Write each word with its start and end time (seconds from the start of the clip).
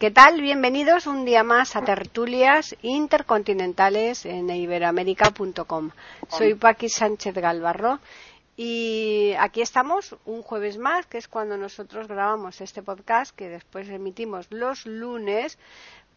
¿Qué 0.00 0.10
tal? 0.10 0.40
Bienvenidos 0.40 1.06
un 1.06 1.26
día 1.26 1.44
más 1.44 1.76
a 1.76 1.82
tertulias 1.82 2.74
intercontinentales 2.80 4.24
en 4.24 4.48
iberoamérica.com. 4.48 5.90
Soy 6.26 6.54
Paqui 6.54 6.88
Sánchez 6.88 7.34
Galvarro 7.34 7.98
y 8.56 9.34
aquí 9.38 9.60
estamos 9.60 10.16
un 10.24 10.40
jueves 10.40 10.78
más, 10.78 11.04
que 11.04 11.18
es 11.18 11.28
cuando 11.28 11.58
nosotros 11.58 12.08
grabamos 12.08 12.62
este 12.62 12.82
podcast 12.82 13.36
que 13.36 13.50
después 13.50 13.90
emitimos 13.90 14.46
los 14.48 14.86
lunes 14.86 15.58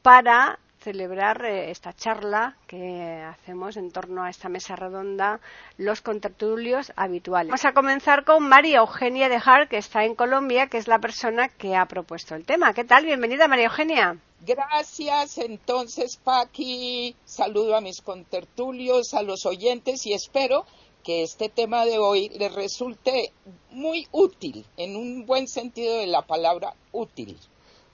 para 0.01 0.59
celebrar 0.83 1.45
eh, 1.45 1.71
esta 1.71 1.93
charla 1.93 2.57
que 2.67 3.23
hacemos 3.23 3.77
en 3.77 3.91
torno 3.91 4.23
a 4.23 4.29
esta 4.29 4.49
mesa 4.49 4.75
redonda, 4.75 5.39
los 5.77 6.01
contertulios 6.01 6.91
habituales. 6.95 7.49
Vamos 7.49 7.65
a 7.65 7.73
comenzar 7.73 8.25
con 8.25 8.47
María 8.47 8.79
Eugenia 8.79 9.29
de 9.29 9.41
Hart, 9.43 9.69
que 9.69 9.77
está 9.77 10.03
en 10.03 10.15
Colombia, 10.15 10.67
que 10.67 10.77
es 10.77 10.87
la 10.87 10.99
persona 10.99 11.47
que 11.47 11.75
ha 11.75 11.85
propuesto 11.85 12.35
el 12.35 12.45
tema. 12.45 12.73
¿Qué 12.73 12.83
tal? 12.83 13.05
Bienvenida, 13.05 13.47
María 13.47 13.65
Eugenia. 13.65 14.17
Gracias, 14.41 15.37
entonces, 15.37 16.17
Paqui. 16.21 17.15
Saludo 17.23 17.77
a 17.77 17.81
mis 17.81 18.01
contertulios, 18.01 19.13
a 19.13 19.21
los 19.21 19.45
oyentes 19.45 20.05
y 20.05 20.13
espero 20.13 20.65
que 21.03 21.23
este 21.23 21.49
tema 21.49 21.85
de 21.85 21.97
hoy 21.97 22.29
les 22.29 22.53
resulte 22.53 23.31
muy 23.71 24.07
útil, 24.11 24.65
en 24.77 24.95
un 24.95 25.25
buen 25.25 25.47
sentido 25.47 25.97
de 25.97 26.07
la 26.07 26.21
palabra 26.23 26.73
útil. 26.91 27.37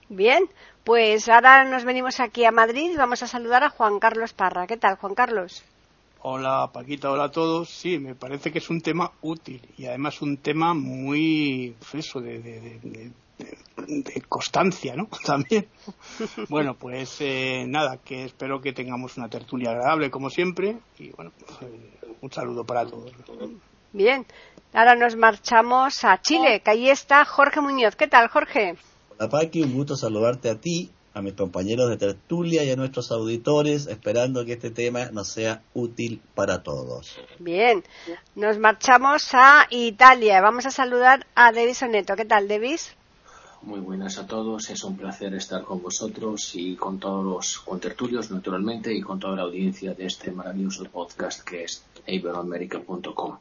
Bien, 0.09 0.49
pues 0.83 1.29
ahora 1.29 1.63
nos 1.65 1.85
venimos 1.85 2.19
aquí 2.19 2.43
a 2.43 2.51
Madrid 2.51 2.89
y 2.91 2.97
vamos 2.97 3.21
a 3.21 3.27
saludar 3.27 3.63
a 3.63 3.69
Juan 3.69 3.99
Carlos 3.99 4.33
Parra. 4.33 4.65
¿Qué 4.65 4.75
tal, 4.75 4.95
Juan 4.95 5.13
Carlos? 5.13 5.63
Hola, 6.21 6.71
Paquita, 6.73 7.11
hola 7.11 7.25
a 7.25 7.31
todos. 7.31 7.69
Sí, 7.69 7.99
me 7.99 8.15
parece 8.15 8.51
que 8.51 8.57
es 8.57 8.71
un 8.71 8.81
tema 8.81 9.11
útil 9.21 9.61
y 9.77 9.85
además 9.85 10.23
un 10.23 10.37
tema 10.37 10.73
muy, 10.73 11.75
pues 11.79 12.07
eso, 12.07 12.19
de, 12.21 12.39
de, 12.41 14.21
constancia, 14.27 14.95
¿no? 14.95 15.07
También. 15.25 15.67
Bueno, 16.49 16.73
pues 16.73 17.17
eh, 17.21 17.65
nada, 17.67 17.97
que 18.03 18.25
espero 18.25 18.61
que 18.61 18.73
tengamos 18.73 19.15
una 19.15 19.29
tertulia 19.29 19.69
agradable 19.69 20.09
como 20.09 20.31
siempre 20.31 20.79
y 20.97 21.11
bueno, 21.11 21.31
pues, 21.39 21.71
eh, 21.71 22.15
un 22.21 22.31
saludo 22.31 22.65
para 22.65 22.83
todos. 22.83 23.13
Bien, 23.93 24.25
ahora 24.73 24.95
nos 24.95 25.15
marchamos 25.15 26.03
a 26.03 26.19
Chile, 26.19 26.61
que 26.61 26.71
ahí 26.71 26.89
está 26.89 27.23
Jorge 27.25 27.61
Muñoz. 27.61 27.95
¿Qué 27.95 28.07
tal, 28.07 28.27
Jorge? 28.27 28.75
Paqui, 29.27 29.63
un 29.63 29.73
gusto 29.73 29.97
saludarte 29.97 30.49
a 30.49 30.55
ti, 30.61 30.91
a 31.13 31.21
mis 31.21 31.33
compañeros 31.33 31.89
de 31.89 31.97
tertulia 31.97 32.63
y 32.63 32.71
a 32.71 32.75
nuestros 32.75 33.11
auditores, 33.11 33.87
esperando 33.87 34.45
que 34.45 34.53
este 34.53 34.69
tema 34.69 35.11
nos 35.11 35.27
sea 35.27 35.61
útil 35.73 36.21
para 36.35 36.63
todos. 36.63 37.17
Bien, 37.39 37.83
nos 38.35 38.57
marchamos 38.57 39.33
a 39.33 39.67
Italia. 39.69 40.39
Vamos 40.39 40.65
a 40.65 40.71
saludar 40.71 41.25
a 41.35 41.51
Devis 41.51 41.81
Oneto. 41.83 42.15
¿Qué 42.15 42.25
tal, 42.25 42.47
Devis? 42.47 42.95
Muy 43.61 43.81
buenas 43.81 44.17
a 44.17 44.25
todos, 44.25 44.69
es 44.69 44.85
un 44.85 44.95
placer 44.95 45.33
estar 45.33 45.63
con 45.63 45.81
vosotros 45.81 46.55
y 46.55 46.77
con 46.77 46.97
todos 46.97 47.25
los 47.25 47.59
contertulios, 47.59 48.31
naturalmente, 48.31 48.93
y 48.93 49.01
con 49.01 49.19
toda 49.19 49.35
la 49.35 49.41
audiencia 49.41 49.93
de 49.93 50.05
este 50.05 50.31
maravilloso 50.31 50.85
podcast 50.85 51.43
que 51.43 51.63
es 51.63 51.83
iberoamerica.com. 52.07 53.37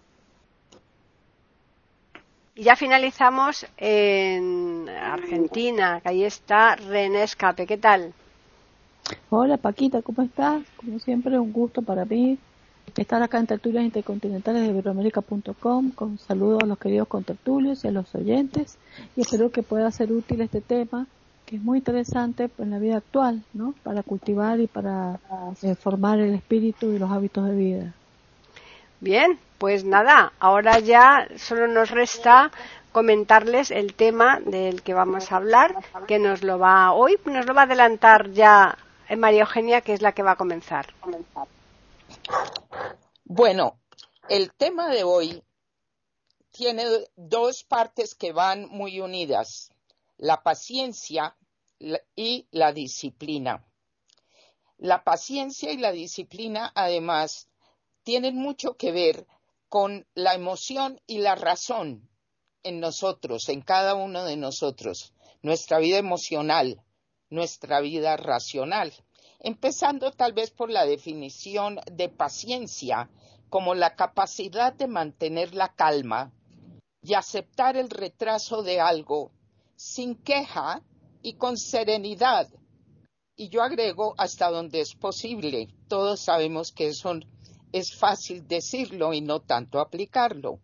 Y 2.59 2.65
ya 2.65 2.75
finalizamos 2.75 3.65
en 3.77 4.89
Argentina, 4.89 6.01
que 6.01 6.09
ahí 6.09 6.25
está 6.25 6.75
René 6.75 7.23
Escape. 7.23 7.69
¿Qué 7.69 7.77
tal? 7.77 8.13
Hola 9.31 9.59
Paquita, 9.59 10.03
¿cómo 10.03 10.23
estás? 10.23 10.65
Como 10.77 10.99
siempre, 10.99 11.39
un 11.39 11.53
gusto 11.53 11.83
para 11.83 12.05
mí 12.05 12.37
estar 12.97 13.23
acá 13.23 13.39
en 13.39 13.47
Tertulias 13.47 13.85
Intercontinentales 13.85 14.63
de 14.63 14.71
Iberoamérica.com 14.71 15.93
con 15.93 16.19
saludos 16.19 16.65
a 16.65 16.67
los 16.67 16.79
queridos 16.81 17.07
contertulios 17.07 17.85
y 17.85 17.89
a 17.89 17.93
los 17.93 18.13
oyentes 18.17 18.77
y 19.15 19.21
espero 19.21 19.53
que 19.53 19.63
pueda 19.63 19.89
ser 19.93 20.11
útil 20.11 20.41
este 20.41 20.61
tema 20.61 21.07
que 21.47 21.55
es 21.55 21.63
muy 21.63 21.79
interesante 21.79 22.51
en 22.59 22.71
la 22.71 22.81
vida 22.81 22.97
actual, 22.97 23.45
¿no? 23.55 23.73
Para 23.85 24.03
cultivar 24.03 24.59
y 24.59 24.67
para 24.67 25.21
eh, 25.63 25.77
formar 25.77 26.19
el 26.19 26.35
espíritu 26.35 26.91
y 26.91 26.99
los 26.99 27.13
hábitos 27.13 27.47
de 27.49 27.55
vida. 27.55 27.95
Bien, 29.01 29.39
pues 29.59 29.85
nada, 29.85 30.33
ahora 30.39 30.79
ya 30.79 31.29
solo 31.37 31.67
nos 31.67 31.91
resta 31.91 32.51
comentarles 32.93 33.71
el 33.71 33.95
tema 33.95 34.41
del 34.41 34.83
que 34.83 34.95
vamos 34.95 35.31
a 35.31 35.37
hablar, 35.37 35.75
que 36.07 36.19
nos 36.19 36.43
lo 36.43 36.59
va 36.59 36.93
hoy, 36.93 37.19
nos 37.25 37.47
lo 37.47 37.55
va 37.55 37.63
a 37.63 37.65
adelantar 37.65 38.31
ya 38.31 38.79
María 39.17 39.43
Eugenia, 39.43 39.81
que 39.81 39.93
es 39.93 40.03
la 40.03 40.13
que 40.13 40.23
va 40.23 40.33
a 40.33 40.37
comenzar. 40.37 40.95
Bueno, 43.25 43.79
el 44.29 44.53
tema 44.53 44.89
de 44.89 45.05
hoy 45.05 45.43
tiene 46.51 46.85
dos 47.17 47.65
partes 47.65 48.15
que 48.15 48.33
van 48.33 48.69
muy 48.69 49.01
unidas, 49.01 49.73
la 50.17 50.43
paciencia 50.43 51.37
y 52.17 52.47
la 52.51 52.73
disciplina. 52.73 53.65
La 54.79 55.03
paciencia 55.03 55.73
y 55.73 55.77
la 55.77 55.93
disciplina, 55.93 56.71
además, 56.75 57.49
tienen 58.03 58.37
mucho 58.37 58.77
que 58.77 58.93
ver 58.93 59.27
con 59.69 60.06
la 60.15 60.34
emoción 60.34 61.01
y 61.06 61.19
la 61.19 61.34
razón 61.34 62.09
en 62.62 62.81
nosotros, 62.81 63.49
en 63.49 63.61
cada 63.62 63.95
uno 63.95 64.25
de 64.25 64.37
nosotros, 64.37 65.12
nuestra 65.43 65.79
vida 65.79 65.99
emocional, 65.99 66.83
nuestra 67.31 67.81
vida 67.81 68.17
racional. 68.17 68.93
Empezando 69.41 70.11
tal 70.11 70.33
vez 70.33 70.51
por 70.51 70.71
la 70.71 70.84
definición 70.84 71.81
de 71.93 72.09
paciencia 72.09 73.11
como 73.51 73.75
la 73.75 73.95
capacidad 73.95 74.73
de 74.73 74.89
mantener 74.89 75.55
la 75.55 75.69
calma 75.75 76.33
y 77.03 77.15
aceptar 77.15 77.77
el 77.77 77.89
retraso 77.89 78.62
de 78.62 78.81
algo 78.81 79.31
sin 79.77 80.17
queja 80.17 80.83
y 81.23 81.35
con 81.35 81.56
serenidad. 81.56 82.49
Y 83.37 83.49
yo 83.50 83.62
agrego 83.62 84.15
hasta 84.19 84.50
donde 84.50 84.81
es 84.81 84.95
posible. 84.95 85.69
Todos 85.87 86.21
sabemos 86.21 86.73
que 86.73 86.93
son 86.93 87.25
es 87.73 87.95
fácil 87.95 88.47
decirlo 88.47 89.12
y 89.12 89.21
no 89.21 89.41
tanto 89.41 89.81
aplicarlo. 89.81 90.61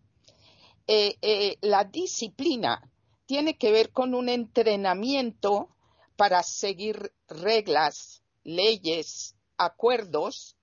Eh, 0.87 1.17
eh, 1.21 1.57
la 1.61 1.83
disciplina 1.83 2.91
tiene 3.25 3.57
que 3.57 3.71
ver 3.71 3.91
con 3.91 4.13
un 4.13 4.29
entrenamiento 4.29 5.69
para 6.15 6.43
seguir 6.43 7.11
reglas, 7.27 8.21
leyes, 8.43 9.35
acuerdos 9.57 10.55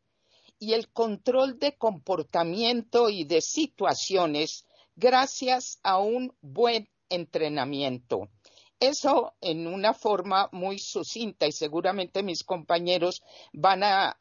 y 0.59 0.75
el 0.75 0.89
control 0.89 1.59
de 1.59 1.77
comportamiento 1.77 3.09
y 3.09 3.25
de 3.25 3.41
situaciones 3.41 4.65
gracias 4.95 5.81
a 5.83 5.99
un 5.99 6.35
buen 6.41 6.89
entrenamiento. 7.09 8.29
Eso 8.83 9.35
en 9.41 9.69
una 9.69 9.95
forma 9.95 10.49
muy 10.51 10.81
sucinta 10.81 11.47
y 11.47 11.53
seguramente 11.53 12.25
mis 12.25 12.43
compañeros 12.43 13.23
van 13.53 13.85
a, 13.85 14.17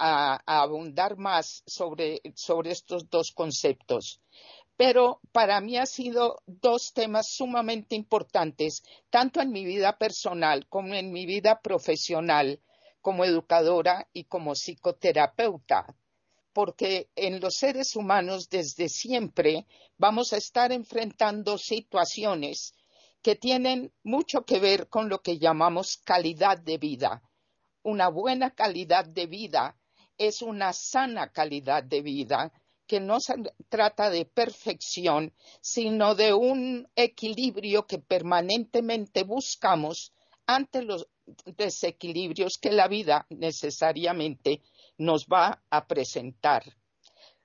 abundar 0.45 1.17
más 1.17 1.63
sobre, 1.65 2.21
sobre 2.35 2.69
estos 2.69 3.09
dos 3.09 3.31
conceptos. 3.31 4.21
Pero 4.77 5.19
para 5.31 5.61
mí 5.61 5.77
han 5.77 5.87
sido 5.87 6.43
dos 6.45 6.93
temas 6.93 7.31
sumamente 7.31 7.95
importantes, 7.95 8.83
tanto 9.09 9.41
en 9.41 9.51
mi 9.51 9.65
vida 9.65 9.97
personal 9.97 10.67
como 10.67 10.93
en 10.93 11.11
mi 11.11 11.25
vida 11.25 11.59
profesional, 11.59 12.59
como 13.01 13.25
educadora 13.25 14.09
y 14.13 14.25
como 14.25 14.53
psicoterapeuta, 14.53 15.87
porque 16.53 17.09
en 17.15 17.39
los 17.39 17.55
seres 17.55 17.95
humanos 17.95 18.47
desde 18.47 18.89
siempre 18.89 19.65
vamos 19.97 20.33
a 20.33 20.37
estar 20.37 20.71
enfrentando 20.71 21.57
situaciones 21.57 22.75
que 23.21 23.35
tienen 23.35 23.91
mucho 24.03 24.45
que 24.45 24.59
ver 24.59 24.87
con 24.89 25.09
lo 25.09 25.21
que 25.21 25.37
llamamos 25.37 25.97
calidad 25.97 26.57
de 26.57 26.77
vida. 26.77 27.21
Una 27.83 28.09
buena 28.09 28.51
calidad 28.51 29.05
de 29.05 29.27
vida 29.27 29.77
es 30.17 30.41
una 30.41 30.73
sana 30.73 31.31
calidad 31.31 31.83
de 31.83 32.01
vida 32.01 32.51
que 32.87 32.99
no 32.99 33.19
se 33.19 33.35
trata 33.69 34.09
de 34.09 34.25
perfección, 34.25 35.33
sino 35.61 36.13
de 36.13 36.33
un 36.33 36.89
equilibrio 36.95 37.87
que 37.87 37.99
permanentemente 37.99 39.23
buscamos 39.23 40.11
ante 40.45 40.81
los 40.81 41.07
desequilibrios 41.45 42.57
que 42.61 42.71
la 42.71 42.87
vida 42.87 43.25
necesariamente 43.29 44.61
nos 44.97 45.25
va 45.25 45.63
a 45.69 45.87
presentar. 45.87 46.63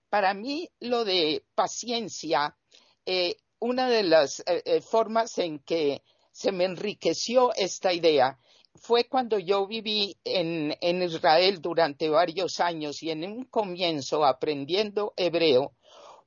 Para 0.09 0.35
mí, 0.35 0.69
lo 0.81 1.05
de 1.05 1.45
paciencia 1.55 2.57
eh, 3.05 3.37
una 3.67 3.89
de 3.89 4.05
las 4.05 4.41
eh, 4.41 4.63
eh, 4.65 4.81
formas 4.81 5.39
en 5.39 5.59
que 5.59 6.03
se 6.31 6.53
me 6.53 6.65
enriqueció 6.65 7.53
esta 7.55 7.93
idea 7.93 8.39
fue 8.77 9.05
cuando 9.05 9.39
yo 9.39 9.67
viví 9.67 10.17
en, 10.23 11.03
Israel 11.03 11.61
durante 11.61 12.09
varios 12.09 12.61
años 12.61 13.03
y 13.03 13.11
en 13.11 13.25
un 13.25 13.45
comienzo 13.47 14.25
aprendiendo 14.25 15.15
hebreo, 15.17 15.73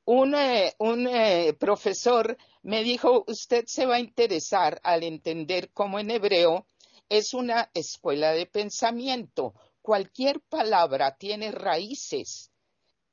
un, 0.05 0.35
eh, 0.35 1.53
profesor 1.59 2.35
me 2.63 2.83
dijo, 2.83 3.23
usted 3.27 3.65
se 3.67 3.85
va 3.85 3.95
a 3.95 3.99
interesar 3.99 4.81
al 4.83 5.03
entender 5.03 5.69
cómo 5.71 5.99
en 5.99 6.09
hebreo 6.09 6.65
es 7.07 7.33
una 7.33 7.69
escuela 7.73 8.31
de 8.31 8.47
pensamiento. 8.47 9.53
Cualquier 9.81 10.41
palabra 10.41 11.15
tiene 11.15 11.51
raíces 11.51 12.51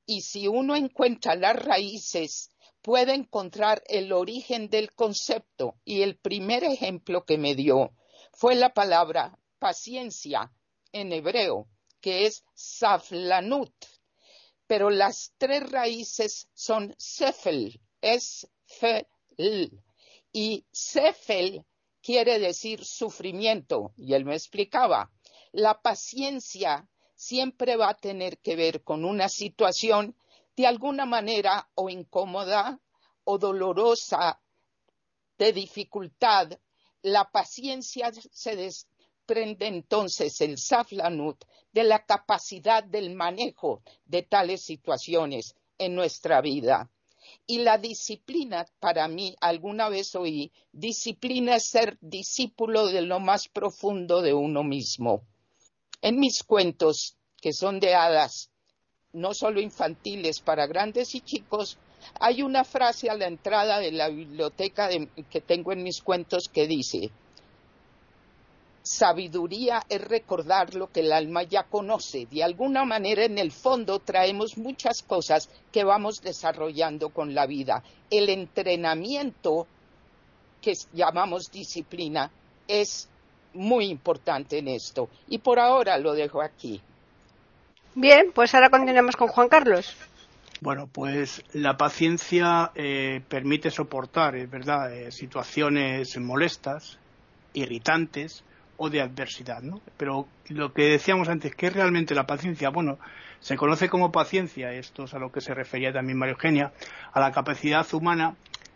y 0.07 0.23
si 0.23 0.49
uno 0.49 0.75
encuentra 0.75 1.35
las 1.35 1.57
raíces, 1.57 2.51
puede 2.87 3.15
encontrar 3.15 3.83
el 3.89 4.13
origen 4.13 4.71
del 4.71 4.93
concepto. 4.93 5.75
Y 5.85 6.03
el 6.03 6.17
primer 6.17 6.63
ejemplo 6.63 7.25
que 7.25 7.37
me 7.37 7.57
dio 7.57 7.91
fue 8.33 8.55
la 8.55 8.73
palabra 8.75 9.41
paciencia 9.59 10.53
en 10.93 11.13
hebreo, 11.13 11.67
que 12.01 12.27
es 12.27 12.45
saflanut. 12.55 13.75
Pero 14.69 14.91
las 14.91 15.33
tres 15.37 15.69
raíces 15.69 16.49
son 16.55 16.95
sefel, 16.97 17.81
es 18.01 18.49
fe 18.67 19.09
y 20.33 20.65
sefel 20.71 21.65
quiere 22.01 22.39
decir 22.39 22.85
sufrimiento. 22.85 23.95
Y 23.97 24.15
él 24.15 24.25
me 24.25 24.37
explicaba, 24.37 25.11
la 25.51 25.83
paciencia 25.83 26.89
siempre 27.17 27.75
va 27.75 27.89
a 27.89 27.97
tener 27.97 28.39
que 28.39 28.55
ver 28.55 28.85
con 28.85 29.05
una 29.05 29.29
situación 29.29 30.15
de 30.57 30.67
alguna 30.67 31.05
manera 31.05 31.69
o 31.75 31.91
incómoda 31.91 32.81
o 33.25 33.39
dolorosa, 33.39 34.41
de 35.39 35.53
dificultad. 35.53 36.59
La 37.03 37.31
paciencia 37.31 38.11
se 38.33 38.57
desprende 38.57 39.67
entonces 39.67 40.41
el 40.41 40.59
saflanut 40.59 41.45
de 41.73 41.85
la 41.85 42.05
capacidad 42.05 42.83
del 42.83 43.15
manejo 43.15 43.83
de 44.07 44.23
tales 44.23 44.63
situaciones 44.65 45.55
en 45.79 45.95
nuestra 45.95 46.41
vida. 46.41 46.91
Y 47.47 47.59
la 47.59 47.77
disciplina, 47.77 48.67
para 48.79 49.09
mí, 49.09 49.37
alguna 49.41 49.89
vez 49.89 50.15
oí, 50.15 50.53
disciplina 50.73 51.57
es 51.57 51.69
ser 51.69 51.99
discípulo 52.01 52.87
de 52.87 53.03
lo 53.03 53.21
más 53.21 53.49
profundo 53.49 54.23
de 54.23 54.33
uno 54.33 54.63
mismo. 54.63 55.23
En 56.01 56.19
mis 56.19 56.45
cuentos, 56.45 57.17
que 57.41 57.53
son 57.53 57.81
de 57.81 57.95
hadas, 57.95 58.51
no 59.17 59.33
solo 59.35 59.61
infantiles, 59.61 60.41
para 60.41 60.67
grandes 60.67 61.15
y 61.15 61.21
chicos, 61.21 61.79
hay 62.21 62.43
una 62.43 62.65
frase 62.65 63.09
a 63.11 63.15
la 63.15 63.27
entrada 63.27 63.79
de 63.79 63.91
la 63.93 64.09
biblioteca 64.09 64.89
que 65.31 65.41
tengo 65.41 65.73
en 65.73 65.83
mis 65.83 66.03
cuentos 66.03 66.49
que 66.53 66.67
dice, 66.67 67.11
sabiduría 68.83 69.83
es 69.89 70.01
recordar 70.01 70.75
lo 70.75 70.93
que 70.93 71.01
el 71.01 71.13
alma 71.13 71.43
ya 71.43 71.65
conoce. 71.65 72.27
De 72.27 72.45
alguna 72.45 72.85
manera, 72.85 73.25
en 73.25 73.39
el 73.39 73.51
fondo, 73.51 73.99
traemos 73.99 74.57
muchas 74.57 75.03
cosas 75.03 75.49
que 75.73 75.83
vamos 75.83 76.21
desarrollando 76.21 77.09
con 77.09 77.35
la 77.35 77.47
vida. 77.47 77.83
El 78.11 78.29
entrenamiento, 78.29 79.67
que 80.61 80.75
llamamos 80.93 81.51
disciplina, 81.51 82.31
es 82.69 83.09
muy 83.55 83.87
importante 83.87 84.59
en 84.59 84.69
esto. 84.69 85.09
Y 85.29 85.39
por 85.39 85.59
ahora 85.59 85.99
lo 85.99 86.13
dejo 86.13 86.41
aquí. 86.41 86.81
Bien, 87.99 88.31
pues 88.35 88.55
ahora 88.55 88.69
continuamos 88.69 89.17
con 89.17 89.29
Juan 89.29 89.49
Carlos. 89.49 89.97
Bueno, 90.61 90.87
pues 90.87 91.43
la 91.55 91.79
paciencia 91.79 92.71
eh, 92.75 93.23
permite 93.27 93.71
soportar, 93.71 94.37
es 94.37 94.51
verdad, 94.51 94.93
eh, 94.93 95.11
situaciones 95.11 96.19
molestas, 96.19 96.99
irritantes, 97.55 98.45
o 98.77 98.91
de 98.91 99.01
adversidad, 99.01 99.63
¿no? 99.63 99.81
Pero 99.97 100.29
lo 100.51 100.75
que 100.75 100.91
decíamos 100.91 101.31
antes, 101.31 101.55
¿qué 101.55 101.69
es 101.69 101.73
realmente 101.73 102.15
la 102.15 102.27
paciencia? 102.27 102.69
Bueno, 102.69 102.99
se 103.41 103.57
conoce 103.57 103.89
como 103.89 104.13
paciencia, 104.13 104.73
esto 104.73 105.05
es 105.05 105.15
a 105.15 105.19
lo 105.19 105.33
que 105.33 105.41
se 105.41 105.55
refería 105.55 105.91
también 105.91 106.19
María 106.19 106.35
Eugenia, 106.35 106.73
a 107.15 107.19
la 107.19 107.33
capacidad 107.33 107.87
humana 107.95 108.35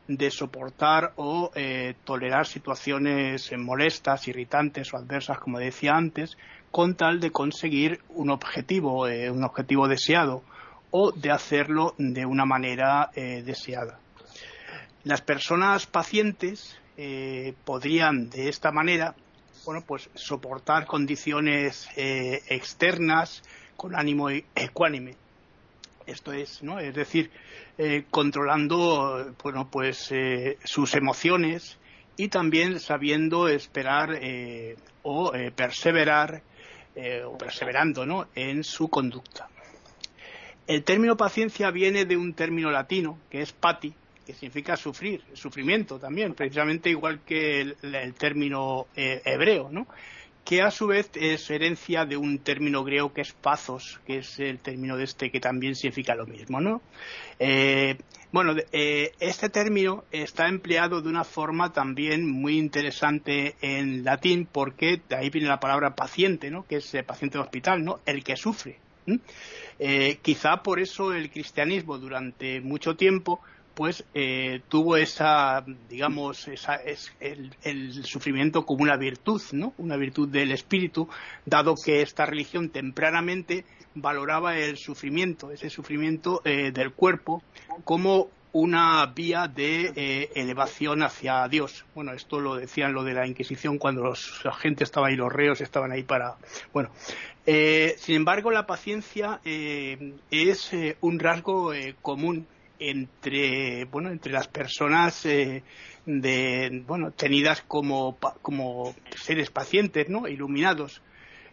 de 0.08 0.30
soportar 0.30 1.12
o 1.16 1.52
eh, 1.54 1.94
tolerar 2.04 2.46
situaciones 2.46 3.52
molestas, 3.58 4.26
irritantes 4.28 4.94
o 4.94 4.96
adversas, 4.96 5.38
como 5.38 5.58
decía 5.58 5.94
antes, 5.94 6.38
con 6.70 6.94
tal 6.94 7.20
de 7.20 7.30
conseguir 7.30 8.00
un 8.10 8.30
objetivo, 8.30 9.06
eh, 9.06 9.30
un 9.30 9.44
objetivo 9.44 9.88
deseado 9.88 10.42
o 10.90 11.12
de 11.12 11.30
hacerlo 11.30 11.94
de 11.98 12.26
una 12.26 12.44
manera 12.44 13.10
eh, 13.14 13.42
deseada. 13.44 13.98
Las 15.04 15.22
personas 15.22 15.86
pacientes 15.86 16.76
podrían 17.64 18.28
de 18.28 18.50
esta 18.50 18.70
manera 18.72 19.14
bueno, 19.64 19.82
pues 19.86 20.08
soportar 20.14 20.86
condiciones 20.86 21.88
eh, 21.96 22.42
externas 22.48 23.42
con 23.76 23.94
ánimo 23.94 24.30
e-, 24.30 24.44
ecuánime. 24.54 25.16
Esto 26.06 26.32
es, 26.32 26.62
¿no? 26.62 26.80
Es 26.80 26.94
decir, 26.94 27.30
eh, 27.78 28.04
controlando, 28.10 29.34
bueno, 29.42 29.68
pues 29.70 30.10
eh, 30.10 30.58
sus 30.64 30.94
emociones 30.94 31.78
y 32.16 32.28
también 32.28 32.80
sabiendo 32.80 33.48
esperar 33.48 34.20
o 35.02 35.32
perseverar 35.54 36.42
o 37.26 37.38
perseverando, 37.38 38.04
¿no? 38.04 38.28
En 38.34 38.64
su 38.64 38.88
conducta. 38.88 39.48
El 40.66 40.84
término 40.84 41.16
paciencia 41.16 41.70
viene 41.70 42.04
de 42.04 42.16
un 42.16 42.32
término 42.34 42.70
latino 42.70 43.18
que 43.28 43.42
es 43.42 43.52
pati, 43.52 43.92
que 44.24 44.32
significa 44.34 44.76
sufrir, 44.76 45.22
sufrimiento 45.32 45.98
también, 45.98 46.34
precisamente 46.34 46.90
igual 46.90 47.20
que 47.26 47.60
el, 47.60 48.14
término 48.14 48.86
eh, 48.94 49.20
hebreo, 49.24 49.68
¿no? 49.70 49.88
Que 50.44 50.62
a 50.62 50.70
su 50.70 50.86
vez 50.86 51.10
es 51.14 51.50
herencia 51.50 52.04
de 52.04 52.16
un 52.16 52.38
término 52.38 52.82
griego 52.84 53.12
que 53.12 53.20
es 53.20 53.32
pazos, 53.32 54.00
que 54.06 54.18
es 54.18 54.38
el 54.38 54.58
término 54.58 54.96
de 54.96 55.04
este 55.04 55.30
que 55.30 55.40
también 55.40 55.74
significa 55.74 56.14
lo 56.14 56.26
mismo, 56.26 56.60
¿no? 56.60 56.82
Eh, 57.38 57.96
bueno, 58.32 58.54
eh, 58.72 59.12
este 59.20 59.48
término 59.48 60.04
está 60.12 60.48
empleado 60.48 61.02
de 61.02 61.08
una 61.08 61.24
forma 61.24 61.72
también 61.72 62.28
muy 62.28 62.58
interesante 62.58 63.56
en 63.60 64.04
latín, 64.04 64.48
porque 64.50 65.00
de 65.08 65.16
ahí 65.16 65.30
viene 65.30 65.48
la 65.48 65.60
palabra 65.60 65.94
paciente, 65.94 66.50
¿no? 66.50 66.66
Que 66.66 66.76
es 66.76 66.96
paciente 67.06 67.38
de 67.38 67.44
hospital, 67.44 67.84
¿no? 67.84 68.00
El 68.06 68.24
que 68.24 68.36
sufre. 68.36 68.78
quizá 70.22 70.62
por 70.62 70.78
eso 70.80 71.12
el 71.12 71.30
cristianismo 71.30 71.98
durante 71.98 72.60
mucho 72.60 72.96
tiempo 72.96 73.40
pues 73.74 74.04
eh, 74.14 74.60
tuvo 74.68 74.96
esa, 74.96 75.64
digamos, 75.88 76.48
esa, 76.48 76.76
es 76.76 77.12
el, 77.20 78.04
sufrimiento 78.04 78.66
como 78.66 78.82
una 78.82 78.96
virtud, 78.96 79.40
¿no? 79.52 79.74
Una 79.78 79.96
virtud 79.96 80.28
del 80.28 80.52
espíritu, 80.52 81.08
dado 81.46 81.74
que 81.74 82.02
esta 82.02 82.26
religión 82.26 82.70
tempranamente 82.70 83.64
valoraba 83.94 84.56
el 84.56 84.76
sufrimiento, 84.76 85.50
ese 85.50 85.70
sufrimiento 85.70 86.42
eh, 86.44 86.72
del 86.72 86.92
cuerpo, 86.92 87.42
como 87.84 88.28
una 88.52 89.06
vía 89.06 89.46
de 89.46 89.92
eh, 89.94 90.30
elevación 90.34 91.02
hacia 91.04 91.46
Dios. 91.46 91.84
Bueno, 91.94 92.12
esto 92.12 92.40
lo 92.40 92.56
decían 92.56 92.92
lo 92.92 93.04
de 93.04 93.14
la 93.14 93.26
Inquisición 93.26 93.78
cuando 93.78 94.02
los, 94.02 94.44
la 94.44 94.52
gente 94.52 94.82
estaba 94.82 95.06
ahí, 95.06 95.16
los 95.16 95.32
reos 95.32 95.60
estaban 95.60 95.92
ahí 95.92 96.02
para. 96.02 96.36
Bueno, 96.72 96.90
sin 97.46 98.16
embargo, 98.16 98.50
la 98.50 98.66
paciencia 98.66 99.40
es 99.44 100.70
un 101.00 101.18
rasgo 101.18 101.72
común 102.02 102.46
entre 102.80 103.84
bueno 103.84 104.10
entre 104.10 104.32
las 104.32 104.48
personas 104.48 105.24
eh, 105.26 105.62
de 106.06 106.82
bueno 106.86 107.12
tenidas 107.12 107.62
como 107.62 108.18
como 108.42 108.94
seres 109.14 109.50
pacientes 109.50 110.08
no 110.08 110.26
iluminados. 110.26 111.02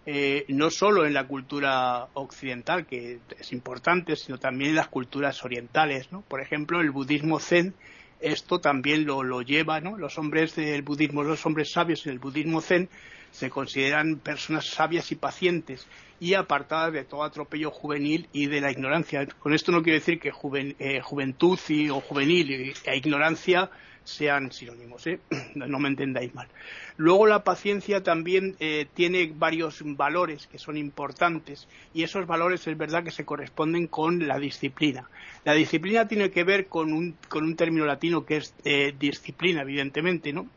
Eh, 0.10 0.46
no 0.48 0.70
solo 0.70 1.06
en 1.06 1.14
la 1.14 1.28
cultura 1.28 2.08
occidental 2.14 2.86
que 2.86 3.20
es 3.38 3.52
importante 3.52 4.16
sino 4.16 4.38
también 4.38 4.70
en 4.70 4.78
las 4.78 4.88
culturas 4.88 5.44
orientales 5.44 6.14
no 6.14 6.22
por 6.22 6.40
ejemplo 6.40 6.80
el 6.80 6.92
budismo 6.92 7.42
zen 7.42 7.74
esto 8.22 8.60
también 8.62 9.06
lo, 9.06 9.22
lo 9.22 9.42
lleva 9.42 9.82
no 9.82 9.98
los 9.98 10.18
hombres 10.18 10.56
del 10.56 10.82
budismo 10.82 11.24
los 11.24 11.46
hombres 11.46 11.74
sabios 11.74 12.06
en 12.06 12.14
el 12.14 12.20
budismo 12.20 12.62
zen 12.62 12.88
se 13.32 13.50
consideran 13.50 14.20
personas 14.20 14.68
sabias 14.68 15.12
y 15.12 15.16
pacientes 15.16 15.86
y 16.20 16.34
apartadas 16.34 16.94
de 16.94 17.04
todo 17.04 17.24
atropello 17.24 17.72
juvenil 17.72 18.28
y 18.34 18.48
de 18.48 18.62
la 18.62 18.72
ignorancia. 18.72 19.26
Con 19.40 19.54
esto 19.54 19.72
no 19.72 19.84
quiero 19.84 20.00
decir 20.00 20.20
que 20.20 20.32
eh, 20.80 21.02
juventud 21.02 21.60
y, 21.70 21.90
o 21.90 22.02
juvenil 22.02 22.74
e 22.84 22.98
ignorancia 22.98 23.70
sean 24.04 24.52
sinónimos, 24.52 25.06
¿eh? 25.06 25.20
no 25.56 25.80
me 25.80 25.90
entendáis 25.90 26.34
mal. 26.34 26.48
Luego 26.96 27.28
la 27.28 27.44
paciencia 27.44 28.02
también 28.02 28.56
eh, 28.60 28.88
tiene 28.94 29.32
varios 29.36 29.82
valores 29.84 30.48
que 30.48 30.58
son 30.58 30.78
importantes 30.78 31.68
y 31.94 32.04
esos 32.04 32.26
valores 32.26 32.66
es 32.68 32.78
verdad 32.78 33.04
que 33.04 33.12
se 33.12 33.26
corresponden 33.26 33.88
con 33.88 34.28
la 34.28 34.40
disciplina. 34.40 35.10
La 35.44 35.54
disciplina 35.54 36.08
tiene 36.08 36.32
que 36.32 36.44
ver 36.44 36.68
con 36.68 36.94
un, 36.94 37.16
con 37.28 37.44
un 37.44 37.56
término 37.56 37.86
latino 37.86 38.26
que 38.26 38.38
es 38.38 38.54
disciplina, 38.98 39.62
evidentemente, 39.62 40.34
¿no? 40.34 40.48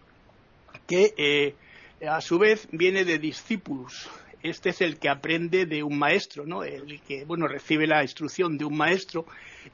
que 0.87 1.55
a 2.09 2.21
su 2.21 2.39
vez 2.39 2.67
viene 2.73 3.05
de 3.05 3.19
discípulos 3.19 4.09
este 4.43 4.71
es 4.71 4.81
el 4.81 4.99
que 4.99 5.09
aprende 5.09 5.67
de 5.67 5.83
un 5.83 5.99
maestro, 5.99 6.47
¿no? 6.47 6.65
El 6.65 7.01
que, 7.03 7.25
bueno, 7.25 7.47
recibe 7.47 7.87
la 7.87 8.03
instrucción 8.03 8.57
de 8.57 8.65
un 8.65 8.77
maestro. 8.77 9.27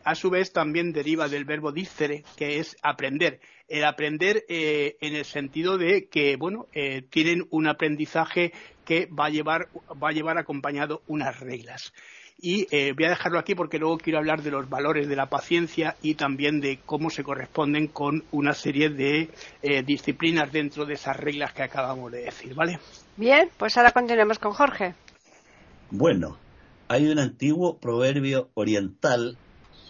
A 0.04 0.14
su 0.14 0.30
vez 0.30 0.52
también 0.52 0.92
deriva 0.92 1.28
del 1.28 1.44
verbo 1.44 1.72
dicere, 1.72 2.24
que 2.36 2.58
es 2.58 2.76
aprender. 2.82 3.40
El 3.68 3.84
aprender 3.84 4.44
eh, 4.48 4.96
en 5.00 5.14
el 5.14 5.24
sentido 5.24 5.78
de 5.78 6.08
que, 6.08 6.36
bueno, 6.36 6.66
eh, 6.72 7.02
tienen 7.10 7.46
un 7.50 7.66
aprendizaje 7.68 8.52
que 8.84 9.06
va 9.06 9.26
a 9.26 9.30
llevar, 9.30 9.68
va 10.02 10.10
a 10.10 10.12
llevar 10.12 10.38
acompañado 10.38 11.02
unas 11.06 11.38
reglas. 11.40 11.92
Y 12.38 12.66
eh, 12.70 12.92
voy 12.92 13.06
a 13.06 13.10
dejarlo 13.10 13.38
aquí 13.38 13.54
porque 13.54 13.78
luego 13.78 13.96
quiero 13.96 14.18
hablar 14.18 14.42
de 14.42 14.50
los 14.50 14.68
valores 14.68 15.08
de 15.08 15.16
la 15.16 15.26
paciencia 15.26 15.96
y 16.02 16.14
también 16.14 16.60
de 16.60 16.78
cómo 16.84 17.08
se 17.08 17.24
corresponden 17.24 17.86
con 17.86 18.24
una 18.30 18.52
serie 18.52 18.90
de 18.90 19.30
eh, 19.62 19.82
disciplinas 19.82 20.52
dentro 20.52 20.84
de 20.84 20.94
esas 20.94 21.16
reglas 21.16 21.54
que 21.54 21.62
acabamos 21.62 22.12
de 22.12 22.24
decir, 22.24 22.54
¿vale? 22.54 22.78
Bien, 23.16 23.48
pues 23.56 23.76
ahora 23.78 23.92
continuemos 23.92 24.38
con 24.38 24.52
Jorge. 24.52 24.94
Bueno, 25.90 26.36
hay 26.88 27.08
un 27.08 27.18
antiguo 27.18 27.78
proverbio 27.78 28.50
oriental 28.54 29.38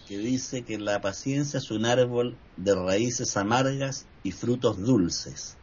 que 0.07 0.19
dice 0.19 0.63
que 0.63 0.79
la 0.79 1.01
paciencia 1.01 1.59
es 1.59 1.71
un 1.71 1.85
árbol 1.85 2.37
de 2.57 2.75
raíces 2.75 3.37
amargas 3.37 4.07
y 4.23 4.31
frutos 4.31 4.79
dulces. 4.79 5.57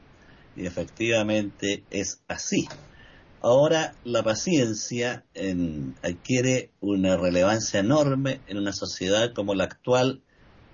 Y 0.56 0.66
efectivamente 0.66 1.84
es 1.90 2.22
así. 2.28 2.68
Ahora 3.46 3.94
la 4.06 4.24
paciencia 4.24 5.26
adquiere 6.02 6.72
una 6.80 7.18
relevancia 7.18 7.82
enorme 7.82 8.40
en 8.48 8.58
una 8.58 8.72
sociedad 8.72 9.34
como 9.34 9.54
la 9.54 9.66
actual 9.66 10.22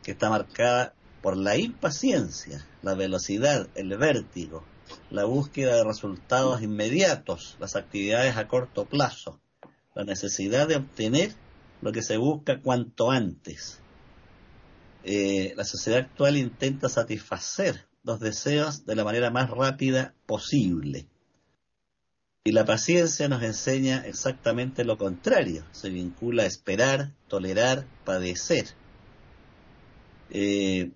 que 0.03 0.11
está 0.11 0.29
marcada 0.29 0.93
por 1.23 1.35
la 1.35 1.57
impaciencia, 1.57 2.63
la 2.83 2.93
velocidad, 2.93 3.67
el 3.73 3.97
vértigo, 3.97 4.63
la 5.09 5.25
búsqueda 5.25 5.77
de 5.77 5.83
resultados 5.83 6.61
inmediatos, 6.61 7.57
las 7.59 7.75
actividades 7.75 8.37
a 8.37 8.47
corto 8.47 8.85
plazo, 8.85 9.39
la 9.95 10.03
necesidad 10.03 10.67
de 10.67 10.75
obtener 10.75 11.33
lo 11.81 11.91
que 11.91 12.03
se 12.03 12.17
busca 12.17 12.61
cuanto 12.61 13.09
antes. 13.09 13.79
Eh, 15.03 15.55
la 15.57 15.65
sociedad 15.65 16.01
actual 16.01 16.37
intenta 16.37 16.87
satisfacer 16.87 17.87
los 18.03 18.19
deseos 18.19 18.85
de 18.85 18.95
la 18.95 19.03
manera 19.03 19.31
más 19.31 19.49
rápida 19.49 20.13
posible 20.27 21.07
y 22.43 22.51
la 22.51 22.65
paciencia 22.65 23.27
nos 23.27 23.43
enseña 23.43 24.05
exactamente 24.05 24.85
lo 24.85 24.97
contrario, 24.97 25.65
se 25.71 25.89
vincula 25.89 26.43
a 26.43 26.47
esperar, 26.47 27.11
tolerar, 27.27 27.85
padecer. 28.05 28.65
Eh, 30.29 30.91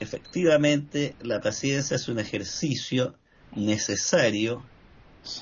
efectivamente, 0.00 1.16
la 1.22 1.40
paciencia 1.40 1.96
es 1.96 2.08
un 2.08 2.18
ejercicio 2.18 3.14
necesario 3.54 4.64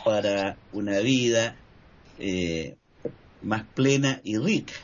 para 0.04 0.56
una 0.72 0.98
vida 1.00 1.56
eh, 2.18 2.76
más 3.42 3.64
plena 3.74 4.20
y 4.22 4.38
rica. 4.38 4.74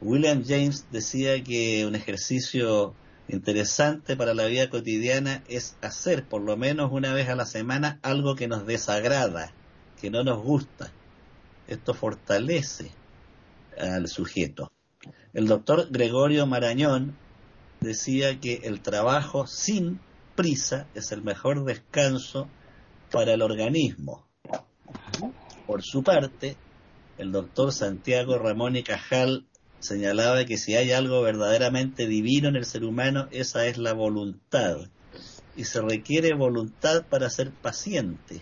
William 0.00 0.44
James 0.44 0.86
decía 0.90 1.42
que 1.44 1.86
un 1.86 1.94
ejercicio 1.94 2.94
interesante 3.28 4.16
para 4.16 4.34
la 4.34 4.46
vida 4.46 4.68
cotidiana 4.70 5.42
es 5.48 5.76
hacer 5.80 6.24
por 6.24 6.42
lo 6.42 6.56
menos 6.56 6.90
una 6.92 7.12
vez 7.12 7.28
a 7.28 7.36
la 7.36 7.46
semana 7.46 7.98
algo 8.02 8.36
que 8.36 8.48
nos 8.48 8.66
desagrada, 8.66 9.52
que 10.00 10.10
no 10.10 10.24
nos 10.24 10.42
gusta. 10.42 10.92
Esto 11.66 11.94
fortalece 11.94 12.90
al 13.78 14.08
sujeto. 14.08 14.70
El 15.32 15.46
doctor 15.46 15.88
Gregorio 15.90 16.46
Marañón 16.46 17.16
decía 17.80 18.40
que 18.40 18.60
el 18.64 18.80
trabajo 18.80 19.46
sin 19.46 20.00
prisa 20.34 20.86
es 20.94 21.12
el 21.12 21.22
mejor 21.22 21.64
descanso 21.64 22.48
para 23.10 23.34
el 23.34 23.42
organismo. 23.42 24.26
Por 25.66 25.82
su 25.82 26.02
parte, 26.02 26.56
el 27.18 27.32
doctor 27.32 27.72
Santiago 27.72 28.38
Ramón 28.38 28.76
y 28.76 28.82
Cajal 28.82 29.46
señalaba 29.84 30.44
que 30.46 30.56
si 30.56 30.74
hay 30.74 30.92
algo 30.92 31.20
verdaderamente 31.22 32.06
divino 32.06 32.48
en 32.48 32.56
el 32.56 32.64
ser 32.64 32.84
humano, 32.84 33.28
esa 33.30 33.66
es 33.66 33.78
la 33.78 33.92
voluntad. 33.92 34.88
Y 35.56 35.64
se 35.64 35.80
requiere 35.80 36.34
voluntad 36.34 37.04
para 37.04 37.30
ser 37.30 37.50
paciente, 37.50 38.40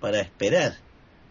para 0.00 0.20
esperar. 0.20 0.74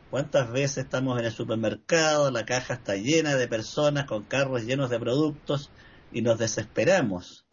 ¿Cuántas 0.09 0.51
veces 0.51 0.85
estamos 0.85 1.19
en 1.19 1.25
el 1.25 1.31
supermercado, 1.31 2.31
la 2.31 2.45
caja 2.45 2.75
está 2.75 2.95
llena 2.95 3.35
de 3.35 3.47
personas 3.47 4.05
con 4.05 4.23
carros 4.23 4.63
llenos 4.63 4.89
de 4.89 4.99
productos 4.99 5.69
y 6.11 6.21
nos 6.21 6.39
desesperamos 6.39 7.45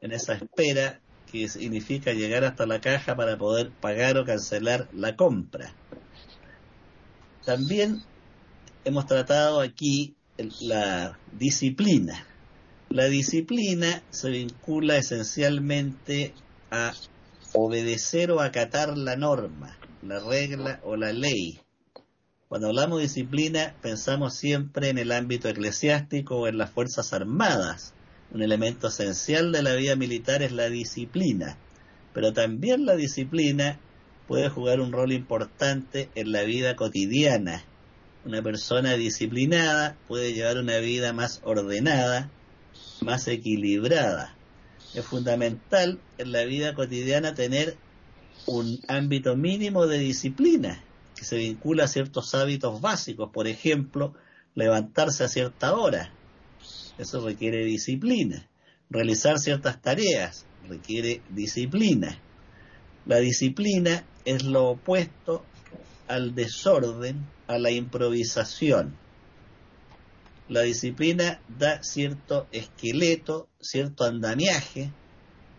en 0.00 0.12
esa 0.12 0.34
espera 0.34 1.00
que 1.30 1.48
significa 1.48 2.12
llegar 2.12 2.44
hasta 2.44 2.66
la 2.66 2.80
caja 2.80 3.16
para 3.16 3.38
poder 3.38 3.70
pagar 3.70 4.18
o 4.18 4.24
cancelar 4.24 4.88
la 4.92 5.16
compra? 5.16 5.72
También 7.44 8.02
hemos 8.84 9.06
tratado 9.06 9.60
aquí 9.60 10.16
la 10.60 11.18
disciplina. 11.38 12.26
La 12.88 13.06
disciplina 13.06 14.02
se 14.10 14.30
vincula 14.30 14.96
esencialmente 14.96 16.34
a 16.70 16.92
obedecer 17.52 18.30
o 18.30 18.40
acatar 18.40 18.96
la 18.96 19.16
norma, 19.16 19.76
la 20.02 20.20
regla 20.20 20.80
o 20.82 20.96
la 20.96 21.12
ley. 21.12 21.60
Cuando 22.48 22.68
hablamos 22.68 22.98
de 22.98 23.04
disciplina 23.04 23.76
pensamos 23.80 24.34
siempre 24.34 24.88
en 24.88 24.98
el 24.98 25.12
ámbito 25.12 25.48
eclesiástico 25.48 26.36
o 26.36 26.48
en 26.48 26.58
las 26.58 26.70
Fuerzas 26.70 27.12
Armadas. 27.12 27.94
Un 28.32 28.42
elemento 28.42 28.88
esencial 28.88 29.52
de 29.52 29.62
la 29.62 29.74
vida 29.74 29.96
militar 29.96 30.42
es 30.42 30.52
la 30.52 30.68
disciplina, 30.68 31.58
pero 32.12 32.32
también 32.32 32.86
la 32.86 32.96
disciplina 32.96 33.78
puede 34.26 34.48
jugar 34.48 34.80
un 34.80 34.92
rol 34.92 35.12
importante 35.12 36.08
en 36.14 36.30
la 36.30 36.42
vida 36.42 36.76
cotidiana, 36.76 37.64
una 38.24 38.42
persona 38.42 38.94
disciplinada 38.94 39.96
puede 40.06 40.32
llevar 40.32 40.58
una 40.58 40.78
vida 40.78 41.12
más 41.12 41.40
ordenada, 41.44 42.30
más 43.00 43.26
equilibrada. 43.28 44.34
Es 44.94 45.04
fundamental 45.04 46.00
en 46.18 46.32
la 46.32 46.44
vida 46.44 46.74
cotidiana 46.74 47.34
tener 47.34 47.76
un 48.46 48.80
ámbito 48.88 49.36
mínimo 49.36 49.86
de 49.86 49.98
disciplina 49.98 50.82
que 51.16 51.24
se 51.24 51.36
vincula 51.36 51.84
a 51.84 51.88
ciertos 51.88 52.34
hábitos 52.34 52.80
básicos, 52.80 53.30
por 53.32 53.46
ejemplo, 53.46 54.14
levantarse 54.54 55.24
a 55.24 55.28
cierta 55.28 55.74
hora. 55.74 56.12
Eso 56.98 57.24
requiere 57.24 57.64
disciplina. 57.64 58.48
Realizar 58.88 59.38
ciertas 59.38 59.80
tareas 59.80 60.46
requiere 60.68 61.22
disciplina. 61.30 62.18
La 63.06 63.18
disciplina 63.18 64.04
es 64.24 64.44
lo 64.44 64.70
opuesto 64.70 65.44
al 66.10 66.34
desorden 66.34 67.24
a 67.46 67.58
la 67.58 67.70
improvisación. 67.70 68.96
La 70.48 70.62
disciplina 70.62 71.40
da 71.48 71.84
cierto 71.84 72.48
esqueleto, 72.50 73.48
cierto 73.60 74.04
andamiaje 74.04 74.90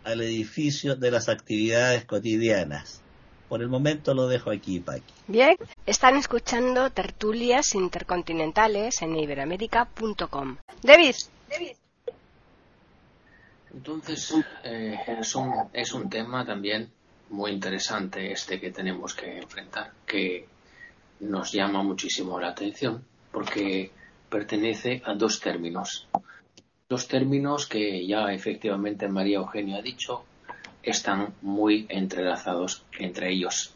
al 0.04 0.20
edificio 0.22 0.98
de 0.98 1.10
las 1.10 1.30
actividades 1.30 2.04
cotidianas. 2.04 3.02
Por 3.48 3.62
el 3.62 3.70
momento 3.70 4.14
lo 4.14 4.28
dejo 4.28 4.52
aquí, 4.52 4.82
Paqui. 4.82 5.14
Bien, 5.28 5.56
están 5.86 6.18
escuchando 6.18 6.90
tertulias 6.90 7.74
intercontinentales 7.74 9.02
en 9.02 9.16
iberamérica.com. 9.16 10.58
David. 10.84 11.16
Entonces, 13.74 14.34
eh, 14.66 14.98
es, 15.08 15.36
un, 15.36 15.54
es 15.72 15.94
un 15.94 16.10
tema 16.10 16.46
también 16.46 16.92
muy 17.32 17.52
interesante 17.52 18.32
este 18.32 18.60
que 18.60 18.72
tenemos 18.72 19.14
que 19.14 19.40
enfrentar, 19.40 19.92
que 20.06 20.48
nos 21.22 21.52
llama 21.52 21.82
muchísimo 21.84 22.40
la 22.40 22.50
atención 22.50 23.04
porque 23.32 23.92
pertenece 24.30 25.02
a 25.06 25.14
dos 25.14 25.40
términos. 25.40 26.08
Dos 26.90 27.08
términos 27.08 27.68
que 27.68 28.06
ya 28.06 28.34
efectivamente 28.34 29.08
María 29.08 29.38
Eugenia 29.38 29.78
ha 29.78 29.82
dicho 29.82 30.26
están 30.84 31.34
muy 31.42 31.86
entrelazados 31.90 32.84
entre 33.00 33.32
ellos, 33.32 33.74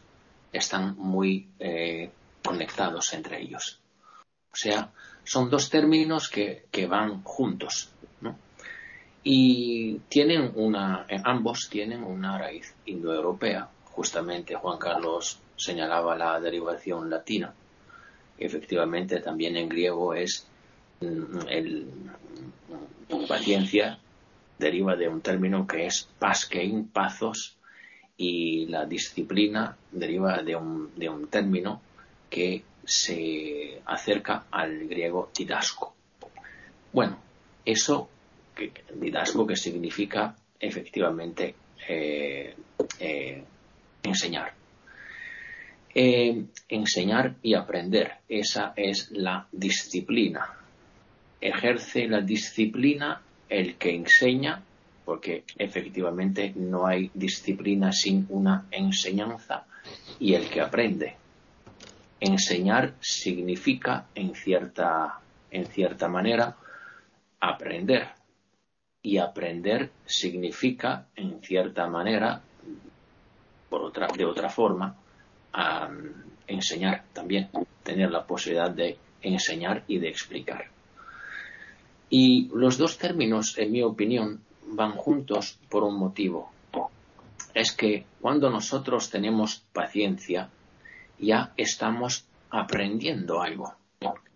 están 0.52 0.96
muy 0.98 1.48
eh, 1.58 2.10
conectados 2.44 3.14
entre 3.14 3.40
ellos. 3.40 3.80
O 4.52 4.56
sea, 4.56 4.90
son 5.24 5.50
dos 5.50 5.70
términos 5.70 6.28
que, 6.28 6.66
que 6.70 6.86
van 6.86 7.22
juntos. 7.22 7.90
Y 9.28 9.98
tienen 10.08 10.52
una, 10.54 11.04
ambos 11.24 11.68
tienen 11.68 12.04
una 12.04 12.38
raíz 12.38 12.72
indoeuropea. 12.84 13.68
Justamente 13.86 14.54
Juan 14.54 14.78
Carlos 14.78 15.40
señalaba 15.56 16.16
la 16.16 16.38
derivación 16.38 17.10
latina. 17.10 17.52
Efectivamente, 18.38 19.18
también 19.18 19.56
en 19.56 19.68
griego 19.68 20.14
es 20.14 20.46
mm, 21.00 21.48
el, 21.48 21.88
paciencia 23.26 23.98
deriva 24.60 24.94
de 24.94 25.08
un 25.08 25.20
término 25.22 25.66
que 25.66 25.86
es 25.86 26.08
paskein, 26.20 26.86
pazos, 26.86 27.56
y 28.16 28.66
la 28.66 28.86
disciplina 28.86 29.76
deriva 29.90 30.40
de 30.44 30.54
un, 30.54 30.92
de 30.94 31.08
un 31.08 31.26
término 31.26 31.80
que 32.30 32.62
se 32.84 33.82
acerca 33.86 34.44
al 34.52 34.86
griego 34.86 35.30
didasco. 35.36 35.96
Bueno, 36.92 37.18
eso, 37.64 38.08
que, 38.56 38.72
didasco 38.94 39.46
que 39.46 39.54
significa 39.54 40.34
efectivamente 40.58 41.54
eh, 41.88 42.56
eh, 42.98 43.44
enseñar. 44.02 44.52
Eh, 45.94 46.44
enseñar 46.68 47.36
y 47.42 47.54
aprender, 47.54 48.14
esa 48.28 48.72
es 48.76 49.10
la 49.12 49.46
disciplina. 49.52 50.46
Ejerce 51.40 52.08
la 52.08 52.20
disciplina 52.20 53.22
el 53.48 53.76
que 53.76 53.94
enseña, 53.94 54.62
porque 55.04 55.44
efectivamente 55.56 56.52
no 56.56 56.86
hay 56.86 57.10
disciplina 57.14 57.92
sin 57.92 58.26
una 58.28 58.66
enseñanza, 58.70 59.64
y 60.18 60.34
el 60.34 60.48
que 60.48 60.60
aprende. 60.60 61.14
Enseñar 62.18 62.94
significa, 63.00 64.06
en 64.14 64.34
cierta, 64.34 65.20
en 65.50 65.66
cierta 65.66 66.08
manera, 66.08 66.56
aprender. 67.40 68.15
Y 69.06 69.18
aprender 69.18 69.92
significa, 70.04 71.06
en 71.14 71.40
cierta 71.40 71.86
manera, 71.86 72.42
por 73.70 73.82
otra, 73.82 74.08
de 74.08 74.24
otra 74.24 74.48
forma, 74.48 74.96
enseñar 76.48 77.04
también, 77.12 77.48
tener 77.84 78.10
la 78.10 78.26
posibilidad 78.26 78.68
de 78.68 78.98
enseñar 79.22 79.84
y 79.86 79.98
de 79.98 80.08
explicar. 80.08 80.64
Y 82.10 82.50
los 82.52 82.78
dos 82.78 82.98
términos, 82.98 83.56
en 83.58 83.70
mi 83.70 83.80
opinión, 83.84 84.40
van 84.72 84.96
juntos 84.96 85.60
por 85.68 85.84
un 85.84 85.96
motivo. 86.00 86.50
Es 87.54 87.70
que 87.70 88.06
cuando 88.20 88.50
nosotros 88.50 89.08
tenemos 89.08 89.62
paciencia, 89.72 90.50
ya 91.20 91.52
estamos 91.56 92.26
aprendiendo 92.50 93.40
algo. 93.40 93.72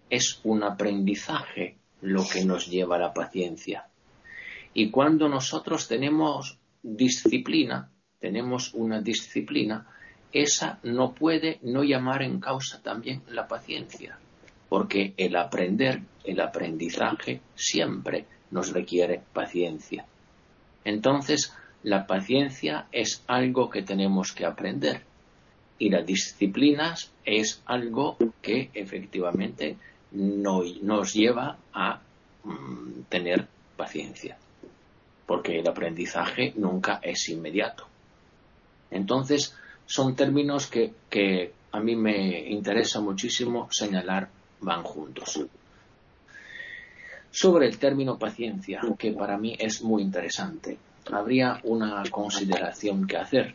Es 0.08 0.38
un 0.44 0.62
aprendizaje 0.62 1.76
lo 2.02 2.22
que 2.24 2.44
nos 2.44 2.68
lleva 2.68 2.94
a 2.94 3.00
la 3.00 3.12
paciencia. 3.12 3.89
Y 4.74 4.90
cuando 4.90 5.28
nosotros 5.28 5.88
tenemos 5.88 6.58
disciplina, 6.82 7.90
tenemos 8.18 8.72
una 8.74 9.00
disciplina, 9.00 9.86
esa 10.32 10.78
no 10.82 11.12
puede 11.12 11.58
no 11.62 11.82
llamar 11.82 12.22
en 12.22 12.40
causa 12.40 12.80
también 12.82 13.22
la 13.28 13.48
paciencia, 13.48 14.18
porque 14.68 15.14
el 15.16 15.34
aprender, 15.36 16.02
el 16.24 16.40
aprendizaje 16.40 17.40
siempre 17.54 18.26
nos 18.50 18.72
requiere 18.72 19.22
paciencia. 19.32 20.06
Entonces, 20.84 21.52
la 21.82 22.06
paciencia 22.06 22.86
es 22.92 23.24
algo 23.26 23.70
que 23.70 23.82
tenemos 23.82 24.32
que 24.32 24.46
aprender 24.46 25.02
y 25.78 25.88
las 25.88 26.06
disciplinas 26.06 27.10
es 27.24 27.62
algo 27.64 28.18
que 28.42 28.70
efectivamente 28.74 29.76
nos 30.12 31.14
lleva 31.14 31.56
a 31.72 32.00
mm, 32.44 33.02
tener 33.08 33.48
paciencia, 33.76 34.36
porque 35.30 35.60
el 35.60 35.68
aprendizaje 35.68 36.54
nunca 36.56 36.98
es 37.00 37.28
inmediato. 37.28 37.86
Entonces, 38.90 39.54
son 39.86 40.16
términos 40.16 40.66
que, 40.66 41.52
a 41.70 41.78
mí 41.78 41.94
me 41.94 42.50
interesa 42.50 43.00
muchísimo 43.00 43.68
señalar 43.70 44.28
van 44.60 44.82
juntos. 44.82 45.40
Sobre 47.30 47.68
el 47.68 47.78
término 47.78 48.18
paciencia, 48.18 48.80
que 48.98 49.12
para 49.12 49.38
mí 49.38 49.54
es 49.56 49.82
muy 49.82 50.02
interesante, 50.02 50.76
habría 51.12 51.60
una 51.62 52.02
consideración 52.10 53.06
que 53.06 53.16
hacer 53.16 53.54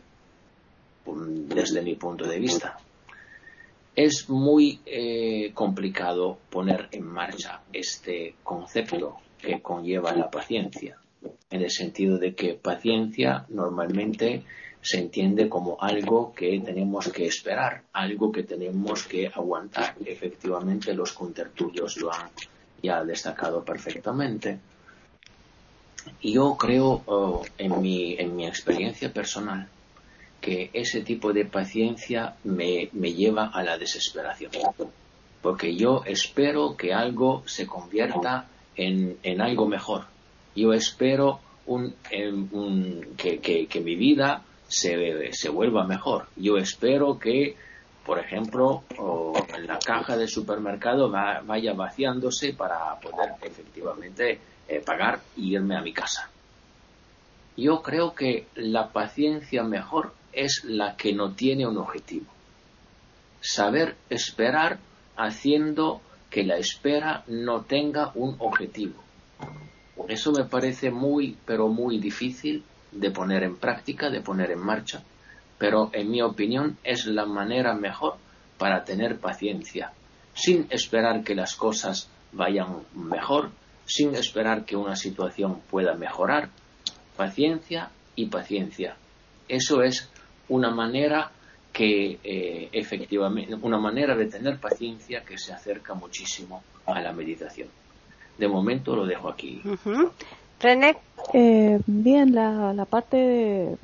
desde 1.04 1.82
mi 1.82 1.94
punto 1.96 2.26
de 2.26 2.38
vista. 2.38 2.78
Es 3.94 4.30
muy 4.30 4.80
eh, 4.86 5.50
complicado 5.52 6.38
poner 6.48 6.88
en 6.90 7.04
marcha 7.04 7.60
este 7.70 8.36
concepto 8.42 9.18
que 9.38 9.60
conlleva 9.60 10.14
la 10.14 10.30
paciencia, 10.30 10.96
en 11.50 11.62
el 11.62 11.70
sentido 11.70 12.18
de 12.18 12.34
que 12.34 12.54
paciencia 12.54 13.46
normalmente 13.48 14.44
se 14.80 14.98
entiende 14.98 15.48
como 15.48 15.76
algo 15.80 16.32
que 16.32 16.60
tenemos 16.60 17.08
que 17.08 17.26
esperar, 17.26 17.82
algo 17.92 18.30
que 18.30 18.44
tenemos 18.44 19.04
que 19.04 19.26
aguantar. 19.26 19.96
Efectivamente, 20.04 20.94
los 20.94 21.12
contertulios 21.12 21.96
lo 21.96 22.12
han 22.12 22.30
ya 22.82 23.02
destacado 23.02 23.64
perfectamente. 23.64 24.60
Yo 26.22 26.56
creo, 26.56 27.02
oh, 27.06 27.44
en, 27.58 27.80
mi, 27.80 28.14
en 28.16 28.36
mi 28.36 28.46
experiencia 28.46 29.12
personal, 29.12 29.68
que 30.40 30.70
ese 30.72 31.00
tipo 31.00 31.32
de 31.32 31.46
paciencia 31.46 32.36
me, 32.44 32.88
me 32.92 33.12
lleva 33.12 33.46
a 33.46 33.64
la 33.64 33.78
desesperación. 33.78 34.52
Porque 35.42 35.74
yo 35.74 36.02
espero 36.06 36.76
que 36.76 36.94
algo 36.94 37.42
se 37.46 37.66
convierta 37.66 38.46
en, 38.76 39.18
en 39.24 39.40
algo 39.40 39.66
mejor. 39.66 40.04
Yo 40.56 40.72
espero 40.72 41.40
un, 41.66 41.94
que, 43.16 43.80
mi 43.84 43.94
vida 43.94 44.42
se, 44.66 45.32
se 45.32 45.48
vuelva 45.50 45.86
mejor. 45.86 46.26
Yo 46.36 46.56
espero 46.56 47.18
que, 47.18 47.56
por 48.04 48.18
ejemplo, 48.18 48.82
la 49.60 49.78
caja 49.78 50.16
del 50.16 50.28
supermercado 50.28 51.10
vaya 51.10 51.74
vaciándose 51.74 52.54
para 52.54 52.98
poder 53.00 53.32
efectivamente 53.42 54.40
eh, 54.68 54.80
pagar 54.84 55.20
y 55.36 55.54
irme 55.54 55.76
a 55.76 55.82
mi 55.82 55.92
casa. 55.92 56.30
Yo 57.56 57.82
creo 57.82 58.14
que 58.14 58.46
la 58.54 58.88
paciencia 58.88 59.62
mejor 59.62 60.12
es 60.32 60.64
la 60.64 60.96
que 60.96 61.12
no 61.12 61.32
tiene 61.32 61.66
un 61.66 61.78
objetivo. 61.78 62.26
Saber 63.40 63.96
esperar 64.10 64.78
haciendo 65.16 66.00
que 66.30 66.44
la 66.44 66.56
espera 66.56 67.24
no 67.26 67.62
tenga 67.62 68.10
un 68.14 68.36
objetivo. 68.38 69.02
Eso 70.08 70.32
me 70.32 70.44
parece 70.44 70.90
muy, 70.90 71.36
pero 71.46 71.68
muy 71.68 71.98
difícil 71.98 72.62
de 72.92 73.10
poner 73.10 73.42
en 73.42 73.56
práctica, 73.56 74.10
de 74.10 74.20
poner 74.20 74.50
en 74.50 74.60
marcha, 74.60 75.02
pero 75.58 75.90
en 75.92 76.10
mi 76.10 76.22
opinión 76.22 76.78
es 76.84 77.06
la 77.06 77.26
manera 77.26 77.74
mejor 77.74 78.16
para 78.58 78.84
tener 78.84 79.18
paciencia, 79.18 79.92
sin 80.34 80.66
esperar 80.70 81.24
que 81.24 81.34
las 81.34 81.54
cosas 81.54 82.08
vayan 82.32 82.82
mejor, 82.94 83.50
sin 83.86 84.14
esperar 84.14 84.64
que 84.64 84.76
una 84.76 84.96
situación 84.96 85.60
pueda 85.70 85.94
mejorar. 85.94 86.50
Paciencia 87.16 87.90
y 88.14 88.26
paciencia. 88.26 88.96
Eso 89.48 89.82
es 89.82 90.10
una 90.48 90.70
manera 90.70 91.30
que 91.72 92.18
eh, 92.24 92.68
efectivamente, 92.72 93.54
una 93.54 93.78
manera 93.78 94.14
de 94.14 94.26
tener 94.26 94.58
paciencia 94.58 95.22
que 95.22 95.38
se 95.38 95.52
acerca 95.52 95.94
muchísimo 95.94 96.62
a 96.86 97.00
la 97.00 97.12
meditación. 97.12 97.68
De 98.38 98.48
momento 98.48 98.94
lo 98.94 99.06
dejo 99.06 99.28
aquí. 99.28 99.62
René. 100.60 100.96
Eh, 101.32 101.80
bien, 101.86 102.34
la, 102.34 102.72
la 102.72 102.84
parte 102.84 103.76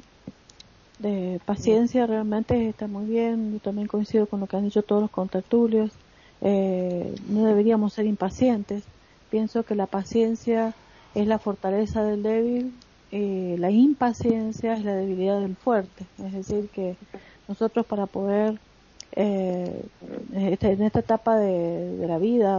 de, 0.98 1.40
paciencia 1.44 2.06
realmente 2.06 2.68
está 2.68 2.86
muy 2.86 3.06
bien. 3.06 3.52
Yo 3.52 3.58
también 3.58 3.88
coincido 3.88 4.26
con 4.26 4.40
lo 4.40 4.46
que 4.46 4.56
han 4.56 4.64
dicho 4.64 4.82
todos 4.82 5.02
los 5.02 5.10
contertulios. 5.10 5.90
Eh, 6.40 7.14
no 7.28 7.44
deberíamos 7.44 7.94
ser 7.94 8.06
impacientes. 8.06 8.84
Pienso 9.30 9.62
que 9.64 9.74
la 9.74 9.86
paciencia 9.86 10.74
es 11.14 11.26
la 11.26 11.38
fortaleza 11.38 12.02
del 12.04 12.22
débil, 12.22 12.72
eh, 13.10 13.56
la 13.58 13.70
impaciencia 13.70 14.74
es 14.74 14.84
la 14.84 14.94
debilidad 14.94 15.40
del 15.40 15.56
fuerte. 15.56 16.04
Es 16.24 16.32
decir, 16.32 16.68
que 16.68 16.96
nosotros 17.48 17.86
para 17.86 18.06
poder 18.06 18.58
eh, 19.12 19.84
este, 20.34 20.72
en 20.72 20.82
esta 20.82 21.00
etapa 21.00 21.36
de, 21.36 21.96
de 21.96 22.06
la 22.06 22.18
vida, 22.18 22.58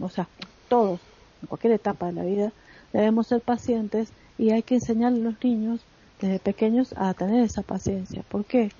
o 0.00 0.08
sea, 0.08 0.28
todos, 0.68 1.00
en 1.42 1.48
cualquier 1.48 1.72
etapa 1.74 2.06
de 2.06 2.12
la 2.12 2.22
vida, 2.24 2.52
Debemos 2.92 3.28
ser 3.28 3.40
pacientes 3.40 4.12
y 4.36 4.50
hay 4.50 4.62
que 4.62 4.76
enseñar 4.76 5.12
a 5.12 5.16
los 5.16 5.42
niños 5.42 5.80
desde 6.20 6.38
pequeños 6.38 6.94
a 6.96 7.14
tener 7.14 7.44
esa 7.44 7.62
paciencia. 7.62 8.24
¿Por 8.28 8.44
qué? 8.44 8.72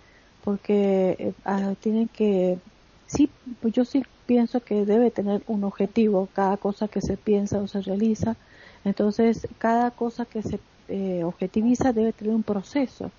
Porque 0.44 1.16
eh, 1.18 1.32
ah, 1.44 1.74
tienen 1.80 2.08
que, 2.08 2.58
sí, 3.06 3.30
pues 3.60 3.72
yo 3.74 3.84
sí 3.84 4.02
pienso 4.26 4.60
que 4.60 4.84
debe 4.84 5.10
tener 5.10 5.42
un 5.46 5.64
objetivo 5.64 6.28
cada 6.34 6.56
cosa 6.56 6.88
que 6.88 7.00
se 7.00 7.16
piensa 7.16 7.58
o 7.58 7.68
se 7.68 7.82
realiza. 7.82 8.36
Entonces, 8.84 9.46
cada 9.58 9.90
cosa 9.90 10.24
que 10.24 10.42
se 10.42 10.58
eh, 10.88 11.22
objetiviza 11.24 11.92
debe 11.92 12.12
tener 12.12 12.34
un 12.34 12.42
proceso 12.42 13.12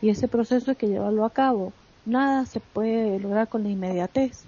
y 0.00 0.08
ese 0.08 0.26
proceso 0.26 0.72
hay 0.72 0.76
que 0.76 0.88
llevarlo 0.88 1.24
a 1.24 1.30
cabo. 1.30 1.72
Nada 2.04 2.46
se 2.46 2.58
puede 2.58 3.20
lograr 3.20 3.48
con 3.48 3.62
la 3.62 3.68
inmediatez. 3.68 4.42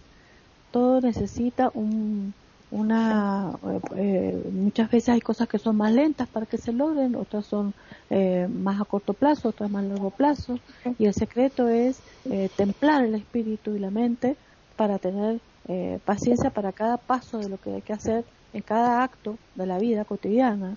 Todo 0.72 1.00
necesita 1.00 1.70
un, 1.72 2.34
una 2.74 3.52
eh, 3.94 4.50
muchas 4.52 4.90
veces 4.90 5.10
hay 5.10 5.20
cosas 5.20 5.46
que 5.46 5.60
son 5.60 5.76
más 5.76 5.92
lentas 5.92 6.26
para 6.26 6.44
que 6.44 6.58
se 6.58 6.72
logren 6.72 7.14
otras 7.14 7.46
son 7.46 7.72
eh, 8.10 8.48
más 8.52 8.80
a 8.80 8.84
corto 8.84 9.12
plazo 9.14 9.50
otras 9.50 9.70
más 9.70 9.84
a 9.84 9.88
largo 9.88 10.10
plazo. 10.10 10.58
Y 10.98 11.06
el 11.06 11.14
secreto 11.14 11.68
es 11.68 12.00
eh, 12.28 12.50
templar 12.56 13.04
el 13.04 13.14
espíritu 13.14 13.76
y 13.76 13.78
la 13.78 13.90
mente 13.90 14.36
para 14.76 14.98
tener 14.98 15.40
paciencia 16.04 16.50
para 16.50 16.72
cada 16.72 16.98
paso 16.98 17.38
de 17.38 17.48
lo 17.48 17.56
que 17.56 17.72
hay 17.72 17.80
que 17.80 17.94
hacer 17.94 18.22
en 18.52 18.60
cada 18.60 19.02
acto 19.02 19.38
de 19.54 19.64
la 19.64 19.78
vida 19.78 20.04
cotidiana 20.04 20.76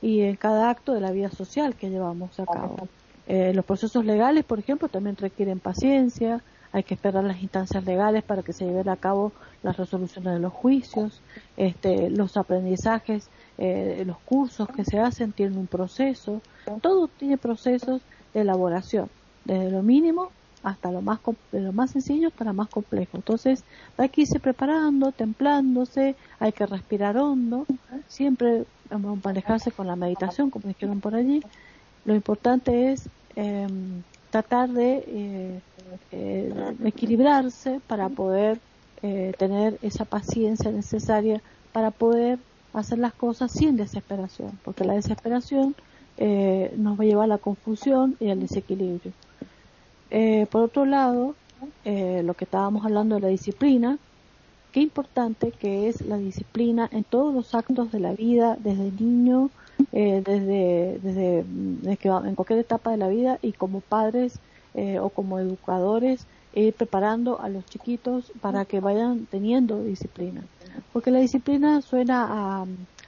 y 0.00 0.22
en 0.22 0.36
cada 0.36 0.70
acto 0.70 0.94
de 0.94 1.00
la 1.02 1.10
vida 1.10 1.28
social 1.28 1.74
que 1.74 1.90
llevamos 1.90 2.40
a 2.40 2.46
cabo. 2.46 2.88
Los 3.26 3.66
procesos 3.66 4.06
legales 4.06 4.46
por 4.46 4.60
ejemplo 4.60 4.88
también 4.88 5.14
requieren 5.16 5.58
paciencia 5.58 6.40
hay 6.72 6.82
que 6.82 6.94
esperar 6.94 7.24
las 7.24 7.42
instancias 7.42 7.84
legales 7.84 8.22
para 8.22 8.42
que 8.42 8.52
se 8.52 8.64
lleven 8.64 8.88
a 8.88 8.96
cabo 8.96 9.32
las 9.62 9.76
resoluciones 9.76 10.34
de 10.34 10.40
los 10.40 10.52
juicios, 10.52 11.20
este, 11.56 12.10
los 12.10 12.36
aprendizajes, 12.36 13.28
eh, 13.56 14.04
los 14.06 14.18
cursos 14.18 14.68
que 14.68 14.84
se 14.84 14.98
hacen 15.00 15.32
tienen 15.32 15.58
un 15.58 15.66
proceso, 15.66 16.40
todo 16.82 17.08
tiene 17.08 17.38
procesos 17.38 18.02
de 18.34 18.42
elaboración, 18.42 19.08
desde 19.44 19.70
lo 19.70 19.82
mínimo 19.82 20.30
hasta 20.62 20.90
lo 20.90 21.00
más 21.00 21.20
de 21.52 21.60
lo 21.60 21.72
más 21.72 21.92
sencillo 21.92 22.28
hasta 22.28 22.44
lo 22.44 22.52
más 22.52 22.68
complejo. 22.68 23.16
Entonces, 23.16 23.64
hay 23.96 24.08
que 24.08 24.22
irse 24.22 24.40
preparando, 24.40 25.12
templándose, 25.12 26.16
hay 26.40 26.52
que 26.52 26.66
respirar 26.66 27.16
hondo, 27.16 27.66
siempre 28.08 28.64
manejarse 29.24 29.70
con 29.70 29.86
la 29.86 29.96
meditación, 29.96 30.50
como 30.50 30.68
dijeron 30.68 31.00
por 31.00 31.14
allí. 31.14 31.42
Lo 32.04 32.14
importante 32.14 32.92
es 32.92 33.08
em, 33.36 34.02
tratar 34.30 34.68
de 34.70 35.04
eh, 35.06 35.60
eh, 36.12 36.74
equilibrarse 36.84 37.80
para 37.86 38.08
poder 38.08 38.58
eh, 39.02 39.32
tener 39.38 39.78
esa 39.82 40.04
paciencia 40.04 40.70
necesaria 40.70 41.40
para 41.72 41.90
poder 41.90 42.38
hacer 42.72 42.98
las 42.98 43.14
cosas 43.14 43.52
sin 43.52 43.76
desesperación, 43.76 44.58
porque 44.64 44.84
la 44.84 44.94
desesperación 44.94 45.74
nos 46.76 46.98
va 46.98 47.04
a 47.04 47.06
llevar 47.06 47.24
a 47.24 47.28
la 47.28 47.38
confusión 47.38 48.16
y 48.18 48.30
al 48.30 48.40
desequilibrio. 48.40 49.12
por 50.50 50.62
otro 50.62 50.84
lado, 50.84 51.36
lo 51.84 52.34
que 52.34 52.44
estábamos 52.44 52.84
hablando 52.84 53.14
de 53.14 53.20
la 53.20 53.28
disciplina, 53.28 53.98
importante 54.82 55.52
que 55.52 55.88
es 55.88 56.02
la 56.02 56.18
disciplina 56.18 56.88
en 56.92 57.04
todos 57.04 57.34
los 57.34 57.54
actos 57.54 57.92
de 57.92 58.00
la 58.00 58.12
vida, 58.12 58.56
desde 58.58 58.90
niño, 58.92 59.50
eh, 59.92 60.22
desde, 60.24 60.98
desde, 61.02 61.38
en 61.40 62.34
cualquier 62.34 62.58
etapa 62.58 62.90
de 62.90 62.96
la 62.96 63.08
vida 63.08 63.38
y 63.42 63.52
como 63.52 63.80
padres 63.80 64.38
eh, 64.74 64.98
o 64.98 65.08
como 65.10 65.38
educadores, 65.38 66.26
ir 66.54 66.74
preparando 66.74 67.40
a 67.40 67.48
los 67.48 67.64
chiquitos 67.66 68.32
para 68.40 68.64
que 68.64 68.80
vayan 68.80 69.26
teniendo 69.26 69.82
disciplina. 69.82 70.42
Porque 70.92 71.10
la 71.10 71.20
disciplina 71.20 71.80
suena 71.82 72.26
a, 72.28 72.66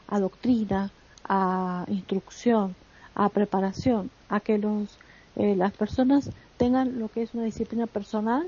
a 0.09 0.21
doctrina, 0.21 0.91
a 1.25 1.85
instrucción, 1.89 2.75
a 3.15 3.29
preparación, 3.29 4.11
a 4.29 4.41
que 4.41 4.59
los, 4.59 4.99
eh, 5.37 5.57
las 5.57 5.73
personas 5.73 6.31
tengan 6.57 6.99
lo 6.99 7.09
que 7.09 7.23
es 7.23 7.35
una 7.35 7.45
disciplina 7.45 7.87
personal 7.87 8.47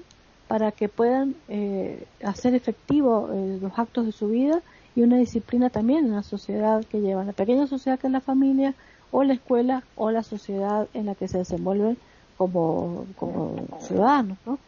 para 0.52 0.70
que 0.70 0.90
puedan 0.90 1.34
eh, 1.48 2.04
hacer 2.22 2.54
efectivo 2.54 3.30
eh, 3.32 3.58
los 3.58 3.78
actos 3.78 4.04
de 4.04 4.12
su 4.12 4.28
vida 4.28 4.60
y 4.94 5.00
una 5.00 5.16
disciplina 5.16 5.70
también 5.70 6.04
en 6.04 6.12
la 6.12 6.22
sociedad 6.22 6.84
que 6.84 7.00
llevan, 7.00 7.26
la 7.26 7.32
pequeña 7.32 7.66
sociedad 7.66 7.98
que 7.98 8.08
es 8.08 8.12
la 8.12 8.20
familia 8.20 8.74
o 9.12 9.24
la 9.24 9.32
escuela 9.32 9.82
o 9.96 10.10
la 10.10 10.22
sociedad 10.22 10.88
en 10.92 11.06
la 11.06 11.14
que 11.14 11.26
se 11.26 11.38
desenvuelven 11.38 11.96
como, 12.36 13.06
ciudadanos. 13.80 14.36
¿no? 14.44 14.58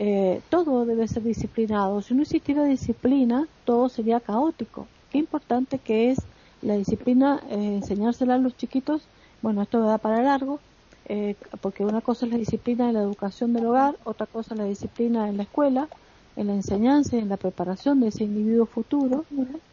Eh, 0.00 0.40
todo 0.50 0.86
debe 0.86 1.06
ser 1.06 1.22
disciplinado. 1.22 2.02
Si 2.02 2.14
no 2.14 2.22
existiera 2.22 2.64
disciplina, 2.64 3.46
todo 3.64 3.88
sería 3.88 4.18
caótico. 4.18 4.88
Qué 5.12 5.18
importante 5.18 5.78
que 5.78 6.10
es 6.10 6.18
la 6.62 6.74
disciplina, 6.74 7.40
enseñársela 7.48 8.34
a 8.34 8.38
los 8.38 8.56
chiquitos. 8.56 9.02
Bueno, 9.40 9.62
esto 9.62 9.78
da 9.82 9.98
para 9.98 10.20
largo, 10.20 10.58
eh, 11.06 11.34
porque 11.60 11.84
una 11.84 12.00
cosa 12.00 12.26
es 12.26 12.32
la 12.32 12.38
disciplina 12.38 12.88
en 12.88 12.94
la 12.94 13.02
educación 13.02 13.52
del 13.52 13.66
hogar, 13.66 13.96
otra 14.04 14.26
cosa 14.26 14.54
es 14.54 14.58
la 14.58 14.64
disciplina 14.64 15.28
en 15.28 15.36
la 15.36 15.44
escuela, 15.44 15.88
en 16.36 16.46
la 16.46 16.54
enseñanza 16.54 17.16
y 17.16 17.20
en 17.20 17.28
la 17.28 17.36
preparación 17.36 18.00
de 18.00 18.08
ese 18.08 18.24
individuo 18.24 18.66
futuro, 18.66 19.24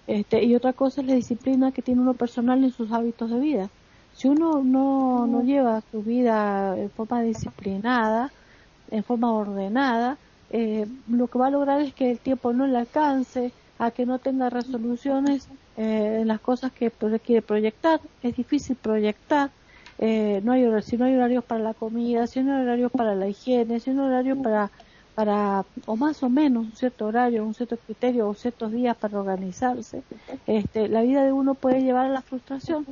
este, 0.08 0.44
y 0.44 0.56
otra 0.56 0.74
cosa 0.74 1.02
es 1.02 1.08
la 1.08 1.14
disciplina 1.14 1.72
que 1.72 1.82
tiene 1.82 2.02
uno 2.02 2.14
personal 2.14 2.64
en 2.64 2.72
sus 2.72 2.92
hábitos 2.92 3.30
de 3.30 3.40
vida. 3.40 3.70
Si 4.14 4.28
uno 4.28 4.62
no, 4.64 5.28
no 5.28 5.44
lleva 5.44 5.82
su 5.92 6.02
vida 6.02 6.78
en 6.78 6.90
forma 6.90 7.22
disciplinada, 7.22 8.32
en 8.92 9.04
forma 9.04 9.32
ordenada, 9.32 10.18
eh, 10.50 10.88
lo 11.08 11.28
que 11.28 11.38
va 11.40 11.48
a 11.48 11.52
lograr 11.52 11.80
es 11.82 11.94
que 11.94 12.12
el 12.12 12.20
tiempo 12.20 12.52
no 12.52 12.68
le 12.68 12.78
alcance, 12.78 13.54
a 13.78 13.92
que 13.92 14.06
no 14.06 14.20
tenga 14.20 14.50
resoluciones 14.50 15.48
eh, 15.78 16.20
en 16.22 16.28
las 16.28 16.42
cosas 16.42 16.72
que 16.74 16.92
quiere 17.24 17.42
proyectar. 17.42 18.02
Es 18.22 18.36
difícil 18.36 18.76
proyectar 18.76 19.52
eh, 20.00 20.40
no 20.46 20.54
hay 20.54 20.66
si 20.82 20.98
no 20.98 21.06
hay 21.06 21.16
horarios 21.16 21.44
para 21.44 21.62
la 21.62 21.74
comida, 21.74 22.26
si 22.26 22.42
no 22.42 22.56
hay 22.56 22.64
horarios 22.64 22.92
para 22.92 23.16
la 23.16 23.28
higiene, 23.28 23.82
si 23.82 23.92
no 23.92 24.04
hay 24.04 24.10
horarios 24.10 24.38
para, 24.38 24.72
para, 25.14 25.66
o 25.86 25.98
más 25.98 26.24
o 26.24 26.30
menos 26.30 26.66
un 26.66 26.72
cierto 26.72 27.08
horario, 27.08 27.46
un 27.46 27.54
cierto 27.54 27.76
criterio 27.78 28.30
o 28.30 28.34
ciertos 28.34 28.72
días 28.72 28.96
para 28.96 29.20
organizarse, 29.20 30.02
este, 30.48 30.88
la 30.88 31.02
vida 31.02 31.24
de 31.26 31.34
uno 31.34 31.54
puede 31.54 31.84
llevar 31.84 32.06
a 32.06 32.10
la 32.10 32.22
frustración. 32.22 32.86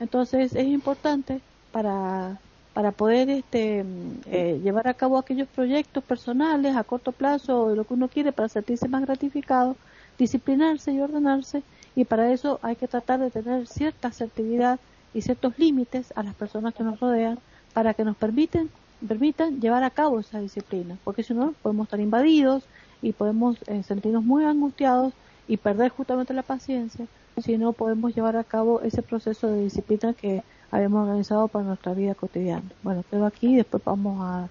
Entonces 0.00 0.54
es 0.54 0.66
importante 0.66 1.40
para, 1.70 2.38
para 2.72 2.92
poder 2.92 3.28
este, 3.28 3.84
eh, 4.26 4.60
llevar 4.64 4.88
a 4.88 4.94
cabo 4.94 5.18
aquellos 5.18 5.48
proyectos 5.48 6.02
personales 6.02 6.76
a 6.76 6.84
corto 6.84 7.12
plazo 7.12 7.64
o 7.64 7.74
lo 7.74 7.84
que 7.84 7.94
uno 7.94 8.08
quiere 8.08 8.32
para 8.32 8.48
sentirse 8.48 8.88
más 8.88 9.02
gratificado, 9.02 9.76
disciplinarse 10.18 10.92
y 10.92 11.00
ordenarse 11.00 11.62
y 11.94 12.04
para 12.04 12.32
eso 12.32 12.58
hay 12.62 12.76
que 12.76 12.88
tratar 12.88 13.20
de 13.20 13.30
tener 13.30 13.66
cierta 13.66 14.08
asertividad 14.08 14.80
y 15.14 15.22
ciertos 15.22 15.58
límites 15.58 16.12
a 16.16 16.22
las 16.22 16.34
personas 16.34 16.74
que 16.74 16.82
nos 16.82 17.00
rodean 17.00 17.38
para 17.72 17.94
que 17.94 18.04
nos 18.04 18.16
permiten, 18.16 18.68
permitan 19.06 19.60
llevar 19.60 19.84
a 19.84 19.90
cabo 19.90 20.20
esa 20.20 20.40
disciplina, 20.40 20.98
porque 21.04 21.22
si 21.22 21.32
no 21.32 21.54
podemos 21.62 21.86
estar 21.86 22.00
invadidos 22.00 22.64
y 23.00 23.12
podemos 23.12 23.56
eh, 23.66 23.82
sentirnos 23.82 24.24
muy 24.24 24.44
angustiados 24.44 25.12
y 25.46 25.56
perder 25.56 25.90
justamente 25.90 26.34
la 26.34 26.42
paciencia 26.42 27.06
si 27.42 27.58
no 27.58 27.72
podemos 27.72 28.14
llevar 28.14 28.36
a 28.36 28.44
cabo 28.44 28.80
ese 28.82 29.02
proceso 29.02 29.48
de 29.48 29.64
disciplina 29.64 30.14
que 30.14 30.42
habíamos 30.70 31.06
organizado 31.06 31.48
para 31.48 31.64
nuestra 31.64 31.94
vida 31.94 32.14
cotidiana. 32.14 32.64
Bueno, 32.82 33.04
quedo 33.10 33.26
aquí 33.26 33.54
y 33.54 33.56
después 33.56 33.82
vamos 33.84 34.20
a, 34.20 34.48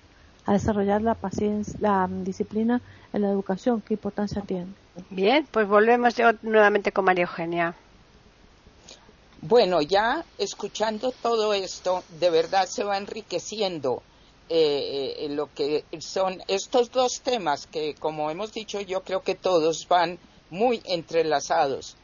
desarrollar 0.51 1.01
la 1.01 1.15
paciencia, 1.15 1.73
la 1.79 2.09
disciplina 2.09 2.81
en 3.13 3.21
la 3.21 3.29
educación, 3.29 3.81
qué 3.81 3.93
importancia 3.93 4.41
tiene. 4.41 4.67
Bien, 5.09 5.47
pues 5.49 5.65
volvemos 5.67 6.15
yo 6.15 6.31
nuevamente 6.41 6.91
con 6.91 7.05
María 7.05 7.23
Eugenia. 7.23 7.75
Bueno, 9.45 9.81
ya 9.81 10.23
escuchando 10.37 11.11
todo 11.11 11.53
esto, 11.53 12.05
de 12.17 12.29
verdad 12.29 12.65
se 12.65 12.85
va 12.85 12.97
enriqueciendo 12.97 14.01
eh, 14.47 15.15
eh, 15.17 15.27
lo 15.27 15.53
que 15.53 15.83
son 15.99 16.41
estos 16.47 16.89
dos 16.89 17.19
temas 17.19 17.67
que, 17.67 17.93
como 17.95 18.31
hemos 18.31 18.53
dicho, 18.53 18.79
yo 18.79 19.03
creo 19.03 19.21
que 19.21 19.35
todos 19.35 19.85
van 19.89 20.17
muy 20.49 20.81
entrelazados. 20.85 21.97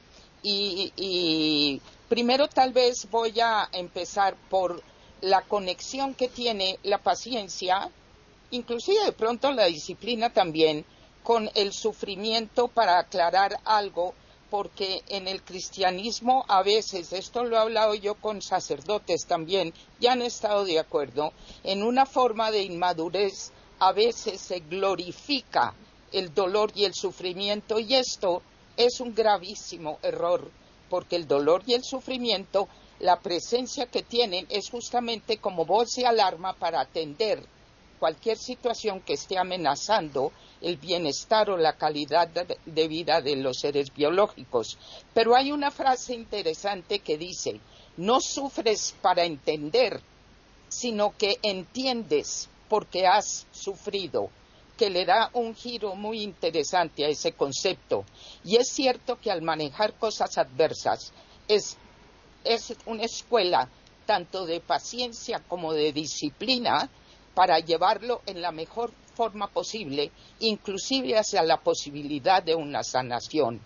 Y, 0.44 1.82
primero 2.10 2.50
tal 2.50 2.74
vez 2.74 3.10
voy 3.10 3.40
a 3.40 3.70
empezar 3.72 4.36
por 4.50 4.84
la 5.22 5.42
conexión 5.44 6.16
que 6.16 6.28
tiene 6.28 6.78
la 6.84 6.98
paciencia, 6.98 7.90
inclusive 8.52 9.06
de 9.06 9.14
pronto 9.14 9.50
la 9.54 9.68
disciplina 9.68 10.30
también, 10.34 10.84
con 11.24 11.50
el 11.56 11.72
sufrimiento 11.72 12.68
para 12.68 13.00
aclarar 13.00 13.62
algo 13.64 14.14
porque 14.50 15.04
en 15.10 15.28
el 15.28 15.44
cristianismo 15.44 16.46
a 16.48 16.64
veces, 16.64 17.14
esto 17.14 17.44
lo 17.44 17.56
he 17.56 17.60
hablado 17.60 17.94
yo 17.94 18.16
con 18.16 18.42
sacerdotes 18.42 19.26
también, 19.28 19.74
ya 20.00 20.14
han 20.14 20.22
estado 20.22 20.66
de 20.66 20.80
acuerdo, 20.80 21.34
en 21.64 21.84
una 21.84 22.06
forma 22.06 22.52
de 22.52 22.64
inmadurez 22.64 23.52
a 23.80 23.92
veces 23.92 24.42
se 24.42 24.60
glorifica 24.60 25.74
el 26.12 26.34
dolor 26.34 26.72
y 26.76 26.86
el 26.86 26.94
sufrimiento 26.94 27.80
y 27.80 27.96
esto 27.96 28.42
es 28.76 29.00
un 29.00 29.14
gravísimo 29.14 30.00
error, 30.02 30.50
porque 30.90 31.16
el 31.16 31.28
dolor 31.28 31.64
y 31.66 31.74
el 31.74 31.84
sufrimiento, 31.84 32.68
la 33.00 33.20
presencia 33.20 33.86
que 33.86 34.04
tienen 34.04 34.48
es 34.50 34.70
justamente 34.70 35.38
como 35.38 35.66
voz 35.66 35.90
de 35.96 36.08
alarma 36.08 36.54
para 36.54 36.82
atender 36.82 37.44
cualquier 38.00 38.38
situación 38.38 39.02
que 39.02 39.14
esté 39.14 39.38
amenazando 39.38 40.32
el 40.62 40.78
bienestar 40.78 41.50
o 41.50 41.58
la 41.58 41.74
calidad 41.74 42.28
de 42.28 42.88
vida 42.88 43.22
de 43.22 43.36
los 43.36 43.60
seres 43.60 43.94
biológicos. 43.94 44.78
Pero 45.14 45.36
hay 45.36 45.52
una 45.52 45.72
frase 45.72 46.14
interesante 46.14 47.00
que 47.00 47.18
dice, 47.18 47.60
no 47.98 48.20
sufres 48.20 48.96
para 49.02 49.26
entender, 49.26 50.02
sino 50.68 51.16
que 51.18 51.38
entiendes 51.42 52.50
porque 52.68 53.08
has 53.08 53.48
sufrido 53.52 54.30
que 54.78 54.90
le 54.90 55.06
da 55.06 55.30
un 55.34 55.56
giro 55.56 55.96
muy 55.96 56.22
interesante 56.22 57.04
a 57.04 57.10
ese 57.10 57.34
concepto. 57.34 58.06
Y 58.46 58.56
es 58.56 58.70
cierto 58.70 59.20
que 59.20 59.30
al 59.30 59.42
manejar 59.42 59.94
cosas 59.96 60.38
adversas 60.38 61.12
es, 61.50 61.76
es 62.46 62.74
una 62.86 63.04
escuela 63.04 63.68
tanto 64.06 64.46
de 64.46 64.62
paciencia 64.62 65.40
como 65.48 65.74
de 65.74 65.92
disciplina 65.92 66.90
para 67.36 67.60
llevarlo 67.60 68.22
en 68.26 68.42
la 68.42 68.52
mejor 68.52 68.92
forma 69.20 69.48
posible, 69.48 70.12
inclusive 70.40 71.18
hacia 71.18 71.44
la 71.44 71.58
posibilidad 71.58 72.42
de 72.42 72.56
una 72.56 72.86
sanación. 72.86 73.60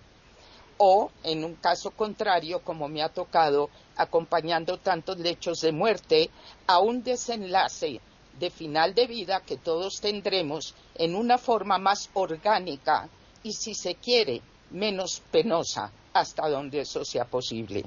O, 0.79 1.11
en 1.21 1.43
un 1.43 1.53
caso 1.57 1.91
contrario, 1.91 2.63
como 2.63 2.87
me 2.87 3.03
ha 3.03 3.09
tocado, 3.09 3.69
acompañando 3.95 4.79
tantos 4.79 5.19
lechos 5.19 5.59
de 5.61 5.71
muerte, 5.71 6.31
a 6.65 6.79
un 6.79 7.03
desenlace 7.03 8.01
de 8.39 8.49
final 8.49 8.95
de 8.95 9.05
vida 9.05 9.41
que 9.41 9.57
todos 9.57 10.01
tendremos 10.01 10.73
en 10.95 11.13
una 11.13 11.37
forma 11.37 11.77
más 11.77 12.09
orgánica 12.15 13.07
y, 13.43 13.53
si 13.53 13.75
se 13.75 13.93
quiere, 13.93 14.41
menos 14.71 15.21
penosa, 15.31 15.91
hasta 16.13 16.49
donde 16.49 16.81
eso 16.81 17.05
sea 17.05 17.25
posible. 17.25 17.85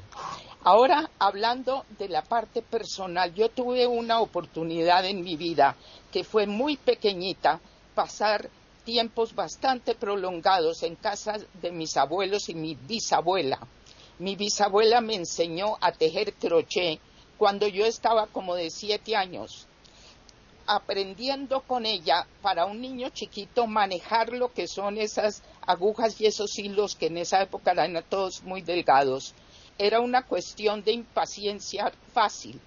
Ahora, 0.68 1.08
hablando 1.20 1.84
de 1.96 2.08
la 2.08 2.22
parte 2.22 2.60
personal, 2.60 3.32
yo 3.32 3.48
tuve 3.50 3.86
una 3.86 4.20
oportunidad 4.20 5.04
en 5.04 5.22
mi 5.22 5.36
vida 5.36 5.76
que 6.10 6.24
fue 6.24 6.48
muy 6.48 6.76
pequeñita, 6.76 7.60
pasar 7.94 8.50
tiempos 8.84 9.32
bastante 9.32 9.94
prolongados 9.94 10.82
en 10.82 10.96
casa 10.96 11.38
de 11.62 11.70
mis 11.70 11.96
abuelos 11.96 12.48
y 12.48 12.56
mi 12.56 12.74
bisabuela. 12.74 13.60
Mi 14.18 14.34
bisabuela 14.34 15.00
me 15.00 15.14
enseñó 15.14 15.76
a 15.80 15.92
tejer 15.92 16.34
crochet 16.34 16.98
cuando 17.38 17.68
yo 17.68 17.86
estaba 17.86 18.26
como 18.26 18.56
de 18.56 18.70
siete 18.70 19.14
años. 19.14 19.68
aprendiendo 20.68 21.60
con 21.60 21.86
ella 21.86 22.26
para 22.42 22.64
un 22.66 22.80
niño 22.80 23.10
chiquito 23.10 23.68
manejar 23.68 24.32
lo 24.32 24.52
que 24.52 24.66
son 24.66 24.98
esas 24.98 25.44
agujas 25.64 26.20
y 26.20 26.26
esos 26.26 26.58
hilos 26.58 26.96
que 26.96 27.06
en 27.06 27.18
esa 27.18 27.40
época 27.40 27.70
eran 27.70 28.04
todos 28.08 28.42
muy 28.42 28.62
delgados. 28.62 29.32
Era 29.78 30.00
una 30.00 30.22
cuestión 30.22 30.82
de 30.82 30.92
impaciencia 30.92 31.92
fácil. 32.14 32.58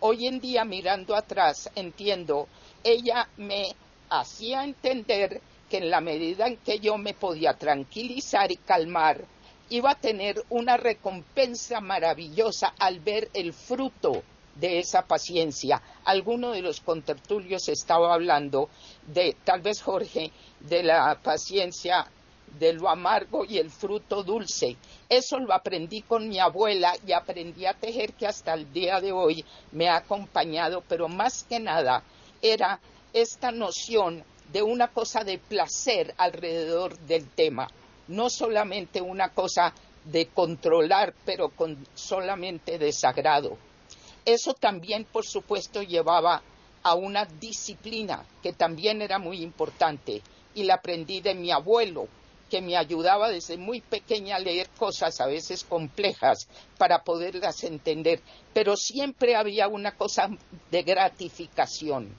Hoy 0.00 0.26
en 0.26 0.40
día, 0.40 0.64
mirando 0.64 1.14
atrás, 1.14 1.70
entiendo, 1.76 2.48
ella 2.82 3.28
me 3.36 3.68
hacía 4.10 4.64
entender 4.64 5.40
que 5.70 5.78
en 5.78 5.90
la 5.90 6.00
medida 6.00 6.48
en 6.48 6.56
que 6.56 6.80
yo 6.80 6.98
me 6.98 7.14
podía 7.14 7.54
tranquilizar 7.54 8.50
y 8.50 8.56
calmar, 8.56 9.24
iba 9.68 9.92
a 9.92 10.00
tener 10.00 10.44
una 10.48 10.76
recompensa 10.76 11.80
maravillosa 11.80 12.74
al 12.78 13.00
ver 13.00 13.30
el 13.32 13.52
fruto 13.52 14.22
de 14.56 14.78
esa 14.80 15.02
paciencia. 15.02 15.80
Alguno 16.04 16.50
de 16.50 16.62
los 16.62 16.80
contertulios 16.80 17.68
estaba 17.68 18.12
hablando 18.12 18.70
de, 19.06 19.36
tal 19.44 19.60
vez 19.60 19.82
Jorge, 19.82 20.32
de 20.60 20.82
la 20.82 21.20
paciencia 21.22 22.08
de 22.58 22.72
lo 22.72 22.88
amargo 22.88 23.44
y 23.44 23.58
el 23.58 23.70
fruto 23.70 24.22
dulce. 24.22 24.76
Eso 25.08 25.38
lo 25.38 25.52
aprendí 25.52 26.02
con 26.02 26.28
mi 26.28 26.38
abuela 26.38 26.94
y 27.06 27.12
aprendí 27.12 27.66
a 27.66 27.74
tejer 27.74 28.12
que 28.14 28.26
hasta 28.26 28.54
el 28.54 28.72
día 28.72 29.00
de 29.00 29.12
hoy 29.12 29.44
me 29.72 29.88
ha 29.88 29.96
acompañado, 29.96 30.82
pero 30.88 31.08
más 31.08 31.44
que 31.44 31.60
nada 31.60 32.02
era 32.42 32.80
esta 33.12 33.50
noción 33.50 34.24
de 34.52 34.62
una 34.62 34.88
cosa 34.88 35.24
de 35.24 35.38
placer 35.38 36.14
alrededor 36.18 36.98
del 37.00 37.28
tema, 37.28 37.68
no 38.08 38.30
solamente 38.30 39.00
una 39.00 39.30
cosa 39.30 39.72
de 40.04 40.26
controlar, 40.28 41.14
pero 41.24 41.48
con 41.48 41.84
solamente 41.94 42.78
desagrado. 42.78 43.58
Eso 44.24 44.54
también, 44.54 45.04
por 45.04 45.24
supuesto, 45.24 45.82
llevaba 45.82 46.42
a 46.82 46.94
una 46.94 47.24
disciplina 47.24 48.24
que 48.42 48.52
también 48.52 49.02
era 49.02 49.18
muy 49.18 49.42
importante 49.42 50.22
y 50.54 50.64
la 50.64 50.74
aprendí 50.74 51.20
de 51.20 51.34
mi 51.34 51.50
abuelo, 51.50 52.08
que 52.50 52.60
me 52.60 52.76
ayudaba 52.76 53.28
desde 53.28 53.56
muy 53.56 53.80
pequeña 53.80 54.36
a 54.36 54.40
leer 54.40 54.68
cosas 54.78 55.20
a 55.20 55.26
veces 55.26 55.64
complejas 55.64 56.48
para 56.78 57.02
poderlas 57.02 57.64
entender, 57.64 58.20
pero 58.52 58.76
siempre 58.76 59.36
había 59.36 59.68
una 59.68 59.92
cosa 59.92 60.30
de 60.70 60.82
gratificación. 60.82 62.14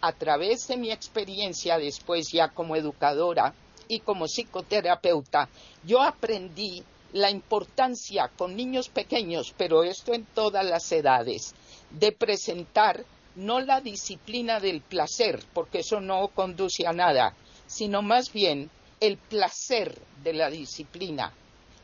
A 0.00 0.12
través 0.12 0.68
de 0.68 0.76
mi 0.76 0.90
experiencia 0.92 1.78
después 1.78 2.30
ya 2.30 2.48
como 2.48 2.76
educadora 2.76 3.54
y 3.88 4.00
como 4.00 4.26
psicoterapeuta, 4.26 5.48
yo 5.84 6.02
aprendí 6.02 6.82
la 7.12 7.30
importancia 7.30 8.30
con 8.36 8.54
niños 8.54 8.88
pequeños, 8.88 9.54
pero 9.56 9.84
esto 9.84 10.12
en 10.12 10.26
todas 10.26 10.64
las 10.64 10.90
edades, 10.92 11.54
de 11.90 12.12
presentar 12.12 13.04
no 13.36 13.60
la 13.60 13.80
disciplina 13.80 14.60
del 14.60 14.80
placer, 14.80 15.42
porque 15.52 15.80
eso 15.80 16.00
no 16.00 16.28
conduce 16.28 16.86
a 16.86 16.92
nada, 16.92 17.34
sino 17.66 18.02
más 18.02 18.32
bien 18.32 18.70
el 19.00 19.16
placer 19.16 19.98
de 20.22 20.32
la 20.32 20.50
disciplina 20.50 21.32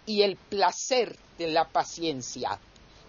y 0.06 0.22
el 0.22 0.36
placer 0.36 1.16
de 1.38 1.48
la 1.48 1.68
paciencia 1.68 2.58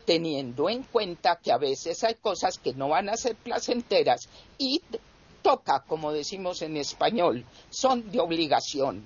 teniendo 0.06 0.70
en 0.70 0.84
cuenta 0.84 1.40
que 1.42 1.52
a 1.52 1.58
veces 1.58 2.04
hay 2.04 2.16
cosas 2.16 2.58
que 2.58 2.74
no 2.74 2.90
van 2.90 3.10
a 3.10 3.18
ser 3.18 3.36
placenteras 3.36 4.28
y 4.58 4.82
toca, 5.42 5.84
como 5.88 6.12
decimos 6.12 6.62
en 6.62 6.78
español, 6.78 7.46
son 7.70 8.12
de 8.12 8.20
obligación. 8.20 9.06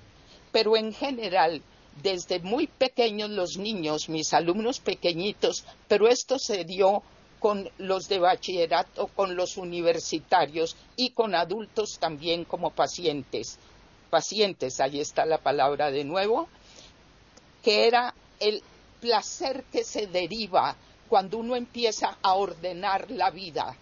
Pero 0.52 0.76
en 0.76 0.92
general, 0.92 1.62
desde 2.02 2.40
muy 2.40 2.66
pequeños 2.66 3.30
los 3.30 3.58
niños, 3.58 4.08
mis 4.08 4.32
alumnos 4.32 4.80
pequeñitos, 4.80 5.64
pero 5.88 6.08
esto 6.08 6.38
se 6.38 6.64
dio 6.64 7.02
con 7.38 7.70
los 7.78 8.08
de 8.08 8.18
bachillerato, 8.18 9.08
con 9.08 9.36
los 9.36 9.56
universitarios 9.56 10.76
y 10.96 11.10
con 11.10 11.34
adultos 11.34 11.98
también 11.98 12.44
como 12.44 12.70
pacientes. 12.70 13.58
Pacientes, 14.10 14.80
ahí 14.80 15.00
está 15.00 15.26
la 15.26 15.38
palabra 15.38 15.90
de 15.90 16.04
nuevo, 16.04 16.48
que 17.62 17.86
era 17.86 18.14
el 18.40 18.62
placer 19.00 19.64
que 19.70 19.84
se 19.84 20.06
deriva 20.06 20.76
cuando 21.08 21.38
uno 21.38 21.56
empieza 21.56 22.18
a 22.22 22.34
ordenar 22.34 23.10
la 23.10 23.30
vida. 23.30 23.76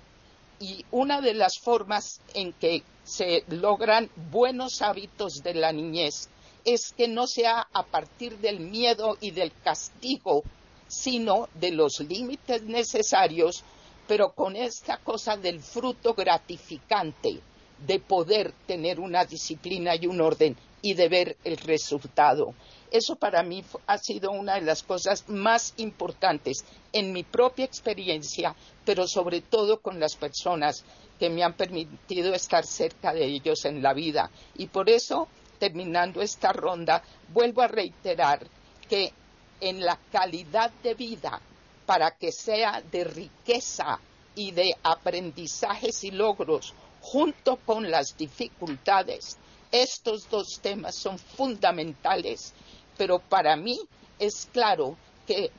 Y 0.58 0.84
una 0.90 1.20
de 1.20 1.34
las 1.34 1.58
formas 1.58 2.20
en 2.34 2.52
que 2.52 2.82
se 3.04 3.44
logran 3.48 4.10
buenos 4.30 4.82
hábitos 4.82 5.42
de 5.42 5.54
la 5.54 5.72
niñez 5.72 6.28
es 6.64 6.92
que 6.92 7.08
no 7.08 7.26
sea 7.26 7.68
a 7.72 7.84
partir 7.84 8.38
del 8.38 8.60
miedo 8.60 9.16
y 9.20 9.30
del 9.30 9.52
castigo, 9.62 10.42
sino 10.88 11.48
de 11.54 11.70
los 11.70 12.00
límites 12.00 12.62
necesarios, 12.62 13.62
pero 14.08 14.32
con 14.32 14.56
esta 14.56 14.98
cosa 14.98 15.36
del 15.36 15.60
fruto 15.60 16.14
gratificante 16.14 17.40
de 17.78 18.00
poder 18.00 18.52
tener 18.66 19.00
una 19.00 19.24
disciplina 19.24 19.94
y 19.96 20.06
un 20.06 20.20
orden 20.20 20.56
y 20.82 20.94
de 20.94 21.08
ver 21.08 21.36
el 21.44 21.56
resultado. 21.56 22.54
Eso 22.90 23.16
para 23.16 23.42
mí 23.42 23.64
ha 23.86 23.98
sido 23.98 24.30
una 24.30 24.54
de 24.54 24.60
las 24.62 24.82
cosas 24.82 25.28
más 25.28 25.74
importantes 25.78 26.64
en 26.92 27.12
mi 27.12 27.24
propia 27.24 27.64
experiencia, 27.64 28.54
pero 28.84 29.06
sobre 29.06 29.40
todo 29.40 29.80
con 29.80 29.98
las 29.98 30.16
personas 30.16 30.84
que 31.18 31.28
me 31.28 31.42
han 31.42 31.54
permitido 31.54 32.32
estar 32.34 32.64
cerca 32.64 33.12
de 33.12 33.24
ellos 33.24 33.64
en 33.64 33.82
la 33.82 33.92
vida. 33.94 34.30
Y 34.54 34.66
por 34.66 34.88
eso, 34.88 35.28
terminando 35.58 36.22
esta 36.22 36.52
ronda, 36.52 37.02
vuelvo 37.32 37.62
a 37.62 37.68
reiterar 37.68 38.46
que 38.88 39.12
en 39.60 39.84
la 39.84 39.98
calidad 40.12 40.70
de 40.82 40.94
vida, 40.94 41.40
para 41.84 42.12
que 42.12 42.30
sea 42.32 42.82
de 42.92 43.04
riqueza 43.04 43.98
y 44.34 44.52
de 44.52 44.74
aprendizajes 44.82 46.04
y 46.04 46.10
logros, 46.10 46.74
junto 47.12 47.56
con 47.56 47.90
las 47.90 48.16
dificultades, 48.16 49.38
estos 49.70 50.28
dos 50.28 50.60
temas 50.60 50.94
son 50.96 51.18
fundamentales 51.18 52.52
pero 52.96 53.18
para 53.18 53.56
mí 53.56 53.78
es 54.18 54.48
claro 54.52 54.96
que 55.26 55.50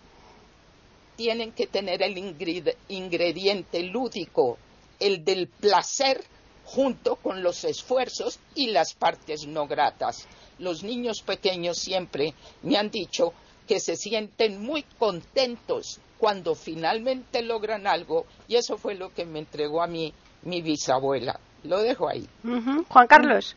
tienen 1.15 1.51
que 1.51 1.67
tener 1.67 2.01
el 2.03 2.17
ingrediente 2.17 3.83
lúdico, 3.83 4.57
el 4.99 5.23
del 5.23 5.47
placer, 5.47 6.23
junto 6.65 7.15
con 7.15 7.41
los 7.43 7.63
esfuerzos 7.63 8.39
y 8.53 8.67
las 8.67 8.93
partes 8.93 9.47
no 9.47 9.67
gratas. 9.67 10.27
Los 10.59 10.83
niños 10.83 11.21
pequeños 11.21 11.77
siempre 11.77 12.33
me 12.61 12.77
han 12.77 12.91
dicho 12.91 13.33
que 13.67 13.79
se 13.79 13.95
sienten 13.95 14.61
muy 14.61 14.83
contentos 14.83 15.99
cuando 16.17 16.55
finalmente 16.55 17.41
logran 17.41 17.87
algo 17.87 18.25
y 18.47 18.55
eso 18.55 18.77
fue 18.77 18.95
lo 18.95 19.13
que 19.13 19.25
me 19.25 19.39
entregó 19.39 19.81
a 19.81 19.87
mí 19.87 20.13
mi 20.43 20.61
bisabuela. 20.61 21.39
Lo 21.63 21.81
dejo 21.81 22.07
ahí. 22.07 22.27
Juan 22.87 23.07
Carlos. 23.07 23.55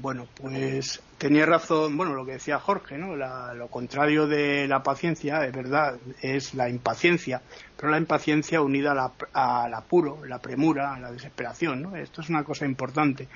Bueno, 0.00 0.28
pues 0.40 1.02
tenía 1.18 1.44
razón, 1.44 1.96
bueno, 1.96 2.14
lo 2.14 2.24
que 2.24 2.32
decía 2.32 2.60
Jorge, 2.60 2.96
¿no? 2.96 3.16
lo 3.16 3.66
contrario 3.66 4.28
de 4.28 4.68
la 4.68 4.84
paciencia, 4.84 5.44
es 5.44 5.52
verdad, 5.52 5.96
es 6.22 6.54
la 6.54 6.68
impaciencia, 6.68 7.42
pero 7.76 7.90
la 7.90 7.98
impaciencia 7.98 8.62
unida 8.62 9.12
al 9.32 9.74
apuro, 9.74 10.24
la 10.24 10.38
premura, 10.38 10.96
la 11.00 11.10
desesperación, 11.10 11.82
¿no? 11.82 11.96
Esto 11.96 12.20
es 12.20 12.28
una 12.28 12.44
cosa 12.44 12.64
importante. 12.64 13.26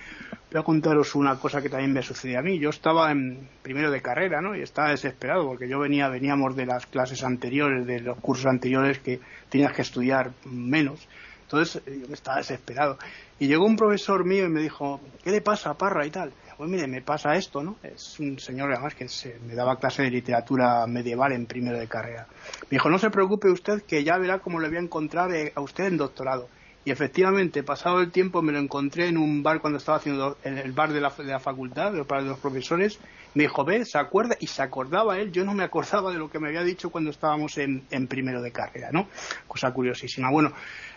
Voy 0.53 0.61
a 0.61 0.65
contaros 0.65 1.17
una 1.17 1.37
cosa 1.37 1.61
que 1.61 1.69
también 1.69 1.93
me 1.93 2.03
sucedió 2.03 2.39
a 2.39 2.43
mí. 2.43 2.61
Yo 2.61 2.71
estaba 2.71 3.11
en 3.11 3.49
primero 3.63 3.91
de 3.91 4.01
carrera, 4.01 4.41
¿no? 4.41 4.55
Y 4.55 4.63
estaba 4.63 4.91
desesperado 4.91 5.45
porque 5.49 5.69
yo 5.69 5.81
venía, 5.81 6.09
veníamos 6.09 6.55
de 6.55 6.67
las 6.67 6.87
clases 6.87 7.25
anteriores, 7.25 7.87
de 7.87 7.99
los 7.99 8.19
cursos 8.19 8.47
anteriores 8.47 9.01
que 9.01 9.19
tenías 9.49 9.73
que 9.73 9.83
estudiar 9.83 10.31
menos. 10.45 11.09
Entonces 11.53 11.83
yo 11.87 12.15
estaba 12.15 12.39
desesperado. 12.39 12.99
Y 13.39 13.47
llegó 13.47 13.67
un 13.67 13.77
profesor 13.77 14.25
mío 14.25 14.47
y 14.47 14.49
me 14.49 14.61
dijo, 14.61 15.01
¿qué 15.23 15.31
le 15.31 15.41
pasa, 15.41 15.75
Parra 15.75 16.07
y 16.07 16.11
tal? 16.11 16.33
pues 16.63 16.71
mire, 16.71 16.87
me 16.87 17.03
pasa 17.03 17.35
esto, 17.35 17.61
¿no? 17.61 17.75
Es 17.83 18.21
un 18.21 18.39
señor 18.39 18.71
además 18.73 18.95
que 18.95 19.09
se, 19.09 19.37
me 19.41 19.57
daba 19.57 19.81
clase 19.81 20.03
de 20.03 20.11
literatura 20.13 20.87
medieval 20.87 21.33
en 21.33 21.47
primero 21.47 21.77
de 21.77 21.89
carrera. 21.89 22.29
Me 22.71 22.77
dijo, 22.77 22.89
no 22.89 22.99
se 22.99 23.11
preocupe 23.11 23.49
usted 23.49 23.83
que 23.83 24.05
ya 24.05 24.17
verá 24.17 24.39
cómo 24.39 24.61
le 24.61 24.69
voy 24.69 24.77
a 24.77 24.81
encontrar 24.81 25.35
eh, 25.35 25.53
a 25.57 25.61
usted 25.61 25.87
en 25.87 25.97
doctorado. 25.97 26.49
Y 26.85 26.91
efectivamente, 26.91 27.63
pasado 27.63 28.01
el 28.01 28.11
tiempo, 28.11 28.43
me 28.43 28.53
lo 28.53 28.59
encontré 28.59 29.09
en 29.09 29.17
un 29.17 29.43
bar 29.43 29.61
cuando 29.61 29.79
estaba 29.79 29.99
haciendo 29.99 30.37
en 30.43 30.59
el 30.59 30.71
bar 30.73 30.93
de 30.93 31.01
la, 31.01 31.11
de 31.11 31.25
la 31.25 31.39
facultad, 31.39 31.93
de 31.93 32.05
los 32.23 32.39
profesores. 32.39 32.99
Me 33.35 33.45
dijo, 33.45 33.65
ve, 33.65 33.85
se 33.85 33.99
acuerda, 33.99 34.37
y 34.39 34.49
se 34.49 34.63
acordaba 34.63 35.19
él. 35.19 35.33
Yo 35.33 35.45
no 35.45 35.55
me 35.55 35.63
acordaba 35.65 36.13
de 36.13 36.19
lo 36.19 36.29
que 36.29 36.41
me 36.41 36.49
había 36.49 36.65
dicho 36.65 36.91
cuando 36.91 37.11
estábamos 37.11 37.57
en, 37.59 37.85
en 37.91 38.09
primero 38.09 38.43
de 38.43 38.51
carrera, 38.51 38.91
¿no? 38.93 39.09
Cosa 39.47 39.73
curiosísima. 39.73 40.31
Bueno, 40.31 40.53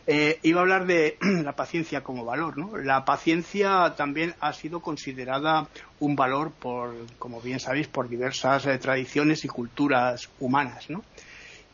eh, 0.07 0.39
iba 0.43 0.59
a 0.59 0.63
hablar 0.63 0.85
de 0.85 1.17
la 1.43 1.53
paciencia 1.53 2.01
como 2.01 2.25
valor. 2.25 2.85
La 2.85 3.05
paciencia 3.05 3.93
también 3.97 4.35
ha 4.39 4.53
sido 4.53 4.79
considerada 4.79 5.67
un 5.99 6.15
valor, 6.15 6.51
por, 6.51 6.93
como 7.17 7.41
bien 7.41 7.59
sabéis, 7.59 7.87
por 7.87 8.07
diversas 8.07 8.65
eh, 8.67 8.77
tradiciones 8.77 9.45
y 9.45 9.47
culturas 9.47 10.29
humanas. 10.39 10.87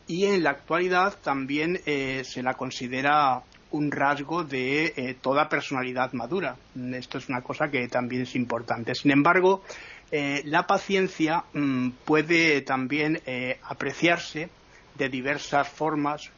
Y 0.07 0.25
en 0.25 0.43
la 0.43 0.51
actualidad 0.51 1.17
también 1.21 1.81
eh, 1.85 2.23
se 2.25 2.41
la 2.41 2.53
considera 2.53 3.41
un 3.71 3.91
rasgo 3.91 4.43
de 4.43 5.17
toda 5.21 5.47
personalidad 5.47 6.11
madura. 6.11 6.57
Esto 6.93 7.17
es 7.19 7.29
una 7.29 7.41
cosa 7.41 7.71
que 7.71 7.87
también 7.87 8.23
es 8.23 8.35
importante. 8.35 8.93
Sin 8.95 9.11
embargo, 9.11 9.63
la 10.11 10.67
paciencia 10.67 11.45
mm, 11.53 11.91
puede 12.03 12.59
también 12.63 13.21
apreciarse 13.63 14.49
de 14.97 15.07
diversas 15.07 15.69
formas 15.69 16.29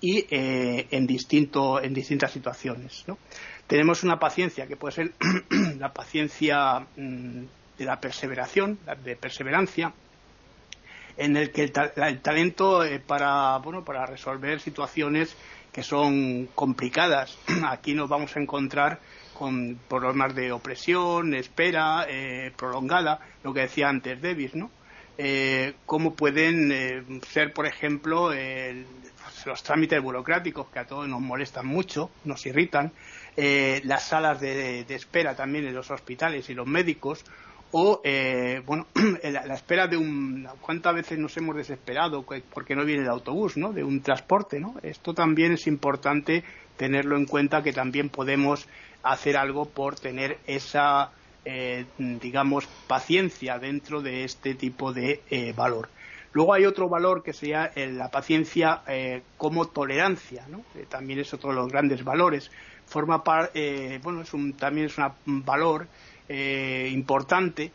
y 0.00 0.26
en, 0.30 1.06
distinto, 1.06 1.82
en 1.82 1.92
distintas 1.92 2.32
situaciones. 2.32 3.04
Tenemos 3.66 4.02
una 4.02 4.18
paciencia 4.18 4.66
que 4.66 4.76
puede 4.76 4.94
ser 4.94 5.12
la 5.78 5.92
paciencia 5.92 6.80
mm, 6.96 7.42
de 7.78 7.84
la 7.84 8.00
perseveración, 8.00 8.78
de 9.02 9.16
perseverancia, 9.16 9.92
en 11.16 11.36
el 11.36 11.50
que 11.50 11.64
el, 11.64 12.20
talento 12.20 12.82
para, 13.06 13.58
bueno, 13.58 13.84
para 13.84 14.06
resolver 14.06 14.60
situaciones 14.60 15.36
que 15.72 15.82
son 15.82 16.48
complicadas. 16.54 17.36
Aquí 17.68 17.94
nos 17.94 18.08
vamos 18.08 18.36
a 18.36 18.40
encontrar 18.40 19.00
con 19.34 19.78
problemas 19.88 20.34
de 20.34 20.52
opresión, 20.52 21.34
espera 21.34 22.06
eh, 22.08 22.52
prolongada, 22.56 23.18
lo 23.42 23.52
que 23.52 23.62
decía 23.62 23.88
antes 23.88 24.20
Davis, 24.22 24.54
¿no? 24.54 24.70
Eh, 25.16 25.74
cómo 25.86 26.14
pueden 26.14 26.72
eh, 26.72 27.02
ser, 27.28 27.52
por 27.52 27.66
ejemplo, 27.66 28.30
los 29.46 29.62
trámites 29.62 30.02
burocráticos 30.02 30.68
que 30.68 30.78
a 30.78 30.86
todos 30.86 31.08
nos 31.08 31.20
molestan 31.20 31.66
mucho, 31.66 32.10
nos 32.24 32.44
irritan, 32.46 32.92
las 33.36 34.04
salas 34.08 34.40
de, 34.40 34.80
espera 34.88 35.34
también 35.34 35.66
en 35.66 35.74
los 35.74 35.90
hospitales 35.90 36.48
y 36.50 36.54
los 36.54 36.66
médicos, 36.66 37.24
o 37.72 38.00
bueno 38.64 38.86
la, 39.22 39.46
la, 39.46 39.54
espera 39.54 39.88
de 39.88 39.96
un 39.96 40.46
cuántas 40.60 40.94
veces 40.94 41.18
nos 41.18 41.36
hemos 41.36 41.56
desesperado 41.56 42.24
porque 42.52 42.76
no 42.76 42.84
viene 42.84 43.02
el 43.02 43.08
autobús 43.08 43.56
no 43.56 43.72
de 43.72 43.82
un 43.82 44.00
transporte 44.00 44.60
no 44.60 44.76
esto 44.84 45.12
también 45.12 45.54
es 45.54 45.66
importante 45.66 46.44
tenerlo 46.76 47.16
en 47.16 47.26
cuenta 47.26 47.64
que 47.64 47.72
también 47.72 48.10
podemos 48.10 48.68
hacer 49.04 49.36
algo 49.36 49.66
por 49.66 49.96
tener 50.00 50.38
esa, 50.46 51.12
eh, 51.44 51.84
digamos, 51.98 52.66
paciencia 52.86 53.58
dentro 53.58 54.00
de 54.00 54.24
este 54.24 54.54
tipo 54.54 54.92
de 54.92 55.22
eh, 55.30 55.52
valor. 55.52 55.88
Luego 56.32 56.54
hay 56.54 56.64
otro 56.64 56.88
valor 56.88 57.22
que 57.22 57.32
sería 57.32 57.70
eh, 57.74 57.86
la 57.92 58.10
paciencia 58.10 58.82
como 59.36 59.68
tolerancia, 59.68 60.46
¿no? 60.48 60.64
también 60.88 61.20
es 61.20 61.32
otro 61.32 61.50
de 61.50 61.56
los 61.56 61.70
grandes 61.70 62.02
valores. 62.02 62.50
Forma 62.86 63.22
bueno, 64.02 64.22
es 64.22 64.34
un, 64.34 64.54
también 64.54 64.86
es 64.86 64.96
un 64.98 65.44
valor 65.44 65.86
importante 66.28 67.70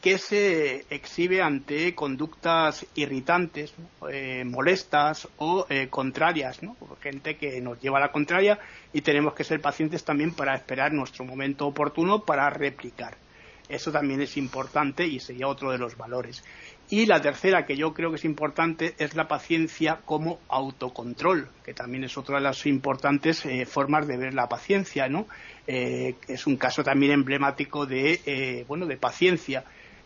que 0.00 0.16
se 0.16 0.86
exhibe 0.88 1.42
ante 1.42 1.94
conductas 1.94 2.86
irritantes, 2.94 3.74
eh, 4.10 4.44
molestas 4.46 5.28
o 5.36 5.66
eh, 5.68 5.88
contrarias, 5.88 6.62
¿no? 6.62 6.76
gente 7.02 7.36
que 7.36 7.60
nos 7.60 7.80
lleva 7.80 7.98
a 7.98 8.00
la 8.00 8.12
contraria 8.12 8.58
y 8.92 9.02
tenemos 9.02 9.34
que 9.34 9.44
ser 9.44 9.60
pacientes 9.60 10.04
también 10.04 10.32
para 10.32 10.54
esperar 10.54 10.92
nuestro 10.92 11.24
momento 11.24 11.66
oportuno 11.66 12.24
para 12.24 12.48
replicar. 12.48 13.16
Eso 13.68 13.92
también 13.92 14.20
es 14.20 14.36
importante 14.36 15.06
y 15.06 15.20
sería 15.20 15.46
otro 15.46 15.70
de 15.70 15.78
los 15.78 15.96
valores. 15.96 16.42
Y 16.88 17.06
la 17.06 17.20
tercera, 17.20 17.66
que 17.66 17.76
yo 17.76 17.94
creo 17.94 18.10
que 18.10 18.16
es 18.16 18.24
importante, 18.24 18.94
es 18.98 19.14
la 19.14 19.28
paciencia 19.28 20.00
como 20.04 20.40
autocontrol, 20.48 21.48
que 21.64 21.72
también 21.72 22.02
es 22.02 22.18
otra 22.18 22.38
de 22.38 22.42
las 22.42 22.66
importantes 22.66 23.46
eh, 23.46 23.66
formas 23.66 24.08
de 24.08 24.16
ver 24.16 24.34
la 24.34 24.48
paciencia, 24.48 25.08
¿no? 25.08 25.26
es 25.68 26.48
un 26.48 26.56
caso 26.56 26.82
también 26.82 27.12
emblemático 27.12 27.86
de, 27.86 28.64
bueno, 28.66 28.86
de 28.86 28.96
paciencia 28.96 29.62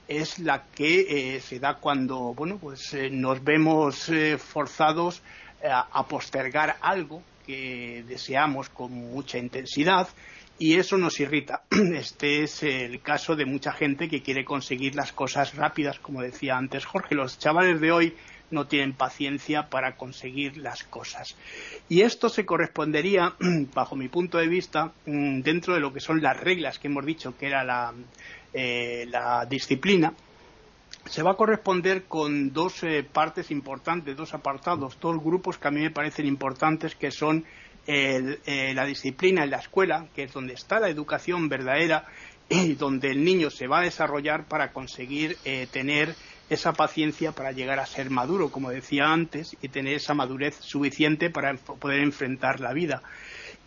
es 0.09 0.39
la 0.39 0.65
que 0.75 1.37
eh, 1.37 1.41
se 1.41 1.59
da 1.59 1.75
cuando 1.75 2.35
bueno 2.35 2.59
pues 2.59 2.93
eh, 2.95 3.11
nos 3.11 3.43
vemos 3.43 4.09
eh, 4.09 4.39
forzados 4.39 5.23
a 5.67 6.07
postergar 6.07 6.77
algo 6.83 7.23
que 7.47 8.05
deseamos 8.07 8.69
con 8.69 8.93
mucha 8.93 9.39
intensidad 9.39 10.09
y 10.59 10.75
eso 10.75 10.99
nos 10.99 11.19
irrita. 11.21 11.63
Este 11.71 12.43
es 12.43 12.63
el 12.63 13.01
caso 13.01 13.35
de 13.35 13.47
mucha 13.47 13.73
gente 13.73 14.11
que 14.11 14.23
quiere 14.23 14.45
conseguir 14.45 14.95
las 14.95 15.13
cosas 15.13 15.55
rápidas, 15.55 15.99
como 15.99 16.21
decía 16.21 16.59
antes 16.59 16.85
Jorge. 16.85 17.15
Los 17.15 17.39
chavales 17.39 17.81
de 17.81 17.93
hoy 17.93 18.15
no 18.51 18.67
tienen 18.67 18.93
paciencia 18.93 19.69
para 19.71 19.97
conseguir 19.97 20.59
las 20.59 20.85
cosas. 20.85 21.35
Y 21.89 22.03
esto 22.03 22.29
se 22.29 22.45
correspondería, 22.45 23.35
bajo 23.75 23.97
mi 23.97 24.09
punto 24.09 24.37
de 24.37 24.49
vista, 24.49 24.93
mm, 25.07 25.41
dentro 25.41 25.75
de 25.75 25.81
lo 25.81 25.93
que 25.93 26.01
son 26.01 26.23
las 26.23 26.39
reglas 26.39 26.79
que 26.79 26.89
hemos 26.89 27.07
dicho 27.07 27.37
que 27.37 27.47
era 27.47 27.65
la, 27.65 27.95
eh, 28.55 29.07
la 29.11 29.45
disciplina, 29.47 30.15
se 31.07 31.23
va 31.23 31.33
a 31.33 31.37
corresponder 31.37 32.05
con 32.05 32.53
dos 32.53 32.85
eh, 32.85 33.03
partes 33.03 33.51
importantes, 33.51 34.17
dos 34.17 34.33
apartados, 34.33 34.97
dos 35.01 35.23
grupos 35.23 35.59
que 35.59 35.69
a 35.69 35.71
mí 35.73 35.81
me 35.81 35.91
parecen 35.91 36.27
importantes, 36.27 36.95
que 36.95 37.11
son 37.11 37.45
eh, 37.87 38.73
la 38.75 38.87
disciplina 38.87 39.43
en 39.45 39.51
la 39.51 39.59
escuela, 39.59 40.07
que 40.15 40.23
es 40.23 40.33
donde 40.33 40.55
está 40.55 40.79
la 40.79 40.89
educación 40.89 41.49
verdadera 41.49 42.07
y 42.49 42.75
donde 42.75 43.11
el 43.11 43.25
niño 43.25 43.51
se 43.51 43.67
va 43.67 43.81
a 43.81 43.83
desarrollar 43.83 44.45
para 44.45 44.73
conseguir 44.73 45.37
tener 45.73 46.15
esa 46.49 46.73
paciencia 46.75 47.33
para 47.33 47.53
llegar 47.53 47.81
a 47.81 47.87
ser 47.87 48.11
maduro, 48.11 48.51
como 48.51 48.71
decía 48.71 49.07
antes, 49.07 49.57
y 49.61 49.69
tener 49.69 49.95
esa 49.95 50.15
madurez 50.15 50.57
suficiente 50.61 51.29
para 51.31 51.55
poder 51.55 52.01
enfrentar 52.01 52.61
la 52.61 52.73
vida. 52.73 53.03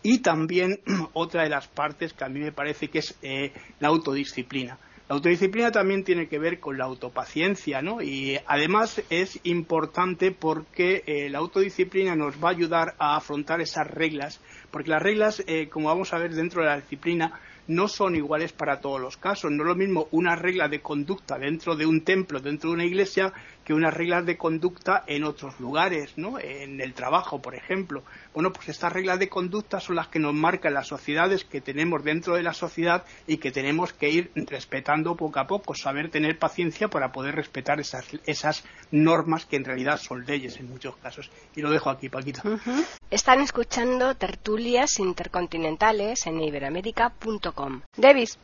Y 0.02 0.18
también 0.18 0.80
otra 1.12 1.42
de 1.42 1.48
las 1.48 1.68
partes 1.68 2.12
que 2.12 2.24
a 2.24 2.28
mí 2.28 2.40
me 2.40 2.52
parece 2.52 2.88
que 2.88 3.00
es 3.00 3.16
eh, 3.22 3.52
la 3.80 3.88
autodisciplina. 3.88 4.78
La 5.08 5.14
autodisciplina 5.14 5.72
también 5.72 6.04
tiene 6.04 6.28
que 6.28 6.38
ver 6.38 6.60
con 6.60 6.76
la 6.76 6.84
autopaciencia, 6.84 7.80
¿no? 7.80 8.02
Y 8.02 8.38
además 8.46 9.02
es 9.08 9.40
importante 9.44 10.32
porque 10.32 11.02
eh, 11.06 11.30
la 11.30 11.38
autodisciplina 11.38 12.14
nos 12.14 12.34
va 12.44 12.48
a 12.48 12.52
ayudar 12.52 12.94
a 12.98 13.16
afrontar 13.16 13.62
esas 13.62 13.86
reglas, 13.86 14.38
porque 14.70 14.90
las 14.90 15.02
reglas, 15.02 15.42
eh, 15.46 15.70
como 15.70 15.88
vamos 15.88 16.12
a 16.12 16.18
ver 16.18 16.34
dentro 16.34 16.60
de 16.60 16.68
la 16.68 16.76
disciplina, 16.76 17.40
no 17.68 17.88
son 17.88 18.16
iguales 18.16 18.52
para 18.52 18.80
todos 18.80 19.00
los 19.00 19.16
casos. 19.16 19.50
No 19.50 19.62
es 19.62 19.68
lo 19.68 19.76
mismo 19.76 20.08
una 20.10 20.36
regla 20.36 20.68
de 20.68 20.80
conducta 20.80 21.38
dentro 21.38 21.74
de 21.74 21.86
un 21.86 22.02
templo, 22.02 22.40
dentro 22.40 22.68
de 22.68 22.74
una 22.74 22.84
iglesia, 22.84 23.32
que 23.68 23.74
unas 23.74 23.92
reglas 23.92 24.24
de 24.24 24.38
conducta 24.38 25.04
en 25.06 25.24
otros 25.24 25.60
lugares, 25.60 26.16
¿no? 26.16 26.38
En 26.38 26.80
el 26.80 26.94
trabajo, 26.94 27.42
por 27.42 27.54
ejemplo. 27.54 28.02
Bueno, 28.32 28.50
pues 28.50 28.70
estas 28.70 28.90
reglas 28.90 29.18
de 29.18 29.28
conducta 29.28 29.78
son 29.78 29.96
las 29.96 30.08
que 30.08 30.18
nos 30.18 30.32
marcan 30.32 30.72
las 30.72 30.86
sociedades 30.86 31.44
que 31.44 31.60
tenemos 31.60 32.02
dentro 32.02 32.34
de 32.34 32.42
la 32.42 32.54
sociedad 32.54 33.04
y 33.26 33.36
que 33.36 33.52
tenemos 33.52 33.92
que 33.92 34.08
ir 34.08 34.32
respetando 34.34 35.16
poco 35.16 35.38
a 35.38 35.46
poco, 35.46 35.74
saber 35.74 36.10
tener 36.10 36.38
paciencia 36.38 36.88
para 36.88 37.12
poder 37.12 37.34
respetar 37.34 37.78
esas, 37.78 38.06
esas 38.24 38.64
normas 38.90 39.44
que 39.44 39.56
en 39.56 39.66
realidad 39.66 39.98
son 39.98 40.24
leyes 40.24 40.58
en 40.58 40.70
muchos 40.70 40.96
casos. 40.96 41.30
Y 41.54 41.60
lo 41.60 41.70
dejo 41.70 41.90
aquí, 41.90 42.08
Paquita. 42.08 42.42
Están 43.10 43.42
escuchando 43.42 44.14
tertulias 44.14 44.98
intercontinentales 44.98 46.26
en 46.26 46.40
iberamérica.com. 46.40 47.82
Davis. 47.98 48.38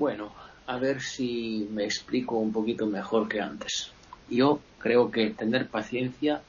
Bueno, 0.00 0.32
a 0.66 0.78
ver 0.78 1.00
si 1.00 1.68
me 1.70 1.84
explico 1.84 2.36
un 2.36 2.52
poquito 2.52 2.86
mejor 2.86 3.28
que 3.28 3.40
antes. 3.40 3.92
Yo 4.28 4.60
creo 4.78 5.10
que 5.10 5.30
tener 5.30 5.68
paciencia, 5.68 6.42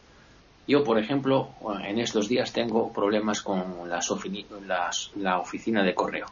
yo 0.67 0.84
por 0.84 0.97
ejemplo, 0.97 1.49
en 1.84 1.99
estos 1.99 2.27
días 2.27 2.51
tengo 2.51 2.91
problemas 2.91 3.41
con 3.41 3.88
las, 3.88 5.12
la 5.15 5.39
oficina 5.39 5.84
de 5.84 5.93
correo. 5.93 6.25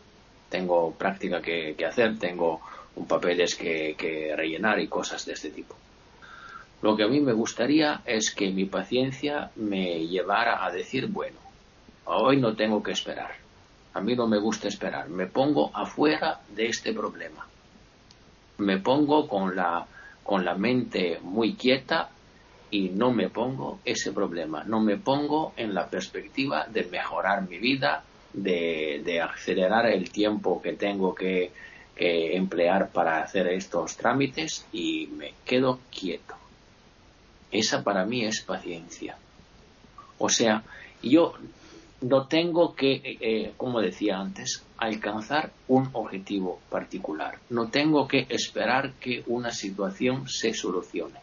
Tengo 0.50 0.92
práctica 0.94 1.42
que, 1.42 1.76
hacer, 1.86 2.18
tengo 2.18 2.62
un 2.96 3.08
papeles 3.08 3.56
que, 3.56 3.96
que 3.98 4.36
rellenar 4.36 4.80
y 4.80 4.88
cosas 4.88 5.26
de 5.26 5.34
este 5.34 5.52
tipo. 5.52 5.76
Lo 6.82 6.96
que 6.96 7.04
a 7.04 7.08
mí 7.08 7.20
me 7.20 7.34
gustaría 7.34 8.02
es 8.06 8.34
que 8.34 8.50
mi 8.50 8.66
paciencia 8.66 9.52
me 9.56 10.08
llevara 10.08 10.66
a 10.66 10.72
decir, 10.72 11.08
bueno, 11.08 11.38
hoy 12.06 12.38
no 12.38 12.56
tengo 12.56 12.82
que 12.82 12.92
esperar. 12.92 13.36
A 13.94 14.02
mí 14.02 14.16
no 14.16 14.28
me 14.28 14.40
gusta 14.40 14.68
esperar. 14.68 15.08
Me 15.08 15.28
pongo 15.28 15.72
afuera 15.74 16.42
de 16.50 16.68
este 16.68 16.94
problema 16.94 17.46
me 18.58 18.78
pongo 18.80 19.28
con 19.28 19.56
la, 19.56 19.86
con 20.24 20.46
la 20.46 20.56
mente 20.56 21.20
muy 21.22 21.56
quieta 21.56 22.10
y 22.72 22.90
no 22.90 23.12
me 23.12 23.30
pongo 23.30 23.80
ese 23.86 24.12
problema, 24.12 24.64
no 24.64 24.80
me 24.80 24.98
pongo 24.98 25.54
en 25.56 25.74
la 25.74 25.88
perspectiva 25.90 26.66
de 26.68 26.84
mejorar 26.86 27.48
mi 27.48 27.58
vida, 27.58 28.04
de, 28.34 29.02
de 29.06 29.22
acelerar 29.22 29.86
el 29.86 30.10
tiempo 30.10 30.62
que 30.62 30.74
tengo 30.74 31.16
que, 31.16 31.52
que 31.96 32.36
emplear 32.36 32.90
para 32.90 33.22
hacer 33.22 33.48
estos 33.48 33.96
trámites 33.96 34.66
y 34.74 35.08
me 35.08 35.34
quedo 35.46 35.80
quieto. 35.90 36.36
Esa 37.52 37.84
para 37.84 38.06
mí 38.06 38.26
es 38.26 38.42
paciencia. 38.42 39.18
O 40.18 40.30
sea, 40.30 40.64
yo 41.02 41.34
no 42.02 42.28
tengo 42.28 42.76
que, 42.76 43.02
eh, 43.04 43.54
como 43.58 43.82
decía 43.82 44.18
antes, 44.18 44.64
alcanzar 44.78 45.52
un 45.68 45.90
objetivo 45.94 46.60
particular. 46.70 47.40
No 47.50 47.70
tengo 47.70 48.08
que 48.08 48.26
esperar 48.30 48.94
que 48.94 49.24
una 49.28 49.52
situación 49.52 50.28
se 50.28 50.54
solucione. 50.54 51.20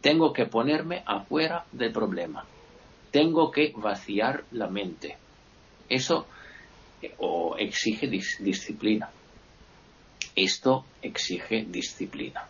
Tengo 0.00 0.32
que 0.32 0.46
ponerme 0.46 1.02
afuera 1.06 1.64
del 1.72 1.92
problema. 1.92 2.44
Tengo 3.10 3.50
que 3.50 3.72
vaciar 3.76 4.44
la 4.52 4.68
mente. 4.68 5.16
Eso 5.88 6.26
eh, 7.02 7.14
o 7.18 7.56
exige 7.56 8.08
disciplina. 8.08 9.10
Esto 10.34 10.84
exige 11.02 11.64
disciplina. 11.64 12.46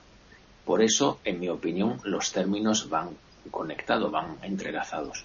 Por 0.64 0.82
eso, 0.82 1.20
en 1.24 1.38
mi 1.38 1.48
opinión, 1.48 2.00
los 2.04 2.32
términos 2.32 2.88
van 2.88 3.10
conectados, 3.50 4.10
van 4.10 4.38
entrelazados. 4.42 5.24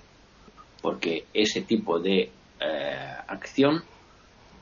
Porque 0.82 1.26
ese 1.34 1.62
tipo 1.62 2.00
de 2.00 2.30
eh, 2.62 3.16
acción 3.28 3.84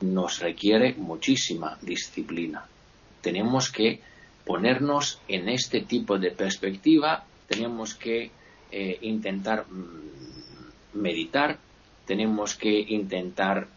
nos 0.00 0.38
requiere 0.38 0.94
muchísima 0.94 1.78
disciplina. 1.82 2.66
Tenemos 3.20 3.70
que 3.70 4.00
ponernos 4.46 5.20
en 5.28 5.48
este 5.48 5.82
tipo 5.82 6.18
de 6.18 6.30
perspectiva, 6.30 7.24
tenemos 7.46 7.94
que 7.94 8.30
eh, 8.72 8.98
intentar 9.02 9.66
mm, 9.68 10.98
meditar, 10.98 11.58
tenemos 12.06 12.54
que 12.54 12.80
intentar 12.80 13.68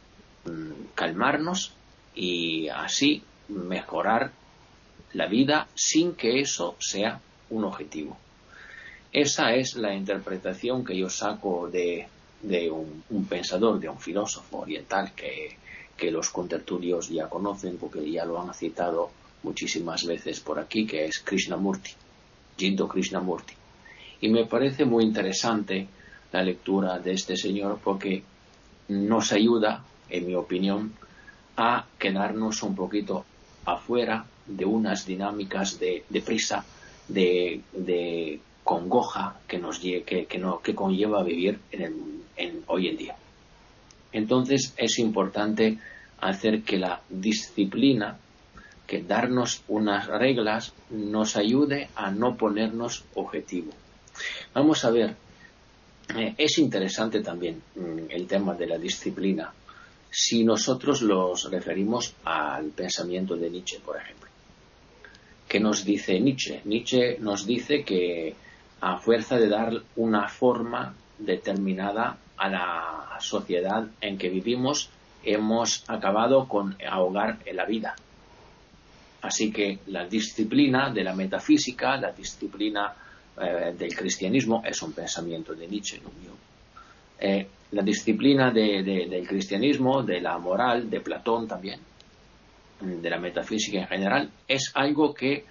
mm, 0.46 0.94
calmarnos 0.96 1.74
y 2.16 2.70
así 2.70 3.24
mejorar 3.50 4.32
la 5.14 5.28
vida 5.28 5.68
sin 5.76 6.16
que 6.16 6.40
eso 6.40 6.76
sea 6.80 7.20
un 7.50 7.66
objetivo. 7.66 8.18
Esa 9.12 9.54
es 9.54 9.76
la 9.76 9.94
interpretación 9.94 10.84
que 10.84 10.98
yo 10.98 11.10
saco 11.10 11.70
de, 11.70 12.08
un, 12.44 13.26
pensador, 13.26 13.80
de 13.80 13.90
un 13.90 14.00
filósofo 14.00 14.60
oriental 14.60 15.14
que, 15.16 15.58
que 15.96 16.12
los 16.12 16.30
contertulios 16.30 17.10
ya 17.10 17.30
conocen 17.30 17.78
porque 17.78 18.10
ya 18.10 18.26
lo 18.26 18.40
han 18.42 18.54
citado 18.54 19.12
muchísimas 19.44 20.06
veces 20.06 20.40
por 20.40 20.60
aquí, 20.60 20.86
que 20.86 21.06
es 21.06 21.20
Krishnamurti, 21.20 21.92
Jinto 22.58 22.88
Krishnamurti. 22.88 23.54
Y 24.22 24.30
me 24.30 24.46
parece 24.46 24.86
muy 24.86 25.04
interesante 25.04 25.88
la 26.32 26.44
lectura 26.44 27.00
de 27.00 27.14
este 27.14 27.36
señor 27.36 27.80
porque 27.84 28.24
nos 28.88 29.32
ayuda, 29.32 29.84
en 30.10 30.28
mi 30.28 30.36
opinión, 30.36 30.94
a 31.58 31.86
quedarnos 32.00 32.64
un 32.64 32.76
poquito 32.76 33.26
afuera 33.66 34.26
de 34.46 34.66
unas 34.66 35.06
dinámicas 35.06 35.80
de, 35.80 36.04
prisa, 36.26 36.66
de, 37.08 37.62
de, 37.74 38.40
congoja 38.64 39.40
que 39.48 39.60
nos 39.60 39.80
que, 39.80 40.04
que, 40.04 40.26
que 40.26 40.76
conlleva 40.76 41.22
vivir 41.22 41.60
en, 41.72 42.23
en 42.36 42.64
hoy 42.68 42.88
en 42.90 42.98
día. 42.98 43.16
Entonces 44.12 44.74
es 44.78 45.00
importante 45.00 45.80
hacer 46.20 46.64
que 46.64 46.78
la 46.78 47.02
disciplina 47.10 48.18
que 48.88 49.02
darnos 49.02 49.64
unas 49.68 50.08
reglas 50.08 50.74
nos 50.90 51.36
ayude 51.36 51.90
a 51.96 52.12
no 52.12 52.36
ponernos 52.36 53.06
objetivo. 53.16 53.72
Vamos 54.54 54.84
a 54.86 54.92
ver, 54.92 55.16
eh, 56.16 56.36
es 56.38 56.58
interesante 56.58 57.22
también 57.22 57.62
mm, 57.76 58.10
el 58.10 58.28
tema 58.28 58.54
de 58.54 58.68
la 58.68 58.78
disciplina 58.78 59.54
si 60.16 60.44
nosotros 60.44 61.02
los 61.02 61.50
referimos 61.50 62.14
al 62.24 62.66
pensamiento 62.70 63.36
de 63.36 63.50
Nietzsche, 63.50 63.80
por 63.84 63.98
ejemplo. 63.98 64.30
¿Qué 65.48 65.60
nos 65.60 65.84
dice 65.84 66.20
Nietzsche? 66.20 66.62
Nietzsche 66.66 67.18
nos 67.18 67.48
dice 67.48 67.84
que 67.84 68.36
a 68.80 68.98
fuerza 69.00 69.38
de 69.38 69.50
dar 69.50 69.74
una 69.96 70.28
forma 70.28 70.94
determinada 71.18 72.20
a 72.44 72.50
la 72.50 73.20
sociedad 73.22 73.88
en 74.02 74.18
que 74.18 74.28
vivimos, 74.28 74.90
hemos 75.24 75.86
acabado 75.88 76.46
con 76.46 76.76
ahogar 76.86 77.40
la 77.54 77.66
vida. 77.66 77.96
Así 79.22 79.50
que 79.50 79.80
la 79.88 80.06
disciplina 80.06 80.90
de 80.90 81.06
la 81.06 81.16
metafísica, 81.16 81.96
la 81.96 82.12
disciplina 82.12 82.94
eh, 83.42 83.74
del 83.78 83.96
cristianismo 83.96 84.62
es 84.66 84.82
un 84.82 84.92
pensamiento 84.92 85.56
de 85.56 85.68
Nietzsche, 85.68 86.02
no 86.04 86.10
mío. 86.20 86.36
Eh, 87.18 87.48
la 87.72 87.82
disciplina 87.82 88.52
del 88.52 89.26
cristianismo, 89.26 90.04
de 90.04 90.20
la 90.20 90.38
moral, 90.38 90.90
de 90.90 91.00
Platón 91.00 91.48
también, 91.48 91.80
de 92.82 93.10
la 93.10 93.20
metafísica 93.20 93.80
en 93.80 93.88
general, 93.88 94.30
es 94.46 94.70
algo 94.76 95.14
que 95.14 95.46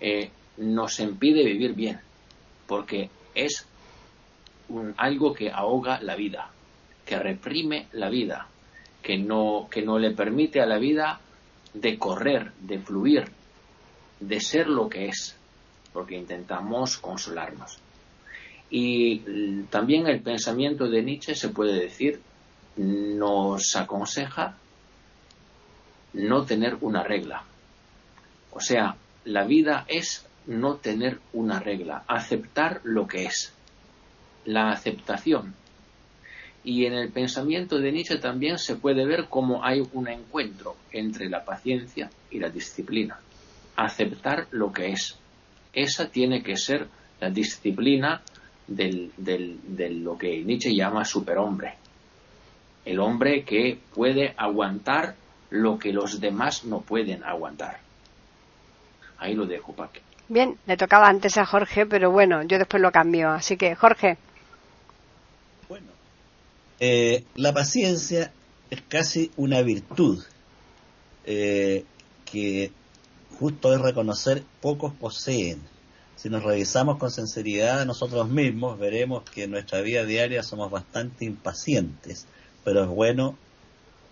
eh, 0.00 0.30
nos 0.58 1.00
impide 1.00 1.44
vivir 1.44 1.74
bien, 1.74 1.98
porque 2.68 3.10
es 3.34 3.66
algo 4.96 5.32
que 5.34 5.50
ahoga 5.50 6.00
la 6.00 6.16
vida, 6.16 6.50
que 7.04 7.18
reprime 7.18 7.88
la 7.92 8.08
vida, 8.08 8.48
que 9.02 9.18
no, 9.18 9.68
que 9.70 9.82
no 9.82 9.98
le 9.98 10.10
permite 10.10 10.60
a 10.60 10.66
la 10.66 10.78
vida 10.78 11.20
de 11.74 11.98
correr, 11.98 12.52
de 12.60 12.78
fluir, 12.78 13.30
de 14.20 14.40
ser 14.40 14.68
lo 14.68 14.88
que 14.88 15.06
es, 15.06 15.36
porque 15.92 16.16
intentamos 16.16 16.98
consolarnos. 16.98 17.78
Y 18.70 19.62
también 19.70 20.06
el 20.08 20.20
pensamiento 20.20 20.88
de 20.88 21.02
Nietzsche 21.02 21.34
se 21.34 21.50
puede 21.50 21.80
decir 21.80 22.20
nos 22.76 23.74
aconseja 23.76 24.56
no 26.12 26.44
tener 26.44 26.76
una 26.80 27.02
regla. 27.02 27.44
O 28.52 28.60
sea, 28.60 28.96
la 29.24 29.44
vida 29.44 29.84
es 29.88 30.26
no 30.46 30.76
tener 30.76 31.20
una 31.32 31.60
regla, 31.60 32.04
aceptar 32.06 32.80
lo 32.84 33.06
que 33.06 33.24
es. 33.24 33.52
La 34.46 34.70
aceptación 34.70 35.54
y 36.66 36.84
en 36.84 36.94
el 36.94 37.10
pensamiento 37.10 37.78
de 37.78 37.92
Nietzsche 37.92 38.18
también 38.18 38.58
se 38.58 38.74
puede 38.74 39.06
ver 39.06 39.26
cómo 39.30 39.64
hay 39.64 39.82
un 39.92 40.08
encuentro 40.08 40.74
entre 40.90 41.28
la 41.28 41.44
paciencia 41.44 42.10
y 42.28 42.40
la 42.40 42.48
disciplina. 42.50 43.20
Aceptar 43.76 44.48
lo 44.50 44.72
que 44.72 44.90
es. 44.90 45.16
Esa 45.72 46.08
tiene 46.08 46.42
que 46.42 46.56
ser 46.56 46.88
la 47.20 47.30
disciplina 47.30 48.20
del, 48.66 49.12
de 49.16 49.90
lo 49.90 50.18
que 50.18 50.42
Nietzsche 50.42 50.74
llama 50.74 51.04
superhombre. 51.04 51.74
El 52.84 52.98
hombre 52.98 53.44
que 53.44 53.78
puede 53.94 54.34
aguantar 54.36 55.14
lo 55.50 55.78
que 55.78 55.92
los 55.92 56.20
demás 56.20 56.64
no 56.64 56.80
pueden 56.80 57.22
aguantar. 57.22 57.78
Ahí 59.18 59.34
lo 59.34 59.46
dejo, 59.46 59.72
Paque. 59.72 60.00
Bien, 60.28 60.56
le 60.66 60.76
tocaba 60.76 61.08
antes 61.08 61.38
a 61.38 61.46
Jorge, 61.46 61.86
pero 61.86 62.10
bueno, 62.10 62.42
yo 62.42 62.58
después 62.58 62.82
lo 62.82 62.90
cambio. 62.90 63.30
Así 63.30 63.56
que, 63.56 63.76
Jorge. 63.76 64.18
Eh, 66.78 67.24
la 67.34 67.54
paciencia 67.54 68.32
es 68.70 68.82
casi 68.82 69.30
una 69.36 69.62
virtud 69.62 70.22
eh, 71.24 71.84
que 72.24 72.70
justo 73.38 73.72
es 73.74 73.80
reconocer 73.80 74.42
pocos 74.60 74.92
poseen. 74.94 75.60
Si 76.16 76.30
nos 76.30 76.42
revisamos 76.42 76.98
con 76.98 77.10
sinceridad 77.10 77.80
a 77.80 77.84
nosotros 77.84 78.28
mismos, 78.28 78.78
veremos 78.78 79.22
que 79.30 79.44
en 79.44 79.50
nuestra 79.50 79.80
vida 79.82 80.04
diaria 80.04 80.42
somos 80.42 80.70
bastante 80.70 81.24
impacientes, 81.24 82.26
pero 82.64 82.84
es 82.84 82.88
bueno 82.88 83.36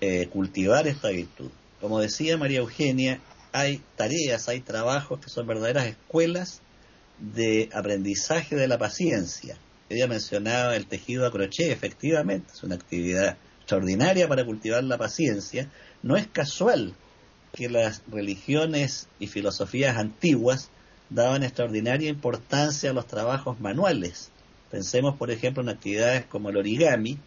eh, 0.01 0.29
cultivar 0.29 0.87
esta 0.87 1.09
virtud. 1.09 1.51
Como 1.81 2.01
decía 2.01 2.37
María 2.37 2.59
Eugenia, 2.59 3.21
hay 3.53 3.81
tareas, 3.97 4.49
hay 4.49 4.61
trabajos 4.61 5.21
que 5.21 5.31
son 5.31 5.47
verdaderas 5.47 5.87
escuelas 5.87 6.61
de 7.19 7.71
aprendizaje 7.73 8.57
de 8.57 8.69
la 8.69 8.79
paciencia. 8.79 9.57
Ella 9.95 10.09
mencionaba 10.09 10.75
el 10.75 10.87
tejido 10.87 11.25
a 11.25 11.31
crochet, 11.31 11.71
efectivamente, 11.71 12.51
es 12.53 12.63
una 12.65 12.75
actividad 12.75 13.37
extraordinaria 13.61 14.27
para 14.27 14.45
cultivar 14.45 14.83
la 14.83 14.99
paciencia. 14.99 15.71
No 16.03 16.17
es 16.17 16.27
casual 16.27 16.95
que 17.53 17.69
las 17.69 18.03
religiones 18.11 19.07
y 19.21 19.29
filosofías 19.29 19.97
antiguas 19.97 20.71
daban 21.11 21.45
extraordinaria 21.45 22.11
importancia 22.11 22.91
a 22.91 22.93
los 22.93 23.07
trabajos 23.07 23.61
manuales. 23.61 24.31
Pensemos, 24.69 25.17
por 25.17 25.31
ejemplo, 25.31 25.63
en 25.63 25.69
actividades 25.69 26.27
como 26.27 26.51
el 26.51 26.57
origami, 26.57 27.19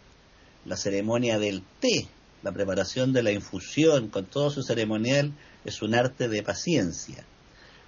la 0.66 0.76
ceremonia 0.76 1.40
del 1.40 1.64
té, 1.80 2.10
la 2.44 2.52
preparación 2.52 3.14
de 3.14 3.24
la 3.24 3.32
infusión, 3.32 4.10
con 4.10 4.26
todo 4.26 4.50
su 4.50 4.62
ceremonial, 4.62 5.32
es 5.64 5.82
un 5.82 5.96
arte 5.96 6.28
de 6.28 6.44
paciencia. 6.44 7.24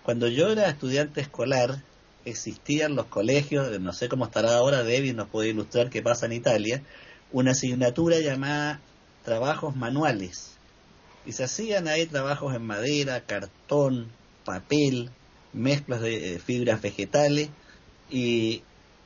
Cuando 0.03 0.29
yo 0.29 0.49
era 0.49 0.69
estudiante 0.69 1.19
escolar, 1.19 1.83
existían 2.25 2.95
los 2.95 3.05
colegios, 3.05 3.79
no 3.79 3.93
sé 3.93 4.09
cómo 4.09 4.25
estará 4.25 4.55
ahora, 4.55 4.83
David 4.83 5.15
nos 5.15 5.29
puede 5.29 5.49
ilustrar 5.49 5.89
qué 5.89 6.01
pasa 6.01 6.25
en 6.25 6.33
Italia, 6.33 6.83
una 7.31 7.51
asignatura 7.51 8.19
llamada 8.19 8.81
trabajos 9.23 9.75
manuales. 9.75 10.51
Y 11.25 11.33
se 11.33 11.43
hacían 11.43 11.87
ahí 11.87 12.05
trabajos 12.05 12.55
en 12.55 12.65
madera, 12.65 13.21
cartón, 13.21 14.07
papel, 14.45 15.11
mezclas 15.53 16.01
de 16.01 16.35
eh, 16.35 16.39
fibras 16.39 16.81
vegetales 16.81 17.49
y 18.09 18.63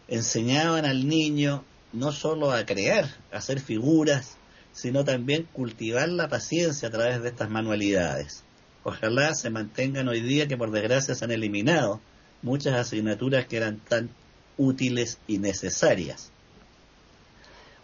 enseñaban 0.08 0.86
al 0.86 1.08
niño 1.08 1.64
no 1.92 2.12
solo 2.12 2.52
a 2.52 2.66
crear, 2.66 3.06
a 3.32 3.38
hacer 3.38 3.60
figuras, 3.60 4.38
sino 4.72 5.04
también 5.04 5.48
cultivar 5.54 6.10
la 6.10 6.28
paciencia 6.28 6.88
a 6.88 6.92
través 6.92 7.22
de 7.22 7.30
estas 7.30 7.50
manualidades. 7.50 8.44
Ojalá 8.84 9.34
se 9.34 9.50
mantengan 9.50 10.08
hoy 10.08 10.22
día 10.22 10.48
que 10.48 10.58
por 10.58 10.72
desgracia 10.72 11.16
se 11.16 11.24
han 11.24 11.32
eliminado 11.32 12.02
muchas 12.44 12.76
asignaturas 12.76 13.48
que 13.48 13.58
eran 13.58 13.80
tan 13.80 14.10
útiles 14.58 15.18
y 15.28 15.40
necesarias. 15.40 16.30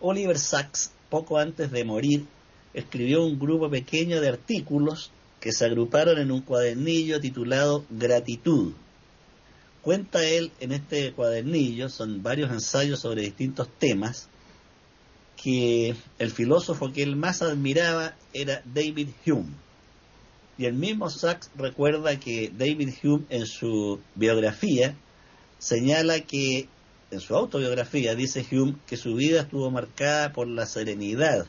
Oliver 0.02 0.38
Sacks, 0.38 0.92
poco 1.10 1.38
antes 1.38 1.72
de 1.72 1.84
morir, 1.84 2.26
escribió 2.74 3.26
un 3.26 3.40
grupo 3.40 3.70
pequeño 3.70 4.22
de 4.22 4.30
artículos 4.30 5.12
que 5.40 5.52
se 5.52 5.66
agruparon 5.66 6.20
en 6.20 6.32
un 6.32 6.42
cuadernillo 6.42 7.20
titulado 7.20 7.86
Gratitud. 7.90 8.74
Cuenta 9.82 10.24
él 10.24 10.52
en 10.60 10.74
este 10.74 11.14
cuadernillo, 11.14 11.90
son 11.90 12.22
varios 12.22 12.52
ensayos 12.52 13.00
sobre 13.00 13.24
distintos 13.24 13.70
temas, 13.80 14.28
que 15.42 15.96
el 16.20 16.32
filósofo 16.32 16.92
que 16.92 17.02
él 17.02 17.16
más 17.16 17.42
admiraba 17.42 18.16
era 18.34 18.62
David 18.66 19.10
Hume 19.26 19.69
y 20.60 20.66
el 20.66 20.74
mismo 20.74 21.10
Sachs 21.10 21.50
recuerda 21.56 22.20
que 22.20 22.52
David 22.54 22.94
Hume 23.02 23.24
en 23.30 23.46
su 23.46 24.02
biografía 24.16 24.94
señala 25.58 26.20
que, 26.20 26.68
en 27.12 27.22
su 27.22 27.34
autobiografía, 27.34 28.14
dice 28.14 28.46
Hume 28.52 28.76
que 28.86 28.98
su 28.98 29.16
vida 29.16 29.44
estuvo 29.44 29.72
marcada 29.72 30.34
por 30.34 30.50
la 30.50 30.66
serenidad, 30.66 31.48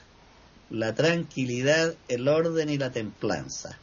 la 0.70 0.94
tranquilidad, 0.94 1.96
el 2.06 2.28
orden 2.28 2.70
y 2.70 2.78
la 2.78 2.92
templanza. 2.92 3.76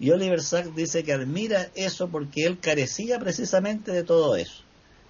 Y 0.00 0.12
Oliver 0.12 0.40
Sacks 0.40 0.74
dice 0.74 1.04
que 1.04 1.12
admira 1.12 1.68
eso 1.74 2.08
porque 2.08 2.46
él 2.46 2.58
carecía 2.58 3.18
precisamente 3.18 3.92
de 3.92 4.02
todo 4.02 4.34
eso. 4.34 4.62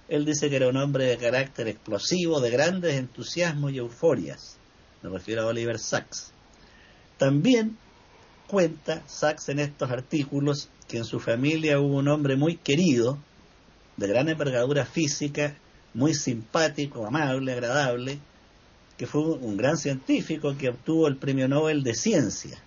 Él 0.09 0.25
dice 0.25 0.49
que 0.49 0.57
era 0.57 0.67
un 0.67 0.75
hombre 0.75 1.05
de 1.05 1.17
carácter 1.17 1.69
explosivo, 1.69 2.41
de 2.41 2.49
grandes 2.49 2.95
entusiasmos 2.95 3.71
y 3.71 3.77
euforias. 3.77 4.57
Me 5.01 5.09
refiero 5.09 5.43
a 5.43 5.47
Oliver 5.47 5.79
Sacks. 5.79 6.33
También 7.17 7.77
cuenta 8.47 9.03
Sachs 9.07 9.49
en 9.49 9.59
estos 9.59 9.91
artículos 9.91 10.69
que 10.87 10.97
en 10.97 11.05
su 11.05 11.19
familia 11.19 11.79
hubo 11.79 11.97
un 11.97 12.07
hombre 12.07 12.35
muy 12.35 12.57
querido, 12.57 13.17
de 13.97 14.07
gran 14.07 14.29
envergadura 14.29 14.85
física, 14.85 15.55
muy 15.93 16.13
simpático, 16.13 17.05
amable, 17.05 17.53
agradable, 17.53 18.19
que 18.97 19.07
fue 19.07 19.21
un 19.21 19.57
gran 19.57 19.77
científico 19.77 20.55
que 20.57 20.69
obtuvo 20.69 21.07
el 21.07 21.17
premio 21.17 21.47
Nobel 21.47 21.83
de 21.83 21.93
Ciencia. 21.93 22.57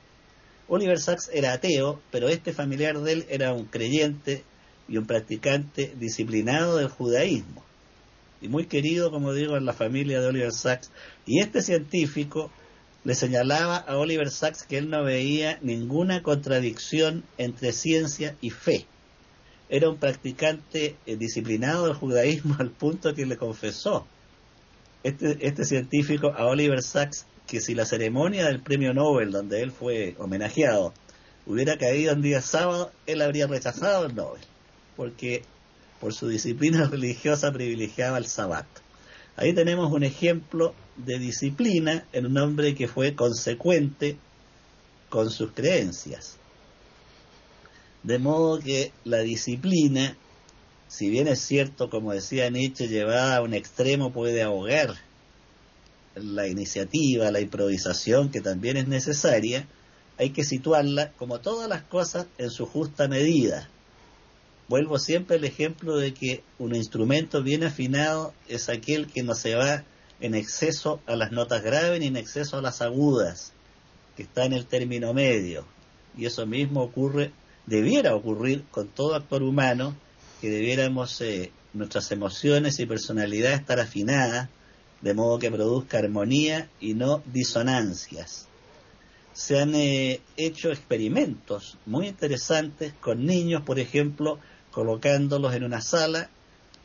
Oliver 0.68 0.98
Sacks 0.98 1.30
era 1.32 1.52
ateo, 1.52 2.00
pero 2.10 2.28
este 2.28 2.52
familiar 2.52 2.98
de 2.98 3.12
él 3.12 3.26
era 3.30 3.54
un 3.54 3.64
creyente 3.64 4.44
y 4.88 4.98
un 4.98 5.06
practicante 5.06 5.94
disciplinado 5.98 6.76
del 6.76 6.88
judaísmo. 6.88 7.64
Y 8.40 8.48
muy 8.48 8.66
querido, 8.66 9.10
como 9.10 9.32
digo, 9.32 9.56
en 9.56 9.64
la 9.64 9.72
familia 9.72 10.20
de 10.20 10.26
Oliver 10.26 10.52
Sacks. 10.52 10.90
Y 11.26 11.40
este 11.40 11.62
científico 11.62 12.50
le 13.08 13.14
señalaba 13.14 13.78
a 13.78 13.96
Oliver 13.96 14.30
Sacks 14.30 14.64
que 14.64 14.76
él 14.76 14.90
no 14.90 15.02
veía 15.02 15.58
ninguna 15.62 16.22
contradicción 16.22 17.24
entre 17.38 17.72
ciencia 17.72 18.36
y 18.42 18.50
fe. 18.50 18.84
Era 19.70 19.88
un 19.88 19.96
practicante 19.96 20.94
eh, 21.06 21.16
disciplinado 21.16 21.86
del 21.86 21.94
judaísmo 21.94 22.56
al 22.58 22.68
punto 22.68 23.14
que 23.14 23.24
le 23.24 23.38
confesó 23.38 24.06
este, 25.04 25.38
este 25.40 25.64
científico 25.64 26.34
a 26.36 26.44
Oliver 26.44 26.82
Sacks 26.82 27.24
que 27.46 27.62
si 27.62 27.74
la 27.74 27.86
ceremonia 27.86 28.44
del 28.44 28.60
premio 28.60 28.92
Nobel, 28.92 29.32
donde 29.32 29.62
él 29.62 29.72
fue 29.72 30.14
homenajeado, 30.18 30.92
hubiera 31.46 31.78
caído 31.78 32.12
un 32.12 32.20
día 32.20 32.42
sábado, 32.42 32.92
él 33.06 33.22
habría 33.22 33.46
rechazado 33.46 34.04
el 34.04 34.14
Nobel, 34.14 34.42
porque 34.98 35.44
por 35.98 36.12
su 36.12 36.28
disciplina 36.28 36.84
religiosa 36.90 37.52
privilegiaba 37.52 38.18
el 38.18 38.26
sabbat. 38.26 38.66
Ahí 39.34 39.54
tenemos 39.54 39.90
un 39.90 40.04
ejemplo 40.04 40.74
de 40.98 41.18
disciplina 41.18 42.04
en 42.12 42.26
un 42.26 42.38
hombre 42.38 42.74
que 42.74 42.88
fue 42.88 43.14
consecuente 43.14 44.16
con 45.08 45.30
sus 45.30 45.52
creencias. 45.52 46.36
De 48.02 48.18
modo 48.18 48.58
que 48.58 48.92
la 49.04 49.18
disciplina, 49.18 50.16
si 50.88 51.08
bien 51.08 51.28
es 51.28 51.40
cierto, 51.40 51.90
como 51.90 52.12
decía 52.12 52.50
Nietzsche, 52.50 52.88
llevada 52.88 53.36
a 53.36 53.42
un 53.42 53.54
extremo 53.54 54.12
puede 54.12 54.42
ahogar 54.42 54.94
la 56.14 56.48
iniciativa, 56.48 57.30
la 57.30 57.40
improvisación, 57.40 58.30
que 58.30 58.40
también 58.40 58.76
es 58.76 58.88
necesaria, 58.88 59.66
hay 60.18 60.30
que 60.30 60.44
situarla, 60.44 61.12
como 61.12 61.40
todas 61.40 61.68
las 61.68 61.82
cosas, 61.82 62.26
en 62.38 62.50
su 62.50 62.66
justa 62.66 63.08
medida 63.08 63.68
vuelvo 64.68 64.98
siempre 64.98 65.36
al 65.36 65.44
ejemplo 65.44 65.96
de 65.96 66.14
que 66.14 66.42
un 66.58 66.74
instrumento 66.74 67.42
bien 67.42 67.64
afinado 67.64 68.34
es 68.48 68.68
aquel 68.68 69.06
que 69.06 69.22
no 69.22 69.34
se 69.34 69.54
va 69.54 69.84
en 70.20 70.34
exceso 70.34 71.00
a 71.06 71.16
las 71.16 71.32
notas 71.32 71.62
graves 71.62 72.00
ni 72.00 72.06
en 72.06 72.16
exceso 72.16 72.58
a 72.58 72.62
las 72.62 72.82
agudas, 72.82 73.52
que 74.16 74.24
está 74.24 74.44
en 74.44 74.52
el 74.52 74.66
término 74.66 75.14
medio. 75.14 75.64
Y 76.16 76.26
eso 76.26 76.46
mismo 76.46 76.82
ocurre, 76.82 77.32
debiera 77.66 78.14
ocurrir 78.14 78.64
con 78.70 78.88
todo 78.88 79.14
actor 79.14 79.42
humano, 79.42 79.94
que 80.40 80.50
debiéramos 80.50 81.20
eh, 81.20 81.52
nuestras 81.72 82.10
emociones 82.10 82.80
y 82.80 82.86
personalidad 82.86 83.52
estar 83.52 83.80
afinadas, 83.80 84.48
de 85.00 85.14
modo 85.14 85.38
que 85.38 85.50
produzca 85.50 85.98
armonía 85.98 86.68
y 86.80 86.94
no 86.94 87.22
disonancias. 87.26 88.48
Se 89.32 89.60
han 89.60 89.76
eh, 89.76 90.20
hecho 90.36 90.70
experimentos 90.70 91.78
muy 91.86 92.08
interesantes 92.08 92.92
con 93.00 93.24
niños, 93.24 93.62
por 93.62 93.78
ejemplo, 93.78 94.40
colocándolos 94.72 95.54
en 95.54 95.62
una 95.62 95.80
sala 95.80 96.28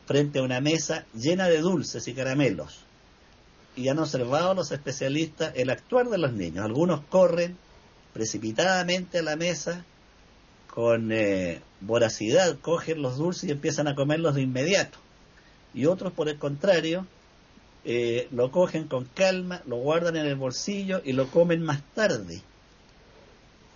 frente 0.06 0.38
a 0.38 0.42
una 0.42 0.60
mesa 0.60 1.06
llena 1.14 1.48
de 1.48 1.58
dulces 1.58 2.06
y 2.06 2.14
caramelos. 2.14 2.83
Y 3.76 3.88
han 3.88 3.98
observado 3.98 4.54
los 4.54 4.70
especialistas 4.72 5.52
el 5.56 5.70
actuar 5.70 6.08
de 6.08 6.18
los 6.18 6.32
niños. 6.32 6.64
Algunos 6.64 7.00
corren 7.08 7.56
precipitadamente 8.12 9.18
a 9.18 9.22
la 9.22 9.36
mesa 9.36 9.84
con 10.68 11.12
eh, 11.12 11.60
voracidad, 11.80 12.58
cogen 12.60 13.02
los 13.02 13.16
dulces 13.16 13.48
y 13.48 13.52
empiezan 13.52 13.88
a 13.88 13.94
comerlos 13.94 14.34
de 14.34 14.42
inmediato. 14.42 14.98
Y 15.72 15.86
otros, 15.86 16.12
por 16.12 16.28
el 16.28 16.38
contrario, 16.38 17.06
eh, 17.84 18.28
lo 18.30 18.50
cogen 18.50 18.88
con 18.88 19.04
calma, 19.04 19.62
lo 19.66 19.76
guardan 19.76 20.16
en 20.16 20.26
el 20.26 20.36
bolsillo 20.36 21.02
y 21.04 21.12
lo 21.12 21.28
comen 21.28 21.62
más 21.62 21.82
tarde. 21.94 22.42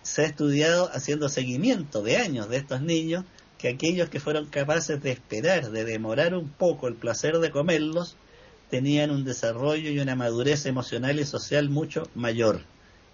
Se 0.02 0.22
ha 0.22 0.26
estudiado 0.26 0.90
haciendo 0.92 1.28
seguimiento 1.28 2.02
de 2.02 2.16
años 2.16 2.48
de 2.48 2.56
estos 2.56 2.80
niños 2.80 3.24
que 3.58 3.68
aquellos 3.68 4.08
que 4.08 4.20
fueron 4.20 4.46
capaces 4.46 5.02
de 5.02 5.10
esperar, 5.10 5.70
de 5.70 5.84
demorar 5.84 6.34
un 6.34 6.48
poco 6.48 6.88
el 6.88 6.94
placer 6.94 7.38
de 7.38 7.50
comerlos, 7.50 8.16
tenían 8.70 9.10
un 9.10 9.24
desarrollo 9.24 9.90
y 9.90 9.98
una 9.98 10.14
madurez 10.14 10.66
emocional 10.66 11.18
y 11.18 11.24
social 11.24 11.68
mucho 11.68 12.04
mayor. 12.14 12.60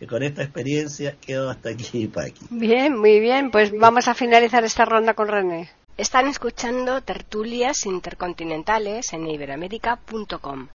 Y 0.00 0.06
con 0.06 0.22
esta 0.22 0.42
experiencia 0.42 1.16
quedo 1.20 1.50
hasta 1.50 1.70
aquí, 1.70 2.06
Paqui. 2.14 2.46
Bien, 2.50 2.98
muy 2.98 3.20
bien. 3.20 3.50
Pues 3.50 3.72
vamos 3.76 4.08
a 4.08 4.14
finalizar 4.14 4.64
esta 4.64 4.84
ronda 4.84 5.14
con 5.14 5.28
René. 5.28 5.70
Están 5.96 6.26
escuchando 6.26 7.02
tertulias 7.02 7.86
intercontinentales 7.86 9.12
en 9.12 9.28
iberamérica.com. 9.28 10.68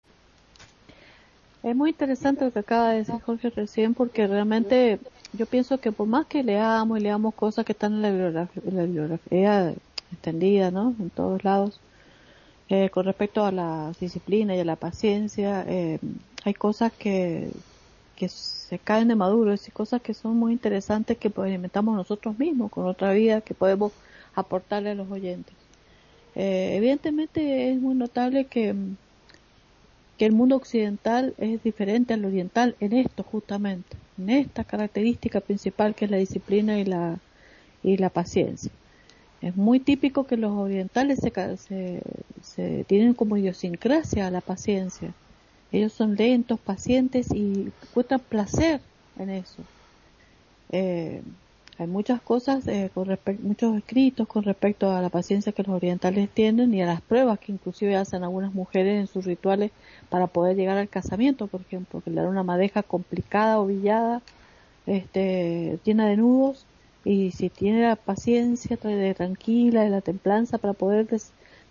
Es 1.64 1.74
muy 1.74 1.91
interesante 1.91 2.45
lo 2.45 2.53
que 2.53 2.61
acaba 2.61 2.91
de 2.91 2.99
decir 2.99 3.16
Jorge 3.20 3.51
recién 3.51 3.95
porque 3.95 4.29
realmente 4.29 5.01
yo 5.33 5.47
pienso 5.47 5.79
que 5.79 5.91
por 5.91 6.07
más 6.07 6.26
que 6.26 6.45
leamos 6.45 6.99
y 6.99 7.03
leamos 7.03 7.35
cosas 7.35 7.64
que 7.64 7.72
están 7.72 7.95
en 7.95 8.03
la 8.03 8.49
bibliografía, 8.64 9.74
extendida, 10.12 10.70
¿no? 10.70 10.95
En 11.01 11.11
todos 11.11 11.43
lados, 11.43 11.81
eh, 12.68 12.90
con 12.90 13.06
respecto 13.06 13.44
a 13.44 13.52
la 13.52 13.92
disciplina 14.00 14.54
y 14.54 14.60
a 14.60 14.64
la 14.64 14.76
paciencia, 14.76 15.64
eh, 15.66 15.98
hay 16.44 16.54
cosas 16.54 16.92
que, 16.92 17.50
que 18.16 18.28
se 18.28 18.78
caen 18.78 19.08
de 19.08 19.14
maduro, 19.14 19.54
y 19.54 19.70
cosas 19.70 20.02
que 20.02 20.14
son 20.14 20.36
muy 20.36 20.52
interesantes 20.52 21.16
que 21.18 21.30
pues, 21.30 21.52
inventamos 21.52 21.96
nosotros 21.96 22.38
mismos 22.38 22.70
con 22.70 22.86
otra 22.86 23.12
vida 23.12 23.40
que 23.40 23.54
podemos 23.54 23.92
aportarle 24.34 24.90
a 24.90 24.94
los 24.94 25.10
oyentes. 25.10 25.54
Eh, 26.34 26.76
evidentemente 26.76 27.70
es 27.70 27.80
muy 27.80 27.94
notable 27.94 28.44
que 28.44 28.74
que 30.18 30.26
el 30.26 30.32
mundo 30.32 30.56
occidental 30.56 31.34
es 31.38 31.62
diferente 31.62 32.12
al 32.12 32.24
oriental 32.24 32.74
en 32.80 32.92
esto 32.92 33.22
justamente, 33.22 33.96
en 34.18 34.30
esta 34.30 34.64
característica 34.64 35.40
principal 35.40 35.94
que 35.94 36.06
es 36.06 36.10
la 36.10 36.16
disciplina 36.16 36.78
y 36.78 36.84
la, 36.84 37.18
y 37.84 37.96
la 37.96 38.10
paciencia. 38.10 38.72
Es 39.41 39.57
muy 39.57 39.78
típico 39.78 40.26
que 40.26 40.36
los 40.36 40.53
orientales 40.53 41.20
se, 41.20 42.03
se, 42.43 42.84
tienen 42.84 43.14
como 43.14 43.36
idiosincrasia 43.36 44.26
a 44.26 44.30
la 44.30 44.41
paciencia. 44.41 45.12
Ellos 45.70 45.93
son 45.93 46.16
lentos, 46.16 46.59
pacientes 46.59 47.30
y 47.32 47.70
encuentran 47.82 48.20
placer 48.20 48.80
en 49.18 49.30
eso. 49.30 49.62
Eh, 50.72 51.22
hay 51.78 51.86
muchas 51.86 52.20
cosas, 52.20 52.66
eh, 52.66 52.91
con 52.93 53.16
muchos 53.43 53.76
escritos 53.76 54.26
con 54.26 54.43
respecto 54.43 54.91
a 54.91 55.01
la 55.01 55.11
paciencia 55.11 55.53
que 55.53 55.62
los 55.62 55.76
orientales 55.76 56.28
tienen 56.28 56.74
y 56.74 56.82
a 56.82 56.86
las 56.86 57.01
pruebas 57.01 57.39
que 57.39 57.53
inclusive 57.53 57.95
hacen 57.95 58.24
algunas 58.24 58.53
mujeres 58.53 58.99
en 58.99 59.07
sus 59.07 59.24
rituales 59.24 59.70
para 60.09 60.26
poder 60.26 60.57
llegar 60.57 60.76
al 60.76 60.89
casamiento, 60.89 61.47
por 61.47 61.61
ejemplo, 61.61 62.01
que 62.01 62.11
le 62.11 62.16
dan 62.16 62.30
una 62.30 62.43
madeja 62.43 62.82
complicada, 62.82 63.61
ovillada, 63.61 64.22
este, 64.86 65.78
llena 65.84 66.09
de 66.09 66.16
nudos, 66.16 66.66
y 67.09 67.30
si 67.30 67.48
tiene 67.48 67.88
la 67.88 67.96
paciencia 67.96 68.76
tranquila, 68.76 69.82
de 69.82 69.88
la 69.88 70.02
templanza 70.02 70.59
para 70.59 70.74
poder 70.74 71.06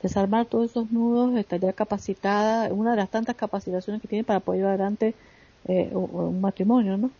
desarmar 0.02 0.48
todos 0.48 0.72
esos 0.72 0.92
nudos, 0.92 1.38
estaría 1.38 1.74
capacitada, 1.74 2.74
una 2.74 2.92
de 2.92 2.98
las 2.98 3.10
tantas 3.12 3.36
capacitaciones 3.36 4.02
que 4.02 4.08
tiene 4.08 4.24
para 4.24 4.40
poder 4.40 4.62
llevar 4.62 4.74
adelante 4.74 5.14
eh, 5.68 5.92
un 5.94 6.42
matrimonio, 6.42 6.98
¿no? 6.98 7.12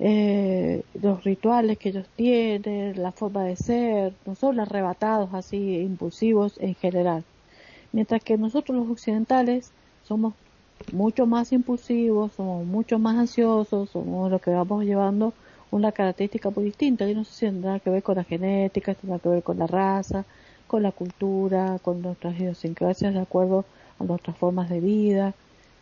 eh, 0.00 0.82
los 1.00 1.22
rituales 1.22 1.78
que 1.78 1.90
ellos 1.90 2.08
tienen, 2.16 3.00
la 3.00 3.12
forma 3.12 3.44
de 3.44 3.54
ser, 3.54 4.12
no 4.26 4.34
son 4.34 4.58
arrebatados 4.58 5.32
así, 5.32 5.78
impulsivos 5.78 6.54
en 6.58 6.74
general. 6.74 7.22
Mientras 7.92 8.24
que 8.24 8.38
nosotros 8.38 8.76
los 8.76 8.90
occidentales 8.90 9.70
somos 10.02 10.34
mucho 10.92 11.26
más 11.26 11.52
impulsivos, 11.52 12.32
somos 12.32 12.66
mucho 12.66 12.98
más 12.98 13.16
ansiosos, 13.16 13.90
somos 13.90 14.32
los 14.32 14.42
que 14.42 14.50
vamos 14.50 14.84
llevando 14.84 15.32
una 15.70 15.92
característica 15.92 16.50
muy 16.50 16.64
distinta. 16.64 17.06
Yo 17.06 17.14
no 17.14 17.24
sé 17.24 17.32
si 17.32 17.46
tendrá 17.46 17.78
que 17.80 17.90
ver 17.90 18.02
con 18.02 18.16
la 18.16 18.24
genética, 18.24 18.94
tendrá 18.94 19.18
que 19.18 19.28
ver 19.28 19.42
con 19.42 19.58
la 19.58 19.66
raza, 19.66 20.24
con 20.66 20.82
la 20.82 20.92
cultura, 20.92 21.78
con 21.82 22.02
nuestras 22.02 22.38
idiosincrasias 22.38 23.14
de 23.14 23.20
acuerdo 23.20 23.64
a 23.98 24.04
nuestras 24.04 24.36
formas 24.36 24.68
de 24.70 24.80
vida, 24.80 25.34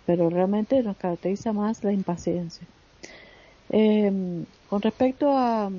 pero 0.07 0.31
realmente 0.31 0.83
nos 0.83 0.97
caracteriza 0.97 1.53
más 1.53 1.85
la 1.85 1.93
impaciencia. 1.93 2.67
Eh, 3.71 4.45
con 4.69 4.83
respecto 4.83 5.31
a, 5.31 5.71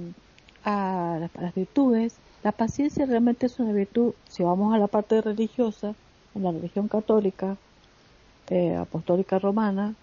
a, 0.63 1.29
las 1.39 1.55
virtudes, 1.55 2.15
la 2.43 2.51
paciencia 2.51 3.05
realmente 3.05 3.47
es 3.47 3.59
una 3.59 3.73
virtud, 3.73 4.13
si 4.29 4.43
vamos 4.43 4.73
a 4.73 4.77
la 4.77 4.87
parte 4.87 5.21
religiosa, 5.21 5.95
en 6.35 6.43
la 6.43 6.51
religión 6.51 6.87
católica, 6.87 7.57
eh, 8.49 8.75
apostólica 8.75 9.39
romana, 9.39 9.95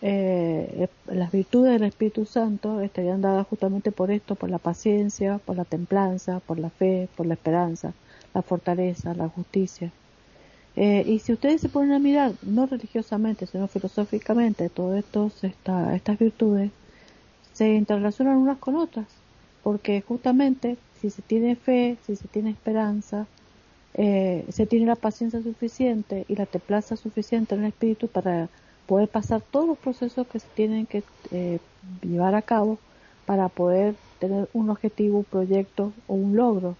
eh, 0.00 0.88
las 1.06 1.32
virtudes 1.32 1.72
del 1.72 1.84
Espíritu 1.84 2.24
Santo 2.24 2.80
estarían 2.80 3.20
dadas 3.20 3.46
justamente 3.46 3.90
por 3.92 4.10
esto, 4.10 4.36
por 4.36 4.50
la 4.50 4.58
paciencia, 4.58 5.38
por 5.38 5.56
la 5.56 5.64
templanza, 5.64 6.40
por 6.40 6.58
la 6.58 6.70
fe, 6.70 7.08
por 7.16 7.26
la 7.26 7.34
esperanza, 7.34 7.92
la 8.34 8.42
fortaleza, 8.42 9.14
la 9.14 9.28
justicia. 9.28 9.90
Eh, 10.76 11.02
y 11.06 11.18
si 11.18 11.32
ustedes 11.32 11.60
se 11.60 11.68
ponen 11.68 11.92
a 11.92 11.98
mirar, 11.98 12.32
no 12.42 12.66
religiosamente, 12.66 13.46
sino 13.46 13.66
filosóficamente, 13.66 14.68
todas 14.68 15.04
esta, 15.42 15.96
estas 15.96 16.18
virtudes 16.18 16.70
se 17.52 17.74
interrelacionan 17.74 18.36
unas 18.36 18.58
con 18.58 18.76
otras, 18.76 19.06
porque 19.64 20.00
justamente 20.02 20.78
si 21.00 21.10
se 21.10 21.22
tiene 21.22 21.56
fe, 21.56 21.98
si 22.06 22.14
se 22.14 22.28
tiene 22.28 22.50
esperanza, 22.50 23.26
eh, 23.94 24.44
se 24.50 24.66
tiene 24.66 24.86
la 24.86 24.94
paciencia 24.94 25.42
suficiente 25.42 26.24
y 26.28 26.36
la 26.36 26.46
templaza 26.46 26.96
suficiente 26.96 27.56
en 27.56 27.62
el 27.62 27.68
espíritu 27.68 28.06
para 28.06 28.48
poder 28.88 29.08
pasar 29.08 29.42
todos 29.42 29.68
los 29.68 29.78
procesos 29.78 30.26
que 30.26 30.40
se 30.40 30.48
tienen 30.56 30.86
que 30.86 31.04
eh, 31.30 31.60
llevar 32.02 32.34
a 32.34 32.42
cabo 32.42 32.78
para 33.26 33.48
poder 33.48 33.94
tener 34.18 34.48
un 34.52 34.70
objetivo, 34.70 35.18
un 35.18 35.24
proyecto 35.24 35.92
o 36.08 36.14
un 36.14 36.34
logro 36.34 36.74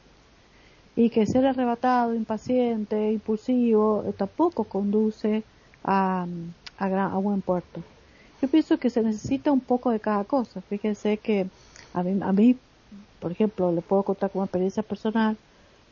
y 0.97 1.11
que 1.11 1.27
ser 1.27 1.47
arrebatado, 1.47 2.15
impaciente, 2.15 3.13
impulsivo, 3.13 4.05
eh, 4.05 4.13
tampoco 4.13 4.65
conduce 4.65 5.45
a, 5.85 6.27
a, 6.79 7.19
buen 7.19 7.43
puerto. 7.43 7.83
Yo 8.43 8.49
pienso 8.49 8.79
que 8.79 8.91
se 8.91 9.03
necesita 9.03 9.53
un 9.53 9.61
poco 9.61 9.91
de 9.91 10.01
cada 10.01 10.25
cosa. 10.25 10.61
Fíjense 10.63 11.19
que 11.19 11.47
a 11.95 12.03
mí, 12.03 12.19
a 12.21 12.33
mí 12.33 12.57
por 13.21 13.33
ejemplo, 13.33 13.73
le 13.73 13.83
puedo 13.83 14.03
contar 14.03 14.31
como 14.31 14.45
experiencia 14.45 14.83
personal, 14.83 15.37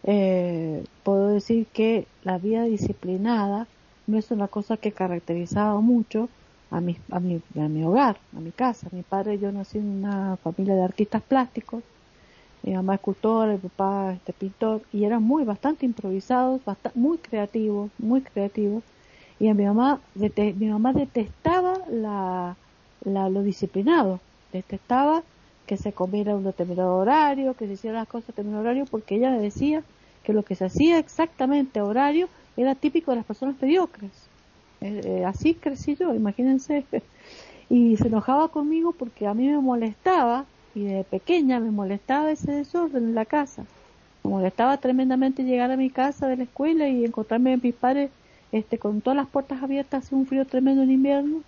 eh, 0.05 0.85
puedo 1.03 1.29
decir 1.29 1.67
que 1.67 2.07
la 2.23 2.39
vida 2.39 2.65
disciplinada 2.65 3.67
no 4.07 4.19
es 4.19 4.31
una 4.31 4.49
cosa 4.49 4.77
que 4.77 4.93
caracterizaba 4.93 5.81
mucho 5.81 6.29
a 6.71 6.81
mi, 6.81 6.97
a 7.11 7.21
mi, 7.21 7.41
a 7.57 7.69
mi 7.69 7.85
hogar, 7.85 8.19
a 8.37 8.41
mi 8.41 8.51
casa. 8.51 8.89
Mi 8.93 9.03
padre 9.03 9.35
y 9.35 9.39
yo 9.39 9.53
nací 9.53 9.79
en 9.79 10.05
una 10.05 10.37
familia 10.37 10.75
de 10.75 10.85
artistas 10.85 11.23
plásticos 11.23 11.83
mi 12.67 12.75
mamá 12.75 12.97
escultora, 12.97 13.53
mi 13.53 13.59
papá 13.59 14.13
este 14.15 14.33
pintor, 14.33 14.83
y 14.93 15.05
eran 15.05 15.23
muy, 15.23 15.45
bastante 15.45 15.87
improvisados, 15.87 16.61
muy 16.95 17.19
creativos, 17.19 17.91
muy 17.99 18.23
creativos. 18.23 18.83
Y 19.39 19.49
a 19.49 19.55
mi 19.55 19.65
mamá, 19.65 20.01
mi 20.15 20.67
mamá 20.69 20.93
detestaba 20.93 21.79
la, 21.89 22.57
lo 23.05 23.43
disciplinado, 23.43 24.21
detestaba 24.53 25.23
que 25.67 25.77
se 25.77 25.93
comiera 25.93 26.35
un 26.35 26.45
determinado 26.45 26.97
horario, 26.97 27.55
que 27.55 27.67
se 27.67 27.75
hicieran 27.75 28.01
las 28.01 28.09
cosas 28.09 28.31
a 28.31 28.33
determinado 28.33 28.63
horario, 28.63 28.85
porque 28.91 29.17
ella 29.17 29.31
decía 29.31 29.83
que 30.25 30.33
lo 30.33 30.43
que 30.43 30.57
se 30.57 30.65
hacía 30.65 30.99
exactamente 30.99 31.79
a 31.79 31.85
horario 31.85 32.29
era 32.57 32.75
típico 32.75 33.11
de 33.11 33.19
las 33.19 33.27
personas 33.27 33.57
mediocres. 33.61 34.11
Eh, 34.81 35.01
eh, 35.05 35.25
así 35.25 35.55
crecí 35.55 35.97
yo, 35.97 36.15
imagínense. 36.15 36.85
Y 37.69 37.97
se 37.97 38.07
enojaba 38.07 38.47
conmigo 38.47 38.93
porque 38.93 39.27
a 39.27 39.35
mí 39.35 39.49
me 39.49 39.59
molestaba 39.59 40.45
y 40.73 40.85
de 40.85 41.03
pequeña 41.03 41.59
me 41.59 41.73
molestaba 41.73 42.31
ese 42.31 42.53
desorden 42.53 43.07
en 43.07 43.15
la 43.17 43.25
casa. 43.25 43.65
Me 44.23 44.31
molestaba 44.31 44.77
tremendamente 44.77 45.43
llegar 45.43 45.73
a 45.73 45.77
mi 45.77 45.91
casa 45.91 46.29
de 46.29 46.37
la 46.37 46.45
escuela 46.45 46.87
y 46.89 47.05
encontrarme 47.05 47.55
a 47.55 47.57
mis 47.57 47.75
padres 47.75 48.11
este, 48.53 48.79
con 48.79 49.01
todas 49.01 49.17
las 49.17 49.27
puertas 49.27 49.63
abiertas, 49.65 50.05
hace 50.05 50.15
un 50.15 50.27
frío 50.27 50.47
tremendo 50.47 50.83
en 50.83 50.93
invierno, 50.93 51.41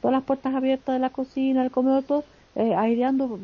todas 0.00 0.16
las 0.16 0.24
puertas 0.24 0.54
abiertas 0.54 0.94
de 0.94 0.98
la 1.00 1.10
cocina, 1.10 1.60
del 1.62 1.70
comedor, 1.70 2.04
todo, 2.04 2.24
eh, 2.54 2.74
aireando 2.74 3.38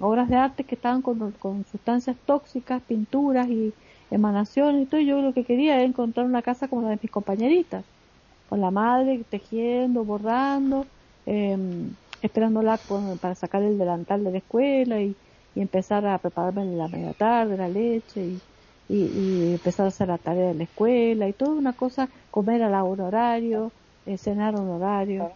obras 0.00 0.28
de 0.28 0.34
arte 0.36 0.64
que 0.64 0.74
estaban 0.74 1.00
con, 1.00 1.30
con, 1.32 1.64
sustancias 1.70 2.16
tóxicas, 2.26 2.82
pinturas 2.82 3.48
y 3.48 3.72
emanaciones 4.10 4.82
y 4.82 4.86
todo. 4.86 5.00
yo 5.00 5.20
lo 5.22 5.34
que 5.34 5.44
quería 5.44 5.76
era 5.76 5.84
encontrar 5.84 6.26
una 6.26 6.42
casa 6.42 6.68
como 6.68 6.82
la 6.82 6.90
de 6.90 6.98
mis 7.02 7.10
compañeritas, 7.10 7.84
con 8.48 8.60
la 8.60 8.70
madre 8.70 9.24
tejiendo, 9.24 10.04
borrando. 10.04 10.86
Eh, 11.26 11.56
esperándola 12.22 12.78
para 13.20 13.34
sacar 13.34 13.62
el 13.62 13.78
delantal 13.78 14.24
de 14.24 14.32
la 14.32 14.38
escuela 14.38 15.00
y, 15.00 15.16
empezar 15.56 16.06
a 16.06 16.18
prepararme 16.18 16.64
la 16.64 16.88
media 16.88 17.12
tarde, 17.12 17.56
la 17.56 17.68
leche 17.68 18.40
y, 18.88 19.52
empezar 19.54 19.86
a 19.86 19.88
hacer 19.88 20.08
la 20.08 20.18
tarea 20.18 20.48
de 20.48 20.54
la 20.54 20.64
escuela 20.64 21.28
y 21.28 21.32
toda 21.32 21.52
una 21.52 21.74
cosa, 21.74 22.08
comer 22.30 22.62
a 22.62 22.70
la 22.70 22.84
un 22.84 23.00
horario, 23.00 23.72
eh, 24.06 24.16
cenar 24.18 24.54
a 24.54 24.60
un 24.60 24.70
horario. 24.70 25.32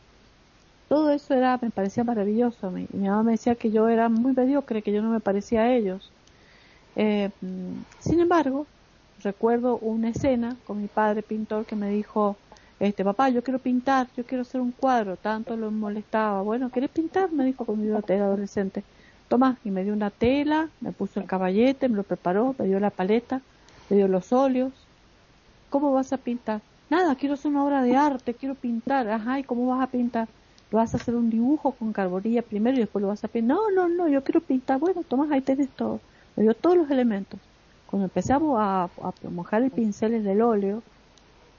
Todo 0.88 1.12
eso 1.12 1.34
era, 1.34 1.58
me 1.62 1.70
parecía 1.70 2.04
maravilloso. 2.04 2.70
Mi, 2.70 2.88
mi 2.92 3.08
mamá 3.08 3.22
me 3.24 3.32
decía 3.32 3.56
que 3.56 3.70
yo 3.70 3.88
era 3.88 4.08
muy 4.08 4.32
mediocre, 4.34 4.82
que 4.82 4.92
yo 4.92 5.02
no 5.02 5.10
me 5.10 5.20
parecía 5.20 5.62
a 5.62 5.74
ellos. 5.74 6.13
Eh, 6.96 7.30
sin 7.98 8.20
embargo, 8.20 8.66
recuerdo 9.22 9.78
una 9.78 10.10
escena 10.10 10.56
con 10.66 10.80
mi 10.80 10.88
padre 10.88 11.22
pintor 11.22 11.64
que 11.66 11.76
me 11.76 11.90
dijo, 11.90 12.36
este 12.80 13.04
papá 13.04 13.28
yo 13.28 13.42
quiero 13.42 13.58
pintar 13.58 14.08
yo 14.16 14.24
quiero 14.24 14.42
hacer 14.42 14.60
un 14.60 14.72
cuadro 14.72 15.16
tanto 15.16 15.56
lo 15.56 15.70
molestaba 15.70 16.42
bueno 16.42 16.70
quieres 16.70 16.90
pintar 16.90 17.30
me 17.32 17.44
dijo 17.44 17.64
conmigo 17.64 18.00
era 18.08 18.24
adolescente 18.24 18.82
toma 19.28 19.56
y 19.64 19.70
me 19.70 19.84
dio 19.84 19.92
una 19.92 20.10
tela 20.10 20.68
me 20.80 20.92
puso 20.92 21.20
el 21.20 21.26
caballete 21.26 21.88
me 21.88 21.96
lo 21.96 22.02
preparó 22.02 22.54
me 22.58 22.66
dio 22.66 22.80
la 22.80 22.90
paleta 22.90 23.40
me 23.90 23.96
dio 23.96 24.08
los 24.08 24.32
óleos. 24.32 24.72
Cómo 25.70 25.92
vas 25.92 26.12
a 26.12 26.18
pintar 26.18 26.60
nada 26.90 27.14
quiero 27.14 27.34
hacer 27.34 27.50
una 27.50 27.64
obra 27.64 27.82
de 27.82 27.96
arte 27.96 28.34
quiero 28.34 28.54
pintar 28.54 29.08
ajá 29.08 29.38
y 29.38 29.44
cómo 29.44 29.66
vas 29.68 29.82
a 29.82 29.90
pintar 29.90 30.28
vas 30.70 30.94
a 30.94 30.96
hacer 30.96 31.14
un 31.14 31.30
dibujo 31.30 31.72
con 31.72 31.92
carbonilla 31.92 32.42
primero 32.42 32.76
y 32.76 32.80
después 32.80 33.02
lo 33.02 33.08
vas 33.08 33.24
a 33.24 33.28
pintar 33.28 33.56
no 33.56 33.70
no 33.70 33.88
no 33.88 34.08
yo 34.08 34.22
quiero 34.24 34.40
pintar 34.40 34.78
bueno 34.80 35.02
toma 35.04 35.28
ahí 35.30 35.40
tenés 35.40 35.70
todo 35.70 36.00
me 36.36 36.42
dio 36.42 36.54
todos 36.54 36.76
los 36.76 36.90
elementos 36.90 37.40
cuando 37.94 38.06
empezamos 38.06 38.56
a, 38.60 38.88
mojar 39.30 39.62
el 39.62 39.70
pincel 39.70 40.14
en 40.14 40.26
el 40.26 40.42
óleo 40.42 40.82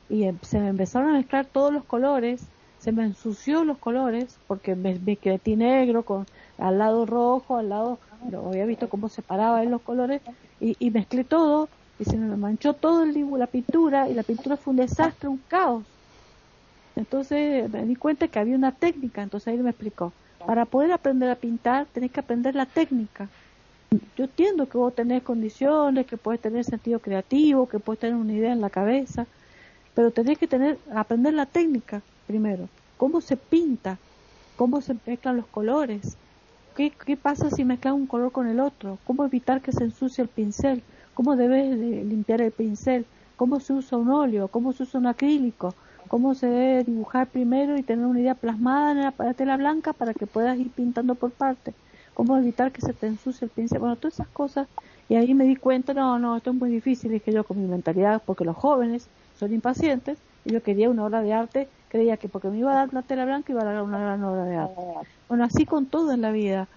y 0.09 0.25
em, 0.25 0.37
se 0.41 0.59
me 0.59 0.67
empezaron 0.67 1.11
a 1.11 1.13
mezclar 1.13 1.45
todos 1.45 1.71
los 1.71 1.85
colores, 1.85 2.41
se 2.79 2.91
me 2.91 3.05
ensució 3.05 3.63
los 3.63 3.77
colores 3.77 4.37
porque 4.45 4.75
me, 4.75 4.99
me 4.99 5.15
quedé 5.15 5.55
negro 5.55 6.03
con 6.03 6.25
al 6.57 6.77
lado 6.77 7.05
rojo, 7.05 7.55
al 7.55 7.69
lado, 7.69 7.99
había 8.49 8.65
visto 8.65 8.89
cómo 8.89 9.07
separaba 9.07 9.63
en 9.63 9.71
los 9.71 9.81
colores 9.81 10.21
y, 10.59 10.75
y, 10.77 10.91
mezclé 10.91 11.23
todo 11.23 11.69
y 11.99 12.03
se 12.03 12.17
me 12.17 12.35
manchó 12.35 12.73
todo 12.73 13.03
el 13.03 13.13
dibujo, 13.13 13.37
la 13.37 13.47
pintura 13.47 14.09
y 14.09 14.13
la 14.13 14.23
pintura 14.23 14.57
fue 14.57 14.71
un 14.71 14.77
desastre, 14.77 15.29
un 15.29 15.41
caos. 15.47 15.85
Entonces 16.97 17.71
me 17.71 17.85
di 17.85 17.95
cuenta 17.95 18.27
que 18.27 18.39
había 18.39 18.57
una 18.57 18.73
técnica, 18.73 19.23
entonces 19.23 19.47
ahí 19.47 19.57
me 19.57 19.69
explicó, 19.69 20.11
para 20.45 20.65
poder 20.65 20.91
aprender 20.91 21.29
a 21.29 21.35
pintar 21.35 21.85
tenés 21.93 22.11
que 22.11 22.19
aprender 22.19 22.55
la 22.55 22.65
técnica. 22.65 23.29
Yo 24.17 24.25
entiendo 24.25 24.67
que 24.67 24.77
vos 24.77 24.93
tenés 24.93 25.23
condiciones, 25.23 26.05
que 26.05 26.17
puedes 26.17 26.41
tener 26.41 26.63
sentido 26.63 26.99
creativo, 26.99 27.67
que 27.67 27.79
puedes 27.79 27.99
tener 27.99 28.15
una 28.15 28.33
idea 28.33 28.53
en 28.53 28.61
la 28.61 28.69
cabeza, 28.69 29.25
pero 29.93 30.11
tenés 30.11 30.37
que 30.37 30.47
tener, 30.47 30.77
aprender 30.93 31.33
la 31.33 31.45
técnica 31.45 32.01
primero, 32.27 32.67
cómo 32.97 33.21
se 33.21 33.37
pinta, 33.37 33.97
cómo 34.55 34.81
se 34.81 34.95
mezclan 35.05 35.37
los 35.37 35.47
colores, 35.47 36.17
qué, 36.75 36.91
pasa 37.21 37.49
si 37.49 37.63
mezclas 37.63 37.93
un 37.93 38.07
color 38.07 38.31
con 38.31 38.47
el 38.47 38.59
otro, 38.59 38.97
cómo 39.05 39.25
evitar 39.25 39.61
que 39.61 39.71
se 39.71 39.83
ensucie 39.83 40.21
el 40.21 40.27
pincel, 40.27 40.83
cómo 41.13 41.35
debes 41.35 41.79
de 41.79 42.03
limpiar 42.03 42.41
el 42.41 42.51
pincel, 42.51 43.05
cómo 43.35 43.59
se 43.59 43.73
usa 43.73 43.97
un 43.97 44.09
óleo, 44.09 44.47
cómo 44.49 44.73
se 44.73 44.83
usa 44.83 44.99
un 44.99 45.07
acrílico, 45.07 45.73
cómo 46.07 46.35
se 46.35 46.47
debe 46.47 46.83
dibujar 46.83 47.27
primero 47.27 47.77
y 47.77 47.83
tener 47.83 48.05
una 48.05 48.19
idea 48.19 48.35
plasmada 48.35 48.91
en 48.91 49.01
la 49.01 49.33
tela 49.33 49.57
blanca 49.57 49.93
para 49.93 50.13
que 50.13 50.27
puedas 50.27 50.57
ir 50.57 50.69
pintando 50.71 51.15
por 51.15 51.31
parte, 51.31 51.73
cómo 52.15 52.37
evitar 52.37 52.71
que 52.71 52.81
se 52.81 52.93
te 52.93 53.05
ensucie 53.05 53.45
el 53.45 53.51
pincel, 53.51 53.79
bueno, 53.79 53.97
todas 53.97 54.15
esas 54.15 54.27
cosas, 54.29 54.67
y 55.07 55.15
ahí 55.15 55.35
me 55.35 55.43
di 55.43 55.55
cuenta, 55.55 55.93
no, 55.93 56.17
no, 56.17 56.37
esto 56.37 56.49
es 56.49 56.55
muy 56.55 56.71
difícil, 56.71 57.11
dije 57.11 57.31
yo 57.31 57.43
con 57.43 57.61
mi 57.61 57.67
mentalidad, 57.67 58.23
porque 58.25 58.45
los 58.45 58.55
jóvenes 58.55 59.07
son 59.37 59.53
impacientes 59.53 60.17
y 60.45 60.53
yo 60.53 60.63
quería 60.63 60.89
una 60.89 61.05
obra 61.05 61.21
de 61.21 61.33
arte, 61.33 61.67
creía 61.89 62.17
que 62.17 62.29
porque 62.29 62.47
me 62.47 62.57
iba 62.57 62.71
a 62.71 62.75
dar 62.75 62.93
la 62.93 63.01
tela 63.01 63.25
blanca 63.25 63.51
iba 63.51 63.61
a 63.61 63.65
dar 63.65 63.83
una 63.83 63.99
gran 63.99 64.23
obra 64.23 64.45
de 64.45 64.55
arte. 64.55 64.81
Bueno, 65.27 65.43
así 65.43 65.65
con 65.65 65.85
todo 65.85 66.13
en 66.13 66.21
la 66.21 66.31
vida. 66.31 66.67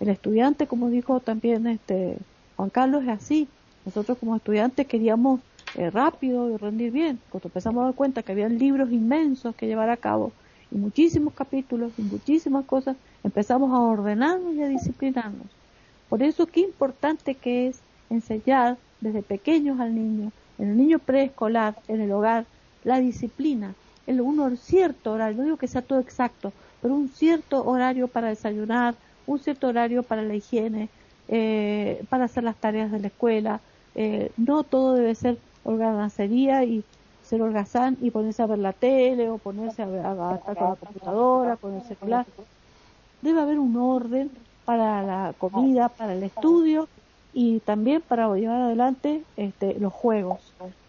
El 0.00 0.08
estudiante, 0.08 0.66
como 0.66 0.88
dijo 0.88 1.20
también 1.20 1.66
este 1.66 2.18
Juan 2.56 2.70
Carlos, 2.70 3.02
es 3.04 3.10
así. 3.10 3.48
Nosotros 3.84 4.18
como 4.18 4.34
estudiantes 4.34 4.86
queríamos 4.86 5.40
eh, 5.74 5.90
rápido 5.90 6.50
y 6.50 6.56
rendir 6.56 6.90
bien. 6.90 7.20
Cuando 7.28 7.48
empezamos 7.48 7.82
a 7.82 7.86
dar 7.86 7.94
cuenta 7.94 8.22
que 8.22 8.32
había 8.32 8.48
libros 8.48 8.90
inmensos 8.90 9.54
que 9.54 9.66
llevar 9.66 9.90
a 9.90 9.96
cabo 9.96 10.32
muchísimos 10.76 11.34
capítulos 11.34 11.92
y 11.98 12.02
muchísimas 12.02 12.64
cosas, 12.64 12.96
empezamos 13.24 13.72
a 13.72 13.80
ordenarnos 13.80 14.54
y 14.54 14.62
a 14.62 14.68
disciplinarnos. 14.68 15.46
Por 16.08 16.22
eso 16.22 16.46
qué 16.46 16.60
importante 16.60 17.34
que 17.34 17.68
es 17.68 17.80
enseñar 18.10 18.78
desde 19.00 19.22
pequeños 19.22 19.80
al 19.80 19.94
niño 19.94 20.32
en 20.58 20.70
el 20.70 20.76
niño 20.76 20.98
preescolar, 20.98 21.76
en 21.88 22.00
el 22.00 22.12
hogar, 22.12 22.46
la 22.84 22.98
disciplina, 22.98 23.74
el 24.06 24.20
un 24.20 24.56
cierto 24.56 25.12
horario, 25.12 25.38
no 25.38 25.44
digo 25.44 25.56
que 25.56 25.68
sea 25.68 25.82
todo 25.82 26.00
exacto, 26.00 26.52
pero 26.80 26.94
un 26.94 27.08
cierto 27.08 27.64
horario 27.64 28.08
para 28.08 28.28
desayunar, 28.28 28.94
un 29.26 29.38
cierto 29.38 29.68
horario 29.68 30.02
para 30.02 30.22
la 30.22 30.34
higiene, 30.34 30.88
eh, 31.28 32.04
para 32.08 32.24
hacer 32.26 32.44
las 32.44 32.56
tareas 32.56 32.90
de 32.92 33.00
la 33.00 33.08
escuela. 33.08 33.60
Eh, 33.94 34.30
no 34.36 34.62
todo 34.64 34.94
debe 34.94 35.14
ser 35.14 35.38
holgazanería 35.62 36.64
y 36.64 36.84
ser 37.26 37.42
holgazán 37.42 37.96
y 38.00 38.10
ponerse 38.10 38.42
a 38.42 38.46
ver 38.46 38.58
la 38.58 38.72
tele 38.72 39.28
o 39.28 39.38
ponerse 39.38 39.82
a, 39.82 39.86
ver, 39.86 40.06
a, 40.06 40.36
estar 40.36 40.56
con 40.56 40.70
la 40.70 40.76
computadora, 40.76 41.56
con 41.56 41.74
el 41.74 41.82
celular. 41.82 42.26
Debe 43.20 43.40
haber 43.40 43.58
un 43.58 43.76
orden 43.76 44.30
para 44.64 45.02
la 45.02 45.34
comida, 45.36 45.88
para 45.88 46.14
el 46.14 46.22
estudio 46.22 46.88
y 47.32 47.60
también 47.60 48.00
para 48.00 48.32
llevar 48.36 48.62
adelante 48.62 49.22
este, 49.36 49.78
los 49.80 49.92
juegos. 49.92 50.38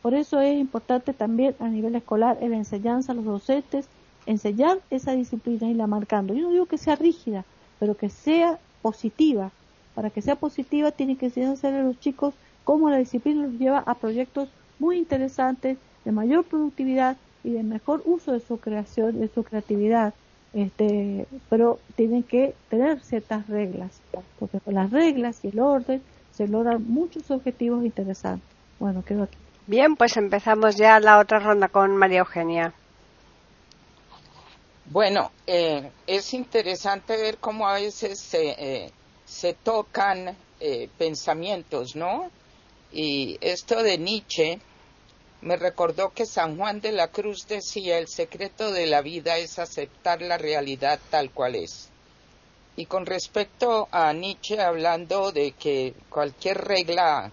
Por 0.01 0.13
eso 0.13 0.39
es 0.39 0.57
importante 0.57 1.13
también 1.13 1.55
a 1.59 1.67
nivel 1.67 1.95
escolar 1.95 2.37
en 2.39 2.51
la 2.51 2.57
enseñanza 2.57 3.11
a 3.11 3.15
los 3.15 3.25
docentes 3.25 3.87
enseñar 4.27 4.79
esa 4.91 5.13
disciplina 5.13 5.67
y 5.67 5.73
la 5.73 5.87
marcando. 5.87 6.33
Yo 6.33 6.43
no 6.43 6.51
digo 6.51 6.65
que 6.67 6.77
sea 6.77 6.95
rígida, 6.95 7.45
pero 7.79 7.95
que 7.95 8.09
sea 8.09 8.59
positiva. 8.81 9.51
Para 9.95 10.11
que 10.11 10.21
sea 10.21 10.35
positiva 10.35 10.91
tiene 10.91 11.17
que 11.17 11.27
enseñarse 11.27 11.67
a 11.67 11.81
los 11.81 11.99
chicos 11.99 12.35
cómo 12.63 12.89
la 12.89 12.97
disciplina 12.97 13.43
los 13.43 13.53
lleva 13.53 13.79
a 13.79 13.95
proyectos 13.95 14.49
muy 14.77 14.97
interesantes 14.97 15.77
de 16.07 16.13
mayor 16.13 16.45
productividad 16.45 17.17
y 17.43 17.51
de 17.51 17.63
mejor 17.63 18.01
uso 18.05 18.31
de 18.31 18.39
su 18.39 18.61
creación, 18.61 19.19
de 19.19 19.27
su 19.27 19.43
creatividad. 19.43 20.13
Este, 20.53 21.27
pero 21.49 21.79
tienen 21.97 22.23
que 22.23 22.55
tener 22.69 23.01
ciertas 23.01 23.45
reglas, 23.49 23.99
porque 24.39 24.61
con 24.61 24.75
las 24.75 24.89
reglas 24.89 25.43
y 25.43 25.49
el 25.49 25.59
orden 25.59 26.01
se 26.31 26.47
logran 26.47 26.81
muchos 26.87 27.29
objetivos 27.29 27.83
interesantes. 27.83 28.47
Bueno, 28.79 29.03
quedo 29.03 29.23
aquí. 29.23 29.37
Bien, 29.65 29.97
pues 29.97 30.15
empezamos 30.15 30.77
ya 30.77 30.97
la 31.01 31.19
otra 31.19 31.39
ronda 31.39 31.67
con 31.67 31.97
María 31.97 32.19
Eugenia. 32.19 32.73
Bueno, 34.85 35.31
eh, 35.45 35.91
es 36.07 36.33
interesante 36.33 37.17
ver 37.17 37.37
cómo 37.37 37.67
a 37.67 37.73
veces 37.73 38.17
se, 38.21 38.51
eh, 38.51 38.91
se 39.25 39.55
tocan 39.55 40.37
eh, 40.61 40.87
pensamientos, 40.97 41.97
¿no? 41.97 42.31
Y 42.93 43.37
esto 43.41 43.83
de 43.83 43.97
Nietzsche 43.97 44.61
me 45.41 45.55
recordó 45.55 46.09
que 46.09 46.25
San 46.25 46.57
Juan 46.57 46.81
de 46.81 46.91
la 46.91 47.09
Cruz 47.09 47.47
decía, 47.47 47.97
el 47.97 48.07
secreto 48.07 48.71
de 48.71 48.87
la 48.87 49.01
vida 49.01 49.37
es 49.37 49.59
aceptar 49.59 50.21
la 50.21 50.37
realidad 50.37 50.99
tal 51.09 51.31
cual 51.31 51.55
es. 51.55 51.89
Y 52.75 52.85
con 52.85 53.05
respecto 53.05 53.87
a 53.91 54.13
Nietzsche 54.13 54.59
hablando 54.59 55.31
de 55.31 55.51
que 55.53 55.93
cualquier 56.09 56.57
regla 56.59 57.31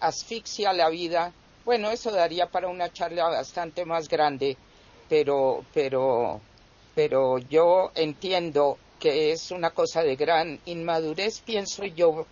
asfixia 0.00 0.72
la 0.72 0.88
vida, 0.88 1.32
bueno, 1.64 1.90
eso 1.90 2.10
daría 2.10 2.46
para 2.46 2.68
una 2.68 2.92
charla 2.92 3.28
bastante 3.28 3.84
más 3.84 4.08
grande, 4.08 4.56
pero, 5.08 5.64
pero 5.74 6.40
pero 6.98 7.38
yo 7.38 7.92
entiendo 7.94 8.76
que 8.98 9.30
es 9.30 9.52
una 9.52 9.70
cosa 9.70 10.02
de 10.02 10.16
gran 10.16 10.58
inmadurez, 10.64 11.38
pienso 11.42 11.84
yo, 11.84 12.26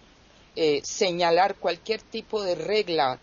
eh, 0.57 0.81
señalar 0.83 1.55
cualquier 1.55 2.03
tipo 2.03 2.43
de 2.43 2.57
regla 2.57 3.21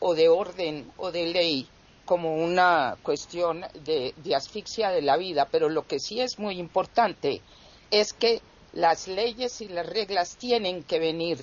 o 0.00 0.14
de 0.14 0.28
orden 0.28 0.90
o 0.96 1.12
de 1.12 1.26
ley 1.26 1.68
como 2.04 2.34
una 2.34 2.96
cuestión 3.02 3.64
de, 3.84 4.12
asfixia 4.34 4.90
de 4.90 5.02
la 5.02 5.16
vida, 5.16 5.46
pero 5.50 5.68
lo 5.68 5.86
que 5.86 6.00
sí 6.00 6.20
es 6.20 6.40
muy 6.40 6.58
importante 6.58 7.40
es 7.90 8.12
que 8.12 8.40
las 8.72 9.06
leyes 9.06 9.60
y 9.60 9.68
las 9.68 9.86
reglas 9.86 10.36
tienen 10.36 10.82
que 10.82 10.98
venir 10.98 11.38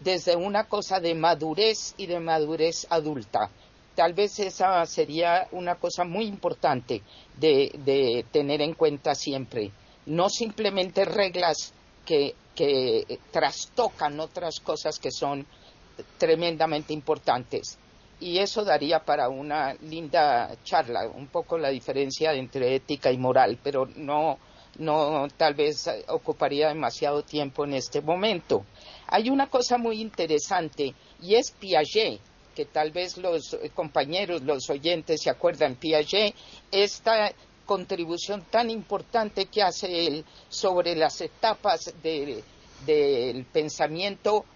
desde 0.00 0.36
una 0.36 0.64
cosa 0.64 1.00
de 1.00 1.14
madurez 1.14 1.94
y 1.96 2.06
de 2.06 2.20
madurez 2.20 2.86
adulta. 2.90 3.50
Tal 3.96 4.14
vez 4.14 4.38
esa 4.38 4.86
sería 4.86 5.48
una 5.50 5.74
cosa 5.74 6.04
muy 6.04 6.26
importante 6.26 7.02
de, 7.36 8.24
tener 8.30 8.62
en 8.62 8.74
cuenta 8.74 9.14
siempre. 9.14 9.72
No 10.06 10.28
simplemente 10.28 11.04
reglas 11.04 11.72
que 12.06 12.36
trastocan 13.32 14.20
otras 14.20 14.60
cosas 14.60 14.98
que 14.98 15.10
son 15.10 15.44
tremendamente 16.18 16.92
importantes. 16.92 17.78
Y 18.22 18.38
eso 18.38 18.64
daría 18.64 19.00
para 19.04 19.28
una 19.28 19.74
linda 19.74 20.56
charla, 20.62 21.08
un 21.08 21.26
poco 21.26 21.58
la 21.58 21.70
diferencia 21.70 22.32
entre 22.32 22.76
ética 22.76 23.10
y 23.10 23.18
moral, 23.18 23.58
pero 23.60 23.84
no, 23.96 24.38
no 24.78 25.26
tal 25.36 25.54
vez 25.54 25.90
ocuparía 26.06 26.68
demasiado 26.68 27.24
tiempo 27.24 27.64
en 27.64 27.74
este 27.74 28.00
momento. 28.00 28.64
Hay 29.08 29.28
una 29.28 29.50
cosa 29.50 29.76
muy 29.76 30.00
interesante 30.00 30.94
y 31.20 31.34
es 31.34 31.50
Piaget 31.50 32.20
que 32.54 32.66
tal 32.66 32.92
vez 32.92 33.16
los 33.16 33.56
compañeros, 33.74 34.42
los 34.42 34.70
oyentes 34.70 35.22
se 35.22 35.30
acuerdan, 35.30 35.74
Piaget, 35.74 36.32
esta 36.70 37.32
contribución 37.66 38.44
tan 38.50 38.70
importante 38.70 39.46
que 39.46 39.62
hace 39.62 40.06
él 40.06 40.24
sobre 40.48 40.94
las 40.94 41.20
etapas 41.20 41.92
del 42.04 43.46
pensamiento 43.52 44.44
eh, 44.44 44.51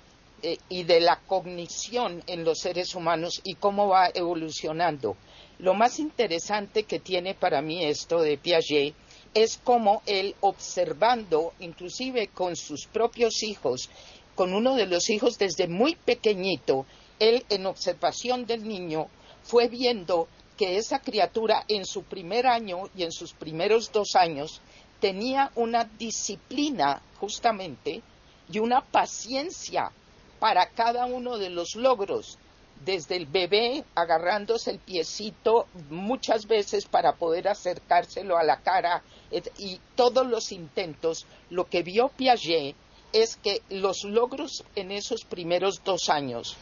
y 0.69 0.85
de 0.85 1.01
la 1.01 1.21
cognición 1.27 2.23
en 2.27 2.45
los 2.45 2.61
seres 2.61 2.95
humanos 2.95 3.41
y 3.45 3.55
cómo 3.55 3.89
va 3.89 4.11
evolucionando. 4.15 5.17
Lo 5.59 5.75
más 5.75 5.99
interesante 5.99 6.85
que 6.85 7.01
tiene 7.01 7.35
para 7.35 7.63
mí 7.63 7.85
esto 7.85 8.21
de 8.21 8.39
Piaget 8.39 8.95
es 9.35 9.59
cómo 9.63 10.03
él 10.07 10.35
observando, 10.41 11.53
inclusive 11.61 12.29
con 12.29 12.57
sus 12.57 12.87
propios 12.87 13.43
hijos, 13.43 13.91
con 14.35 14.55
uno 14.55 14.75
de 14.75 14.87
los 14.87 15.11
hijos 15.11 15.39
desde 15.39 15.67
muy 15.67 15.95
pequeñito, 15.95 16.87
él 17.19 17.45
en 17.49 17.67
observación 17.67 18.47
del 18.47 18.69
niño 18.69 19.09
fue 19.43 19.69
viendo 19.69 20.29
que 20.57 20.77
esa 20.77 21.01
criatura 21.01 21.65
en 21.69 21.85
su 21.85 22.03
primer 22.03 22.47
año 22.47 22.89
y 22.97 23.03
en 23.03 23.13
sus 23.13 23.33
primeros 23.33 23.93
dos 23.93 24.15
años 24.15 24.61
tenía 25.01 25.51
una 25.55 25.85
disciplina 25.85 27.03
justamente 27.19 28.03
y 28.51 28.59
una 28.59 28.83
paciencia 28.83 29.93
para 30.39 30.69
cada 30.71 31.07
uno 31.07 31.39
de 31.39 31.51
los 31.51 31.77
logros, 31.77 32.39
desde 32.85 33.17
el 33.17 33.27
bebé 33.27 33.85
agarrándose 33.95 34.71
el 34.71 34.79
piecito 34.79 35.67
muchas 35.89 36.47
veces 36.47 36.85
para 36.87 37.15
poder 37.15 37.49
acercárselo 37.49 38.37
a 38.37 38.45
la 38.45 38.61
cara 38.61 39.03
y 39.59 39.81
todos 39.95 40.27
los 40.27 40.53
intentos, 40.53 41.27
lo 41.51 41.65
que 41.65 41.83
vio 41.83 42.09
Piaget 42.09 42.77
es 43.13 43.37
que 43.37 43.63
los 43.71 44.05
logros 44.05 44.65
en 44.75 44.91
esos 44.91 45.25
primeros 45.25 45.83
dos 45.85 46.09
años 46.11 46.57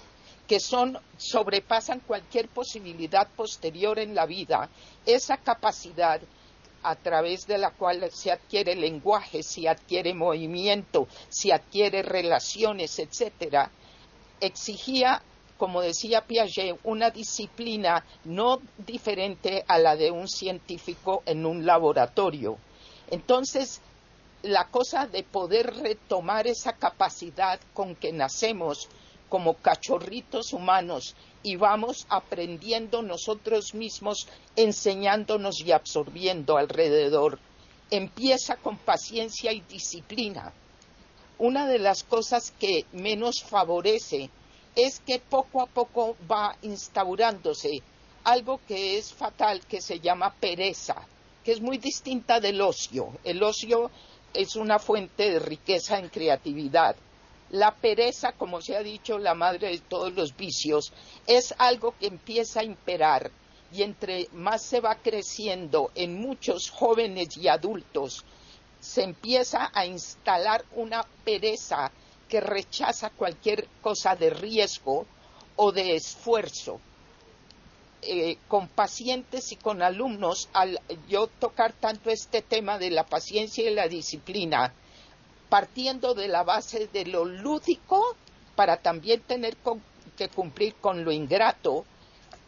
que 0.47 0.61
son 0.61 0.99
sobrepasan 1.17 2.01
cualquier 2.01 2.49
posibilidad 2.49 3.27
posterior 3.29 3.99
en 3.99 4.15
la 4.15 4.27
vida, 4.27 4.69
esa 5.07 5.39
capacidad 5.39 6.21
a 6.85 6.95
través 6.97 7.47
de 7.47 7.59
la 7.59 7.71
cual 7.71 8.09
se 8.13 8.31
adquiere 8.31 8.77
lenguaje, 8.77 9.43
se 9.43 9.69
adquiere 9.69 10.15
movimiento, 10.15 11.09
se 11.29 11.53
adquiere 11.53 12.03
relaciones, 12.03 12.99
etcétera, 12.99 13.71
exigía, 14.41 15.23
como 15.57 15.81
decía 15.81 16.21
Piaget, 16.21 16.79
una 16.85 17.11
disciplina 17.11 18.05
no 18.25 18.61
diferente 18.79 19.65
a 19.67 19.79
la 19.79 19.97
de 19.97 20.11
un 20.11 20.29
científico 20.29 21.23
en 21.27 21.47
un 21.47 21.65
laboratorio. 21.65 22.59
Entonces, 23.11 23.81
la 24.43 24.67
cosa 24.69 25.07
de 25.07 25.23
poder 25.23 25.75
retomar 25.77 26.47
esa 26.47 26.75
capacidad 26.75 27.59
con 27.73 27.95
que 27.95 28.13
nacemos 28.13 28.89
como 29.31 29.55
cachorritos 29.55 30.53
humanos 30.53 31.17
y 31.45 31.57
vamos 31.57 32.07
aprendiendo 32.09 33.03
nosotros 33.03 33.75
mismos, 33.75 34.27
enseñándonos 34.57 35.61
y 35.61 35.73
absorbiendo 35.73 36.57
alrededor. 36.57 37.39
Empieza 37.91 38.57
con 38.57 38.79
paciencia 38.79 39.53
y 39.53 39.61
disciplina. 39.61 40.55
Una 41.39 41.69
de 41.69 41.79
las 41.79 42.03
cosas 42.03 42.51
que 42.59 42.87
menos 42.93 43.43
favorece 43.43 44.31
es 44.75 45.01
que 45.01 45.19
poco 45.19 45.61
a 45.61 45.67
poco 45.67 46.17
va 46.31 46.57
instaurándose 46.63 47.83
algo 48.25 48.59
que 48.67 48.97
es 48.97 49.13
fatal, 49.13 49.61
que 49.67 49.83
se 49.83 50.01
llama 50.01 50.33
pereza, 50.33 50.97
que 51.45 51.53
es 51.53 51.61
muy 51.61 51.77
distinta 51.77 52.41
del 52.41 52.63
ocio. 52.63 53.13
El 53.23 53.43
ocio 53.43 53.91
es 54.33 54.57
una 54.57 54.79
fuente 54.79 55.31
de 55.31 55.39
riqueza 55.41 55.99
en 55.99 56.09
creatividad 56.09 56.97
la 57.55 57.71
pereza, 57.71 58.33
como 58.33 58.61
se 58.61 58.77
ha 58.77 58.83
dicho, 58.83 59.17
la 59.17 59.35
madre 59.35 59.71
de 59.71 59.79
todos 59.79 60.13
los 60.13 60.37
vicios, 60.37 60.93
es 61.25 61.55
algo 61.59 61.95
que 62.01 62.09
empieza 62.09 62.61
a 62.61 62.65
imperar 62.65 63.31
y 63.73 63.83
entre 63.85 64.29
más 64.33 64.61
se 64.61 64.81
va 64.81 64.97
creciendo 64.97 65.93
en 65.95 66.21
muchos 66.21 66.69
jóvenes 66.69 67.37
y 67.37 67.47
adultos, 67.47 68.25
se 68.81 69.05
empieza 69.05 69.71
a 69.73 69.87
instalar 69.87 70.65
una 70.75 71.07
pereza 71.25 71.93
que 72.29 72.41
rechaza 72.41 73.11
cualquier 73.11 73.69
cosa 73.81 74.17
de 74.17 74.31
riesgo 74.31 75.07
o 75.55 75.71
de 75.71 75.95
esfuerzo. 75.95 76.81
Eh, 78.03 78.37
con 78.49 78.67
pacientes 78.67 79.53
y 79.53 79.57
con 79.57 79.81
alumnos, 79.81 80.49
al 80.53 80.81
yo 81.09 81.29
tocar 81.29 81.73
tanto 81.73 82.11
este 82.11 82.43
tema 82.43 82.79
de 82.79 82.91
la 82.91 83.07
paciencia 83.07 83.71
y 83.71 83.73
la 83.73 83.87
disciplina, 83.87 84.75
partiendo 85.55 86.15
de 86.15 86.27
la 86.27 86.43
base 86.43 86.89
de 86.89 87.05
lo 87.05 87.25
lúdico 87.25 88.17
para 88.57 88.77
también 88.79 89.21
tener 89.21 89.57
que 90.17 90.29
cumplir 90.29 90.75
con 90.81 91.05
lo 91.05 91.13
ingrato, 91.13 91.85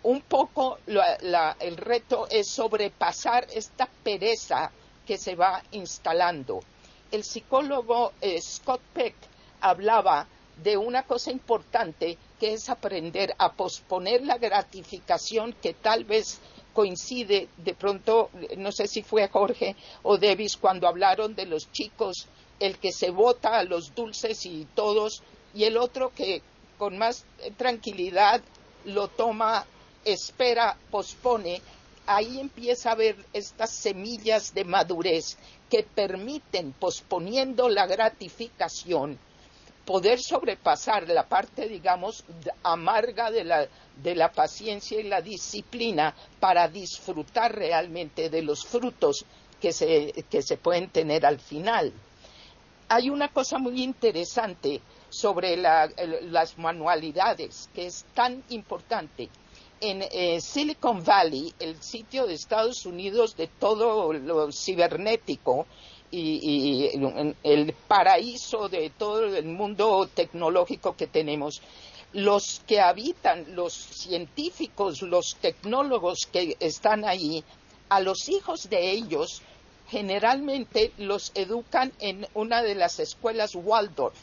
un 0.03 0.23
poco 0.23 0.81
el 0.89 1.77
reto 1.77 2.27
es 2.29 2.51
sobrepasar 2.51 3.47
esta 3.55 3.89
pereza 4.03 4.73
que 5.07 5.19
se 5.19 5.37
va 5.37 5.63
instalando. 5.71 6.59
El 7.13 7.23
psicólogo 7.23 8.13
eh, 8.21 8.43
Scott 8.43 8.81
Peck 8.93 9.15
hablaba 9.61 10.27
de 10.65 10.77
una 10.77 11.05
cosa 11.05 11.31
importante 11.31 12.19
que 12.41 12.55
es 12.55 12.69
aprender 12.69 13.37
a 13.39 13.53
posponer 13.53 14.23
la 14.23 14.37
gratificación 14.37 15.53
que 15.53 15.75
tal 15.75 16.03
vez 16.07 16.41
coincide 16.77 17.49
de 17.57 17.73
pronto, 17.73 18.29
no 18.59 18.71
sé 18.71 18.87
si 18.87 19.03
fue 19.03 19.27
Jorge 19.29 19.75
o 20.03 20.19
Davis 20.19 20.59
cuando 20.59 20.87
hablaron 20.87 21.35
de 21.35 21.47
los 21.47 21.73
chicos 21.73 22.27
el 22.61 22.77
que 22.77 22.93
se 22.93 23.09
vota 23.09 23.59
a 23.59 23.65
los 23.65 23.95
dulces 23.95 24.45
y 24.45 24.67
todos, 24.75 25.23
y 25.55 25.65
el 25.65 25.79
otro 25.79 26.13
que 26.15 26.43
con 26.77 26.99
más 26.99 27.25
tranquilidad 27.57 28.43
lo 28.85 29.09
toma, 29.09 29.65
espera, 30.05 30.77
pospone, 30.91 31.63
ahí 32.07 32.41
empieza 32.41 32.91
a 32.91 32.93
haber 32.93 33.17
estas 33.33 33.71
semillas 33.71 34.53
de 34.53 34.65
madurez 34.65 35.39
que 35.71 35.83
permiten, 35.83 36.73
posponiendo 36.73 37.71
la 37.71 37.87
gratificación, 37.87 39.19
poder 39.87 40.21
sobrepasar 40.21 41.09
la 41.09 41.27
parte, 41.27 41.69
digamos, 41.69 42.25
amarga 42.65 43.31
de 43.31 43.45
la, 43.45 43.69
de 44.03 44.15
la 44.17 44.33
paciencia 44.33 45.01
y 45.01 45.05
la 45.05 45.23
disciplina 45.23 46.15
para 46.41 46.69
disfrutar 46.69 47.55
realmente 47.55 48.29
de 48.29 48.43
los 48.43 48.67
frutos 48.67 49.25
que 49.61 49.73
se, 49.73 50.13
que 50.29 50.43
se 50.43 50.57
pueden 50.57 50.91
tener 50.91 51.25
al 51.25 51.39
final. 51.39 51.93
Hay 52.89 53.09
una 53.11 53.29
cosa 53.29 53.59
muy 53.59 53.83
interesante 53.83 54.81
sobre 55.09 55.57
las 55.57 56.59
manualidades 56.59 57.71
que 57.75 57.87
es 57.87 58.05
tan 58.13 58.43
importante. 58.51 59.29
En 59.81 60.03
eh, 60.03 60.41
Silicon 60.41 61.05
Valley, 61.05 61.53
el 61.59 61.81
sitio 61.83 62.27
de 62.27 62.35
Estados 62.35 62.87
Unidos 62.87 63.37
de 63.37 63.47
todo 63.47 64.13
lo 64.13 64.51
cibernético, 64.51 65.67
y, 66.19 66.91
el 67.43 67.73
paraíso 67.87 68.69
de 68.69 68.91
todo 68.91 69.25
el 69.37 69.45
mundo 69.45 70.09
tecnológico 70.13 70.97
que 70.97 71.07
tenemos. 71.07 71.61
Los 72.13 72.63
que 72.67 72.81
habitan, 72.81 73.55
los 73.55 73.75
científicos, 73.75 75.03
los 75.03 75.37
tecnólogos 75.41 76.27
que 76.33 76.57
están 76.61 77.05
ahí, 77.05 77.45
a 77.89 78.01
los 78.01 78.29
hijos 78.29 78.71
de 78.71 78.91
ellos 78.91 79.43
generalmente 79.89 80.93
los 80.99 81.31
educan 81.35 81.93
en 82.01 82.27
una 82.35 82.63
de 82.63 82.75
las 82.75 82.99
escuelas 82.99 83.55
Waldorf 83.55 84.17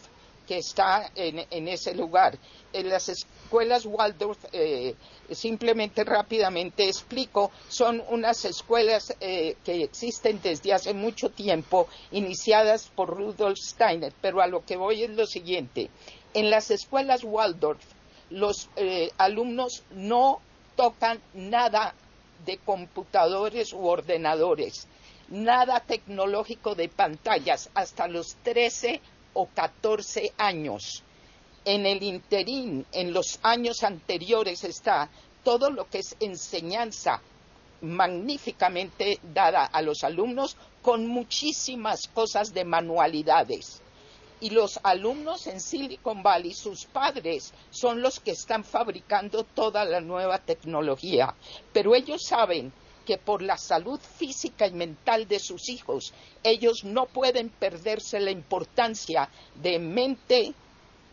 que 0.47 0.57
está 0.57 1.09
en, 1.15 1.67
ese 1.67 1.95
lugar. 1.95 2.37
En 2.73 2.89
las 2.89 3.07
escuelas 3.53 3.85
Waldorf, 3.85 4.45
eh, 4.51 4.95
simplemente 5.29 6.03
rápidamente 6.03 6.87
explico, 6.87 7.51
son 7.67 8.01
unas 8.09 8.45
escuelas 8.45 9.15
eh, 9.21 9.57
que 9.63 9.83
existen 9.83 10.41
desde 10.41 10.73
hace 10.73 10.95
mucho 10.95 11.29
tiempo, 11.29 11.87
iniciadas 12.11 12.89
por 12.95 13.15
Rudolf 13.15 13.59
Steiner, 13.59 14.11
pero 14.21 14.41
a 14.41 14.47
lo 14.47 14.65
que 14.65 14.75
voy 14.75 15.03
es 15.03 15.11
lo 15.11 15.27
siguiente. 15.27 15.91
En 16.33 16.49
las 16.49 16.71
escuelas 16.71 17.23
Waldorf, 17.23 17.79
los 18.31 18.69
eh, 18.75 19.11
alumnos 19.19 19.83
no 19.91 20.39
tocan 20.75 21.21
nada 21.35 21.93
de 22.47 22.57
computadores 22.57 23.71
u 23.71 23.85
ordenadores, 23.85 24.87
nada 25.29 25.79
tecnológico 25.79 26.73
de 26.73 26.89
pantallas 26.89 27.69
hasta 27.75 28.07
los 28.07 28.33
13 28.37 28.99
o 29.33 29.45
14 29.45 30.33
años. 30.39 31.03
En 31.65 31.85
el 31.85 32.03
interín, 32.03 32.85
en 32.91 33.13
los 33.13 33.39
años 33.41 33.83
anteriores 33.83 34.63
está 34.63 35.09
todo 35.43 35.69
lo 35.69 35.89
que 35.89 35.99
es 35.99 36.15
enseñanza 36.19 37.21
magníficamente 37.81 39.19
dada 39.33 39.65
a 39.65 39.81
los 39.81 40.03
alumnos 40.03 40.57
con 40.81 41.05
muchísimas 41.07 42.07
cosas 42.07 42.53
de 42.53 42.65
manualidades. 42.65 43.81
Y 44.39 44.49
los 44.49 44.79
alumnos 44.83 45.47
en 45.47 45.61
Silicon 45.61 46.21
Valley, 46.21 46.53
sus 46.53 46.85
padres, 46.85 47.53
son 47.71 48.01
los 48.01 48.19
que 48.19 48.31
están 48.31 48.63
fabricando 48.63 49.43
toda 49.45 49.85
la 49.85 50.01
nueva 50.01 50.39
tecnología. 50.39 51.33
Pero 51.71 51.95
ellos 51.95 52.23
saben 52.25 52.73
que 53.05 53.17
por 53.17 53.41
la 53.41 53.57
salud 53.57 53.99
física 53.99 54.67
y 54.67 54.73
mental 54.73 55.27
de 55.27 55.39
sus 55.39 55.69
hijos, 55.69 56.13
ellos 56.43 56.83
no 56.83 57.05
pueden 57.05 57.49
perderse 57.49 58.19
la 58.19 58.31
importancia 58.31 59.29
de 59.55 59.79
mente, 59.79 60.53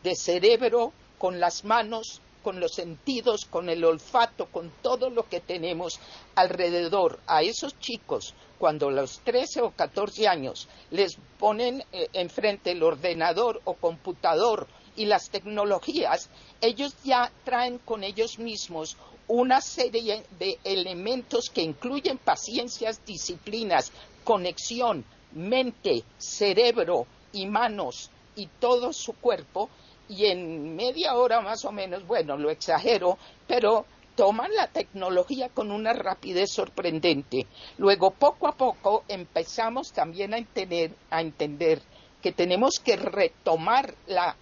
de 0.03 0.15
cerebro, 0.15 0.93
con 1.19 1.41
las 1.41 1.65
manos, 1.65 2.21
con 2.43 2.61
los 2.61 2.73
sentidos, 2.73 3.45
con 3.45 3.69
el 3.69 3.85
olfato, 3.85 4.47
con 4.47 4.71
todo 4.83 5.11
lo 5.11 5.29
que 5.29 5.41
tenemos 5.41 6.01
alrededor. 6.35 7.21
A 7.27 7.43
esos 7.43 7.79
chicos, 7.79 8.35
cuando 8.59 8.89
a 8.89 8.93
los 8.93 9.21
13 9.21 9.63
o 9.63 9.71
14 9.71 10.29
años 10.29 10.69
les 10.91 11.17
ponen 11.39 11.85
eh, 11.93 12.09
enfrente 12.13 12.73
el 12.73 12.83
ordenador 12.83 13.61
o 13.65 13.75
computador 13.75 14.67
y 14.97 15.05
las 15.07 15.31
tecnologías, 15.31 16.31
ellos 16.61 16.95
ya 17.05 17.31
traen 17.45 17.79
con 17.79 18.05
ellos 18.05 18.39
mismos 18.39 18.97
una 19.29 19.61
serie 19.61 20.25
de 20.39 20.59
elementos 20.65 21.51
que 21.51 21.63
incluyen 21.63 22.19
paciencias, 22.19 23.05
disciplinas, 23.07 23.93
conexión, 24.25 25.05
mente, 25.33 26.03
cerebro 26.19 27.07
y 27.33 27.47
manos 27.47 28.11
y 28.35 28.47
todo 28.59 28.93
su 28.93 29.13
cuerpo 29.13 29.71
y 30.11 30.27
en 30.27 30.75
media 30.75 31.15
hora 31.15 31.41
más 31.41 31.65
o 31.65 31.71
menos, 31.71 32.05
bueno, 32.05 32.37
lo 32.37 32.51
exagero, 32.51 33.17
pero 33.47 33.87
toman 34.17 34.53
la 34.55 34.67
tecnología 34.67 35.49
con 35.51 35.71
una 35.71 35.93
rapidez 35.93 36.51
sorprendente. 36.53 37.47
Luego, 37.79 38.11
poco 38.11 38.49
a 38.49 38.53
poco, 38.53 39.05
empezamos 39.07 39.93
también 39.93 40.35
a 40.35 40.39
entender, 40.39 40.91
a 41.11 41.21
entender 41.21 41.81
que 42.21 42.33
tenemos 42.33 42.81
que 42.81 42.97
retomar 42.97 43.95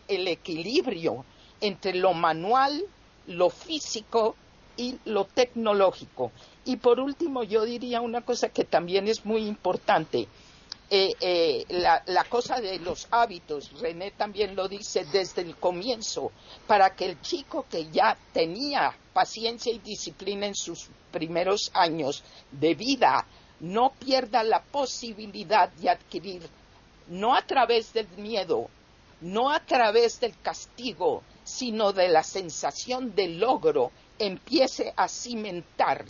el 0.09 0.29
equilibrio 0.29 1.27
entre 1.61 1.95
lo 1.95 2.15
manual, 2.15 2.83
lo 3.27 3.51
físico 3.51 4.37
y 4.79 4.99
lo 5.05 5.27
tecnológico. 5.27 6.33
Y 6.65 6.77
por 6.77 6.99
último, 6.99 7.43
yo 7.43 7.65
diría 7.67 8.01
una 8.01 8.23
cosa 8.23 8.49
que 8.49 8.65
también 8.65 9.07
es 9.07 9.27
muy 9.27 9.47
importante. 9.47 10.29
Eh, 10.91 11.15
eh, 11.21 11.67
la, 11.69 12.03
la, 12.07 12.25
cosa 12.25 12.61
de 12.61 12.79
los 12.79 13.09
hábitos, 13.11 13.79
René 13.79 14.11
también 14.13 14.57
lo 14.57 14.69
dice 14.69 15.05
desde 15.05 15.43
el 15.43 15.57
comienzo, 15.57 16.33
para 16.67 16.95
que 16.97 17.05
el 17.05 17.21
chico 17.21 17.67
que 17.71 17.91
ya 17.91 18.17
tenía 18.33 18.97
paciencia 19.13 19.71
y 19.71 19.81
disciplina 19.81 20.47
en 20.47 20.55
sus 20.55 20.89
primeros 21.11 21.71
años 21.75 22.23
de 22.51 22.75
vida 22.75 23.27
no 23.61 23.91
pierda 23.99 24.43
la 24.43 24.63
posibilidad 24.63 25.69
de 25.69 25.91
adquirir, 25.91 26.49
no 27.09 27.35
a 27.35 27.43
través 27.43 27.93
del 27.93 28.09
miedo, 28.17 28.71
no 29.21 29.51
a 29.51 29.61
través 29.61 30.21
del 30.21 30.41
castigo, 30.41 31.23
sino 31.45 31.93
de 31.93 32.09
la 32.09 32.23
sensación 32.23 33.15
de 33.15 33.29
logro 33.29 33.91
empiece 34.19 34.93
a 34.97 35.09
cimentar 35.09 36.05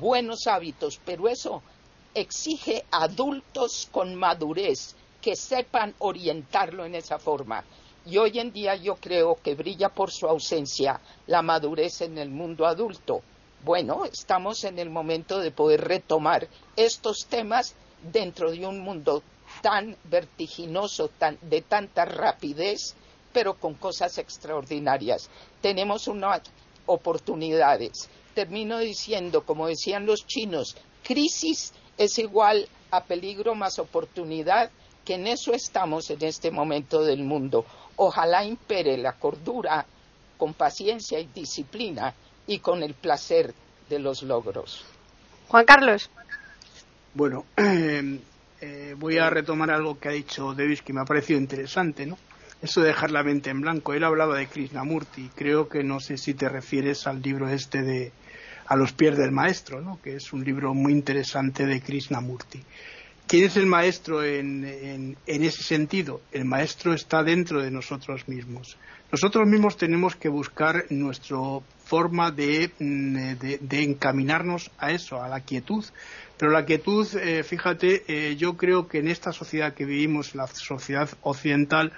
buenos 0.00 0.46
hábitos, 0.46 1.00
pero 1.04 1.28
eso 1.28 1.62
exige 2.14 2.84
adultos 2.90 3.88
con 3.90 4.14
madurez 4.14 4.94
que 5.20 5.36
sepan 5.36 5.94
orientarlo 5.98 6.84
en 6.84 6.94
esa 6.94 7.18
forma. 7.18 7.64
Y 8.06 8.18
hoy 8.18 8.38
en 8.38 8.52
día 8.52 8.74
yo 8.76 8.96
creo 8.96 9.38
que 9.42 9.54
brilla 9.54 9.88
por 9.88 10.10
su 10.10 10.26
ausencia 10.26 11.00
la 11.26 11.42
madurez 11.42 12.02
en 12.02 12.18
el 12.18 12.30
mundo 12.30 12.66
adulto. 12.66 13.22
Bueno, 13.64 14.04
estamos 14.04 14.64
en 14.64 14.78
el 14.78 14.90
momento 14.90 15.38
de 15.38 15.50
poder 15.50 15.80
retomar 15.80 16.46
estos 16.76 17.26
temas 17.26 17.74
dentro 18.12 18.50
de 18.50 18.66
un 18.66 18.80
mundo 18.80 19.22
tan 19.62 19.96
vertiginoso, 20.04 21.08
tan, 21.08 21.38
de 21.40 21.62
tanta 21.62 22.04
rapidez, 22.04 22.94
pero 23.32 23.54
con 23.54 23.74
cosas 23.74 24.18
extraordinarias. 24.18 25.30
Tenemos 25.62 26.06
una 26.08 26.42
oportunidades. 26.86 28.08
Termino 28.34 28.78
diciendo, 28.78 29.46
como 29.46 29.66
decían 29.66 30.06
los 30.06 30.26
chinos, 30.26 30.76
crisis 31.02 31.72
es 31.98 32.18
igual 32.18 32.68
a 32.90 33.04
peligro 33.04 33.54
más 33.54 33.78
oportunidad, 33.78 34.70
que 35.04 35.14
en 35.14 35.26
eso 35.26 35.52
estamos 35.52 36.10
en 36.10 36.24
este 36.24 36.50
momento 36.50 37.02
del 37.02 37.24
mundo. 37.24 37.64
Ojalá 37.96 38.44
impere 38.44 38.96
la 38.96 39.12
cordura 39.12 39.86
con 40.36 40.54
paciencia 40.54 41.20
y 41.20 41.26
disciplina 41.26 42.14
y 42.46 42.58
con 42.58 42.82
el 42.82 42.94
placer 42.94 43.54
de 43.88 43.98
los 43.98 44.22
logros. 44.22 44.84
Juan 45.48 45.64
Carlos. 45.64 46.10
Bueno, 47.12 47.44
eh, 47.56 48.94
voy 48.96 49.18
a 49.18 49.30
retomar 49.30 49.70
algo 49.70 49.98
que 49.98 50.08
ha 50.08 50.12
dicho 50.12 50.54
Davis 50.54 50.82
que 50.82 50.92
me 50.92 51.00
ha 51.00 51.04
parecido 51.04 51.38
interesante, 51.38 52.06
¿no? 52.06 52.18
eso 52.64 52.80
de 52.80 52.88
dejar 52.88 53.10
la 53.10 53.22
mente 53.22 53.50
en 53.50 53.60
blanco. 53.60 53.92
Él 53.92 54.04
hablaba 54.04 54.38
de 54.38 54.46
Krishnamurti, 54.46 55.30
creo 55.34 55.68
que 55.68 55.84
no 55.84 56.00
sé 56.00 56.16
si 56.16 56.32
te 56.32 56.48
refieres 56.48 57.06
al 57.06 57.20
libro 57.20 57.48
este 57.50 57.82
de 57.82 58.12
A 58.66 58.76
los 58.76 58.92
pies 58.92 59.16
del 59.16 59.30
maestro, 59.30 59.80
¿no? 59.80 60.00
que 60.02 60.16
es 60.16 60.32
un 60.32 60.44
libro 60.44 60.74
muy 60.74 60.92
interesante 60.92 61.66
de 61.66 61.80
Krishnamurti. 61.80 62.62
¿Quién 63.26 63.44
es 63.44 63.56
el 63.56 63.66
maestro 63.66 64.22
en, 64.22 65.16
en, 65.26 65.44
ese 65.44 65.62
sentido? 65.62 66.20
El 66.30 66.44
maestro 66.44 66.92
está 66.92 67.22
dentro 67.22 67.62
de 67.62 67.70
nosotros 67.70 68.28
mismos. 68.28 68.76
Nosotros 69.10 69.48
mismos 69.48 69.76
tenemos 69.76 70.14
que 70.16 70.28
buscar 70.28 70.84
nuestra 70.90 71.38
forma 71.84 72.30
de, 72.30 72.70
mm, 72.78 73.16
de 73.60 73.82
encaminarnos 73.82 74.70
a 74.78 74.90
eso, 74.90 75.22
a 75.22 75.28
la 75.28 75.40
quietud, 75.40 75.84
pero 76.36 76.50
la 76.50 76.64
quietud, 76.64 77.06
eh, 77.16 77.44
fíjate, 77.44 78.04
eh, 78.08 78.36
yo 78.36 78.56
creo 78.56 78.88
que 78.88 78.98
en 78.98 79.08
esta 79.08 79.32
sociedad 79.32 79.72
que 79.72 79.84
vivimos, 79.84 80.34
la 80.34 80.48
sociedad 80.48 81.08
occidental, 81.22 81.92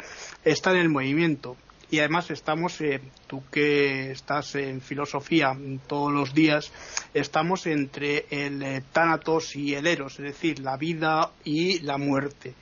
está 0.44 0.72
en 0.72 0.78
el 0.78 0.88
movimiento. 0.90 1.56
Y 1.90 2.00
además 2.00 2.30
estamos, 2.30 2.80
eh, 2.80 3.00
tú 3.26 3.42
que 3.50 4.10
estás 4.10 4.54
en 4.56 4.80
filosofía 4.80 5.56
todos 5.86 6.12
los 6.12 6.34
días, 6.34 6.72
estamos 7.14 7.66
entre 7.66 8.26
el 8.30 8.82
tánatos 8.92 9.54
y 9.54 9.74
el 9.74 9.86
eros, 9.86 10.14
es 10.18 10.24
decir, 10.24 10.58
la 10.60 10.76
vida 10.76 11.30
y 11.44 11.80
la 11.80 11.98
muerte. 11.98 12.54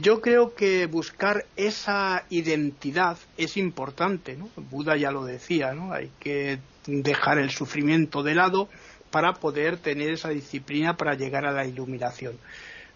yo 0.00 0.20
creo 0.22 0.54
que 0.54 0.86
buscar 0.86 1.44
esa 1.56 2.24
identidad 2.30 3.18
es 3.36 3.56
importante, 3.56 4.34
¿no? 4.34 4.48
Buda 4.56 4.96
ya 4.96 5.10
lo 5.10 5.24
decía, 5.24 5.74
¿no? 5.74 5.92
Hay 5.92 6.10
que 6.18 6.58
dejar 6.86 7.38
el 7.38 7.50
sufrimiento 7.50 8.22
de 8.22 8.34
lado 8.34 8.68
para 9.10 9.34
poder 9.34 9.78
tener 9.78 10.10
esa 10.10 10.30
disciplina 10.30 10.96
para 10.96 11.14
llegar 11.14 11.46
a 11.46 11.52
la 11.52 11.66
iluminación. 11.66 12.38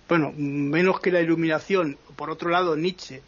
Bueno, 0.09 0.33
menos 0.37 1.01
que 1.01 1.11
la 1.11 1.21
iluminación, 1.21 1.97
por 2.17 2.31
otro 2.31 2.51
lado, 2.51 2.77
Nietzsche 2.77 3.23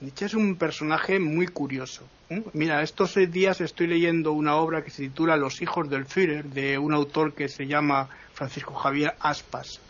Nietzsche 0.00 0.26
es 0.26 0.34
un 0.34 0.56
personaje 0.56 1.18
muy 1.18 1.46
curioso. 1.46 2.06
Mira, 2.52 2.82
estos 2.82 3.14
días 3.30 3.62
estoy 3.62 3.86
leyendo 3.86 4.32
una 4.32 4.56
obra 4.56 4.84
que 4.84 4.90
se 4.90 5.04
titula 5.04 5.36
Los 5.36 5.62
hijos 5.62 5.88
del 5.88 6.04
Führer, 6.04 6.44
de 6.44 6.76
un 6.76 6.92
autor 6.92 7.32
que 7.32 7.48
se 7.48 7.66
llama 7.66 8.08
Francisco 8.34 8.74
Javier 8.74 9.14
Aspas. 9.20 9.80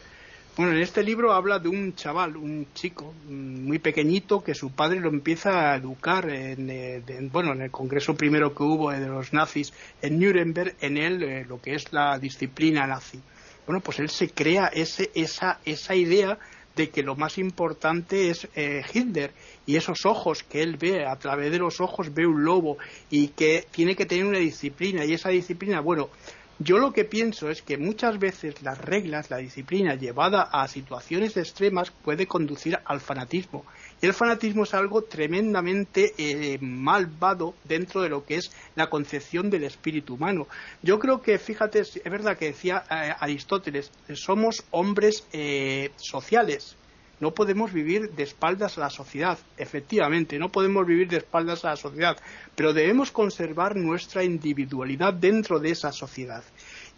Bueno, 0.56 0.72
en 0.72 0.78
este 0.78 1.02
libro 1.02 1.32
habla 1.32 1.58
de 1.58 1.68
un 1.68 1.94
chaval, 1.96 2.36
un 2.36 2.68
chico 2.72 3.14
muy 3.28 3.78
pequeñito 3.78 4.44
que 4.44 4.54
su 4.54 4.70
padre 4.70 5.00
lo 5.00 5.08
empieza 5.08 5.72
a 5.72 5.76
educar 5.76 6.30
en, 6.30 6.70
eh, 6.70 7.02
bueno, 7.32 7.52
en 7.52 7.62
el 7.62 7.70
congreso 7.70 8.16
primero 8.16 8.54
que 8.54 8.62
hubo 8.62 8.90
de 8.90 9.06
los 9.06 9.32
nazis 9.32 9.72
en 10.00 10.18
Nuremberg, 10.20 10.76
en 10.80 10.96
él 10.96 11.22
eh, 11.22 11.44
lo 11.46 11.60
que 11.60 11.74
es 11.74 11.92
la 11.92 12.18
disciplina 12.18 12.86
nazi. 12.86 13.20
Bueno, 13.66 13.80
pues 13.80 13.98
él 13.98 14.08
se 14.08 14.30
crea 14.30 14.68
ese, 14.68 15.10
esa, 15.14 15.58
esa 15.64 15.94
idea 15.94 16.38
de 16.76 16.90
que 16.90 17.02
lo 17.02 17.16
más 17.16 17.38
importante 17.38 18.28
es 18.28 18.48
eh, 18.54 18.82
Hitler 18.92 19.32
y 19.64 19.76
esos 19.76 20.04
ojos 20.04 20.42
que 20.42 20.62
él 20.62 20.76
ve, 20.76 21.06
a 21.06 21.16
través 21.16 21.50
de 21.50 21.58
los 21.58 21.80
ojos 21.80 22.12
ve 22.12 22.26
un 22.26 22.44
lobo 22.44 22.76
y 23.10 23.28
que 23.28 23.64
tiene 23.70 23.96
que 23.96 24.06
tener 24.06 24.26
una 24.26 24.38
disciplina 24.38 25.04
y 25.04 25.14
esa 25.14 25.30
disciplina, 25.30 25.80
bueno, 25.80 26.10
yo 26.58 26.78
lo 26.78 26.92
que 26.92 27.04
pienso 27.04 27.50
es 27.50 27.60
que 27.60 27.76
muchas 27.76 28.18
veces 28.18 28.62
las 28.62 28.78
reglas, 28.78 29.30
la 29.30 29.38
disciplina 29.38 29.94
llevada 29.94 30.42
a 30.42 30.68
situaciones 30.68 31.36
extremas 31.36 31.90
puede 31.90 32.26
conducir 32.26 32.78
al 32.84 33.00
fanatismo. 33.00 33.64
El 34.02 34.12
fanatismo 34.12 34.64
es 34.64 34.74
algo 34.74 35.02
tremendamente 35.02 36.12
eh, 36.18 36.58
malvado 36.60 37.54
dentro 37.64 38.02
de 38.02 38.10
lo 38.10 38.26
que 38.26 38.36
es 38.36 38.50
la 38.74 38.90
concepción 38.90 39.48
del 39.48 39.64
espíritu 39.64 40.14
humano. 40.14 40.46
Yo 40.82 40.98
creo 40.98 41.22
que, 41.22 41.38
fíjate, 41.38 41.80
es 41.80 42.02
verdad 42.04 42.36
que 42.36 42.46
decía 42.46 42.84
eh, 42.90 43.14
Aristóteles, 43.18 43.90
somos 44.12 44.64
hombres 44.70 45.26
eh, 45.32 45.92
sociales. 45.96 46.76
No 47.20 47.32
podemos 47.32 47.72
vivir 47.72 48.10
de 48.10 48.24
espaldas 48.24 48.76
a 48.76 48.82
la 48.82 48.90
sociedad, 48.90 49.38
efectivamente, 49.56 50.38
no 50.38 50.50
podemos 50.50 50.86
vivir 50.86 51.08
de 51.08 51.16
espaldas 51.16 51.64
a 51.64 51.70
la 51.70 51.76
sociedad, 51.76 52.18
pero 52.54 52.74
debemos 52.74 53.10
conservar 53.10 53.74
nuestra 53.74 54.22
individualidad 54.22 55.14
dentro 55.14 55.58
de 55.58 55.70
esa 55.70 55.92
sociedad. 55.92 56.44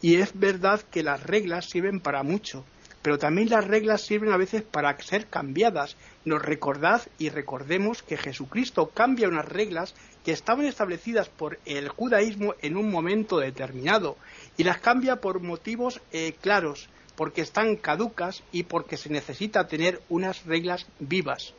Y 0.03 0.16
es 0.16 0.36
verdad 0.36 0.80
que 0.80 1.05
las 1.05 1.22
reglas 1.22 1.66
sirven 1.70 2.01
para 2.01 2.24
mucho, 2.24 2.64
pero 3.09 3.19
también 3.19 3.49
las 3.49 3.67
reglas 3.67 4.03
sirven 4.03 4.35
a 4.35 4.37
veces 4.37 4.63
para 4.63 4.95
ser 5.01 5.29
cambiadas. 5.29 5.97
Nos 6.27 6.43
recordad 6.43 7.01
y 7.19 7.31
recordemos 7.31 8.03
que 8.03 8.19
Jesucristo 8.19 8.89
cambia 8.89 9.29
unas 9.29 9.47
reglas 9.47 9.95
que 10.27 10.33
estaban 10.33 10.67
establecidas 10.67 11.31
por 11.31 11.59
el 11.65 11.89
judaísmo 11.89 12.55
en 12.61 12.77
un 12.77 12.91
momento 12.91 13.39
determinado 13.39 14.19
y 14.59 14.65
las 14.65 14.81
cambia 14.81 15.23
por 15.23 15.41
motivos 15.41 16.03
eh, 16.13 16.35
claros 16.43 16.91
porque 17.17 17.41
están 17.41 17.77
caducas 17.77 18.43
y 18.53 18.65
porque 18.65 18.99
se 18.99 19.09
necesita 19.09 19.67
tener 19.67 20.03
unas 20.11 20.45
reglas 20.45 20.85
vivas. 20.99 21.55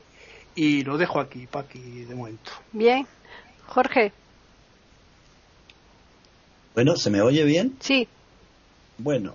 Y 0.54 0.84
lo 0.84 1.00
dejo 1.00 1.20
aquí, 1.20 1.48
Paqui, 1.48 2.04
de 2.04 2.14
momento. 2.14 2.52
Bien. 2.74 3.08
Jorge. 3.66 4.12
Bueno, 6.76 6.96
¿se 6.96 7.10
me 7.10 7.24
oye 7.24 7.44
bien? 7.44 7.76
Sí. 7.80 8.08
Bueno, 9.00 9.34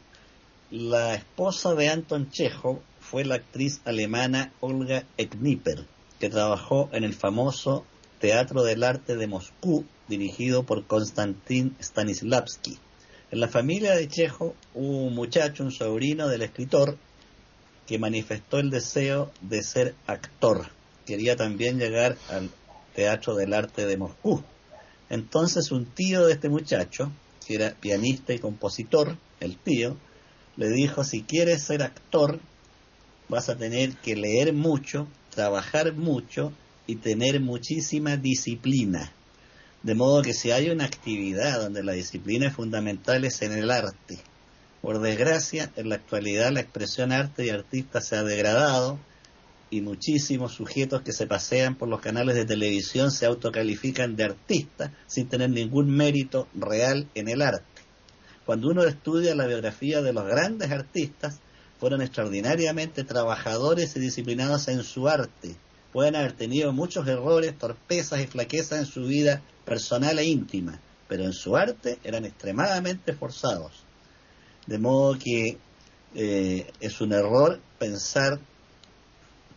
la 0.75 1.15
esposa 1.15 1.77
de 1.77 1.89
Anton 1.89 2.31
Chekhov 2.31 2.81
fue 2.99 3.25
la 3.25 3.37
actriz 3.37 3.81
alemana 3.85 4.53
Olga 4.59 5.05
Ekniper, 5.17 5.87
que 6.19 6.29
trabajó 6.29 6.89
en 6.93 7.05
el 7.05 7.15
famoso 7.15 7.85
Teatro 8.19 8.65
del 8.65 8.83
Arte 8.83 9.15
de 9.15 9.29
Moscú, 9.29 9.85
dirigido 10.09 10.65
por 10.65 10.85
Konstantin 10.85 11.77
Stanislavski. 11.81 12.77
En 13.31 13.39
la 13.39 13.47
familia 13.47 13.95
de 13.95 14.09
Chejo 14.09 14.57
hubo 14.75 15.07
un 15.07 15.15
muchacho, 15.15 15.63
un 15.63 15.71
sobrino 15.71 16.27
del 16.27 16.43
escritor, 16.43 16.99
que 17.87 18.01
manifestó 18.01 18.59
el 18.59 18.71
deseo 18.71 19.31
de 19.43 19.63
ser 19.63 19.95
actor. 20.09 20.67
Quería 21.07 21.37
también 21.37 21.79
llegar 21.79 22.17
al 22.31 22.51
Teatro 22.97 23.37
del 23.37 23.55
Arte 23.55 23.87
de 23.87 23.97
Moscú. 23.97 24.43
Entonces 25.09 25.71
un 25.71 25.87
tío 25.87 26.27
de 26.27 26.33
este 26.33 26.49
muchacho, 26.49 27.13
que 27.47 27.55
era 27.55 27.77
pianista 27.79 28.33
y 28.35 28.41
compositor, 28.41 29.17
el 29.39 29.57
tío, 29.57 29.97
le 30.57 30.69
dijo, 30.69 31.05
si 31.05 31.23
quieres 31.23 31.63
ser 31.63 31.83
actor, 31.83 32.41
vas 33.29 33.49
a 33.49 33.57
tener 33.57 33.95
que 33.97 34.17
leer 34.17 34.53
mucho, 34.53 35.09
trabajar 35.31 35.95
mucho 35.95 36.53
y 36.87 36.97
tener 36.97 37.41
muchísima 37.41 38.17
disciplina. 38.17 39.13
De 39.83 39.95
modo 39.95 40.23
que 40.23 40.33
si 40.33 40.51
hay 40.51 40.71
una 40.71 40.85
actividad 40.85 41.61
donde 41.61 41.83
la 41.83 41.93
disciplina 41.93 42.49
es 42.49 42.55
fundamental 42.55 43.25
es 43.25 43.43
en 43.43 43.53
el 43.53 43.71
arte. 43.71 44.19
Por 44.81 45.01
desgracia, 45.01 45.73
en 45.77 45.89
la 45.89 45.97
actualidad 45.97 46.53
la 46.53 46.61
expresión 46.61 47.13
arte 47.13 47.47
y 47.47 47.51
artista 47.51 48.01
se 48.01 48.17
ha 48.17 48.23
degradado 48.23 48.99
y 49.71 49.81
muchísimos 49.81 50.53
sujetos 50.53 51.03
que 51.03 51.13
se 51.13 51.27
pasean 51.27 51.75
por 51.75 51.89
los 51.89 52.01
canales 52.01 52.37
de 52.37 52.45
televisión 52.45 53.11
se 53.11 53.27
autocalifican 53.27 54.15
de 54.15 54.25
artistas 54.25 54.91
sin 55.07 55.29
tener 55.29 55.51
ningún 55.51 55.91
mérito 55.91 56.49
real 56.55 57.09
en 57.15 57.29
el 57.29 57.43
arte. 57.43 57.74
Cuando 58.47 58.69
uno 58.69 58.85
estudia 58.85 59.35
la 59.35 59.47
biografía 59.47 60.03
de 60.03 60.13
los 60.13 60.27
grandes 60.27 60.71
artistas, 60.71 61.41
fueron 61.79 62.03
extraordinariamente 62.03 63.05
trabajadores 63.05 63.97
y 63.97 64.01
disciplinados 64.01 64.69
en 64.69 64.83
su 64.83 65.09
arte. 65.09 65.57
Pueden 65.93 66.17
haber 66.17 66.33
tenido 66.33 66.73
muchos 66.73 67.07
errores, 67.07 67.57
torpezas 67.59 68.21
y 68.21 68.27
flaquezas 68.27 68.81
en 68.81 68.87
su 68.87 69.05
vida 69.05 69.43
personal 69.65 70.19
e 70.19 70.25
íntima, 70.25 70.81
pero 71.09 71.25
en 71.25 71.33
su 71.33 71.57
arte 71.57 71.99
eran 72.05 72.25
extremadamente 72.25 73.13
forzados. 73.13 73.85
De 74.67 74.79
modo 74.79 75.19
que 75.19 75.59
eh, 76.15 76.71
es 76.81 77.01
un 77.01 77.13
error 77.13 77.61
pensar 77.79 78.39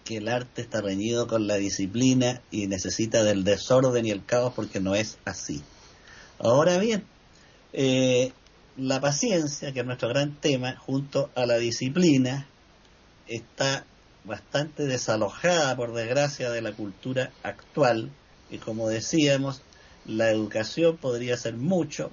que 0.03 0.17
el 0.17 0.29
arte 0.29 0.61
está 0.61 0.81
reñido 0.81 1.27
con 1.27 1.47
la 1.47 1.55
disciplina 1.55 2.41
y 2.49 2.67
necesita 2.67 3.23
del 3.23 3.43
desorden 3.43 4.05
y 4.05 4.11
el 4.11 4.25
caos 4.25 4.53
porque 4.55 4.79
no 4.79 4.95
es 4.95 5.17
así. 5.25 5.61
Ahora 6.39 6.77
bien, 6.77 7.03
eh, 7.73 8.31
la 8.77 9.01
paciencia, 9.01 9.73
que 9.73 9.81
es 9.81 9.85
nuestro 9.85 10.09
gran 10.09 10.35
tema, 10.35 10.75
junto 10.77 11.31
a 11.35 11.45
la 11.45 11.57
disciplina, 11.57 12.47
está 13.27 13.85
bastante 14.23 14.85
desalojada, 14.85 15.75
por 15.75 15.93
desgracia, 15.93 16.51
de 16.51 16.61
la 16.61 16.73
cultura 16.73 17.31
actual 17.43 18.11
y 18.49 18.57
como 18.59 18.87
decíamos, 18.87 19.61
la 20.05 20.29
educación 20.29 20.97
podría 20.97 21.35
ser 21.37 21.55
mucho 21.55 22.11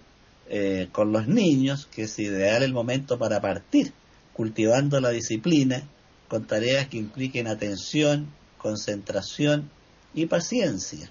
eh, 0.48 0.88
con 0.92 1.12
los 1.12 1.28
niños, 1.28 1.86
que 1.86 2.02
es 2.04 2.18
ideal 2.18 2.62
el 2.62 2.72
momento 2.72 3.18
para 3.18 3.40
partir, 3.40 3.92
cultivando 4.32 5.00
la 5.00 5.10
disciplina 5.10 5.84
con 6.28 6.46
tareas 6.46 6.88
que 6.88 6.96
impliquen 6.96 7.46
atención, 7.46 8.32
concentración 8.58 9.70
y 10.12 10.26
paciencia, 10.26 11.10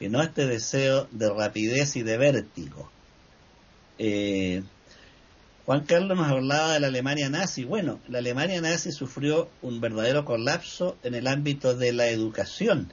y 0.00 0.08
no 0.08 0.22
este 0.22 0.46
deseo 0.46 1.08
de 1.10 1.28
rapidez 1.28 1.96
y 1.96 2.02
de 2.02 2.16
vértigo. 2.16 2.90
Eh, 3.98 4.62
Juan 5.66 5.84
Carlos 5.84 6.16
nos 6.16 6.28
hablaba 6.28 6.72
de 6.72 6.80
la 6.80 6.86
Alemania 6.86 7.28
nazi. 7.28 7.64
Bueno, 7.64 8.00
la 8.08 8.18
Alemania 8.18 8.60
nazi 8.60 8.90
sufrió 8.90 9.50
un 9.60 9.80
verdadero 9.80 10.24
colapso 10.24 10.96
en 11.02 11.14
el 11.14 11.26
ámbito 11.26 11.74
de 11.74 11.92
la 11.92 12.08
educación. 12.08 12.90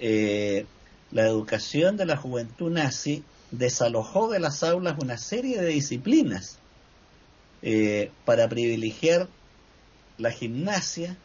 Eh, 0.00 0.66
la 1.12 1.26
educación 1.26 1.96
de 1.96 2.06
la 2.06 2.16
juventud 2.16 2.72
nazi 2.72 3.22
desalojó 3.52 4.28
de 4.28 4.40
las 4.40 4.64
aulas 4.64 4.96
una 5.00 5.18
serie 5.18 5.60
de 5.60 5.68
disciplinas 5.68 6.58
eh, 7.62 8.10
para 8.24 8.48
privilegiar 8.48 9.28
la 10.18 10.32
gimnasia 10.32 11.16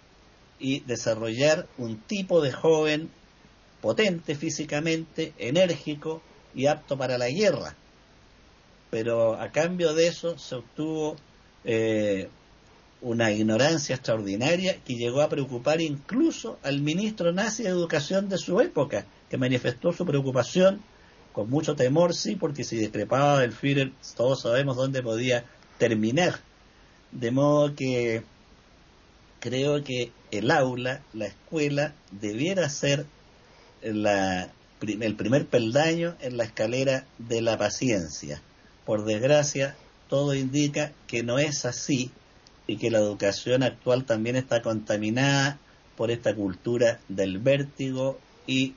y 0.60 0.82
desarrollar 0.82 1.68
un 1.78 1.98
tipo 1.98 2.42
de 2.42 2.52
joven 2.52 3.10
potente 3.82 4.36
físicamente, 4.36 5.34
enérgico 5.38 6.22
y 6.54 6.68
apto 6.68 6.98
para 6.98 7.18
la 7.18 7.30
guerra. 7.30 7.76
Pero 8.90 9.40
a 9.40 9.52
cambio 9.52 9.94
de 9.94 10.08
eso 10.08 10.38
se 10.38 10.56
obtuvo 10.56 11.16
eh, 11.64 12.30
una 13.02 13.32
ignorancia 13.32 13.96
extraordinaria 13.96 14.78
que 14.84 14.96
llegó 14.96 15.22
a 15.22 15.30
preocupar 15.30 15.82
incluso 15.82 16.58
al 16.64 16.82
ministro 16.82 17.32
nazi 17.32 17.64
de 17.64 17.70
educación 17.70 18.30
de 18.30 18.38
su 18.38 18.60
época, 18.60 19.06
que 19.30 19.38
manifestó 19.38 19.94
su 19.94 20.06
preocupación 20.06 20.82
con 21.32 21.50
mucho 21.50 21.76
temor, 21.76 22.14
sí, 22.16 22.36
porque 22.36 22.64
si 22.64 22.76
discrepaba 22.76 23.40
del 23.40 23.54
Führer, 23.54 23.92
todos 24.18 24.42
sabemos 24.42 24.76
dónde 24.76 25.02
podía 25.04 25.46
terminar. 25.78 26.40
De 27.12 27.32
modo 27.32 27.76
que 27.76 28.24
creo 29.40 29.84
que 29.84 30.12
el 30.32 30.52
aula, 30.52 31.02
la 31.14 31.28
escuela, 31.28 31.94
debiera 32.12 32.68
ser 32.70 33.06
la, 33.82 34.52
el 34.82 35.16
primer 35.16 35.46
peldaño 35.46 36.16
en 36.20 36.38
la 36.38 36.44
escalera 36.44 37.06
de 37.18 37.42
la 37.42 37.58
paciencia. 37.58 38.42
Por 38.90 39.06
desgracia, 39.06 39.76
todo 40.08 40.34
indica 40.34 40.92
que 41.06 41.22
no 41.22 41.38
es 41.38 41.64
así 41.64 42.10
y 42.66 42.78
que 42.78 42.90
la 42.90 42.98
educación 42.98 43.62
actual 43.62 44.04
también 44.04 44.36
está 44.36 44.64
contaminada 44.64 45.60
por 45.96 46.10
esta 46.10 46.34
cultura 46.34 47.00
del 47.08 47.38
vértigo 47.38 48.18
y 48.48 48.74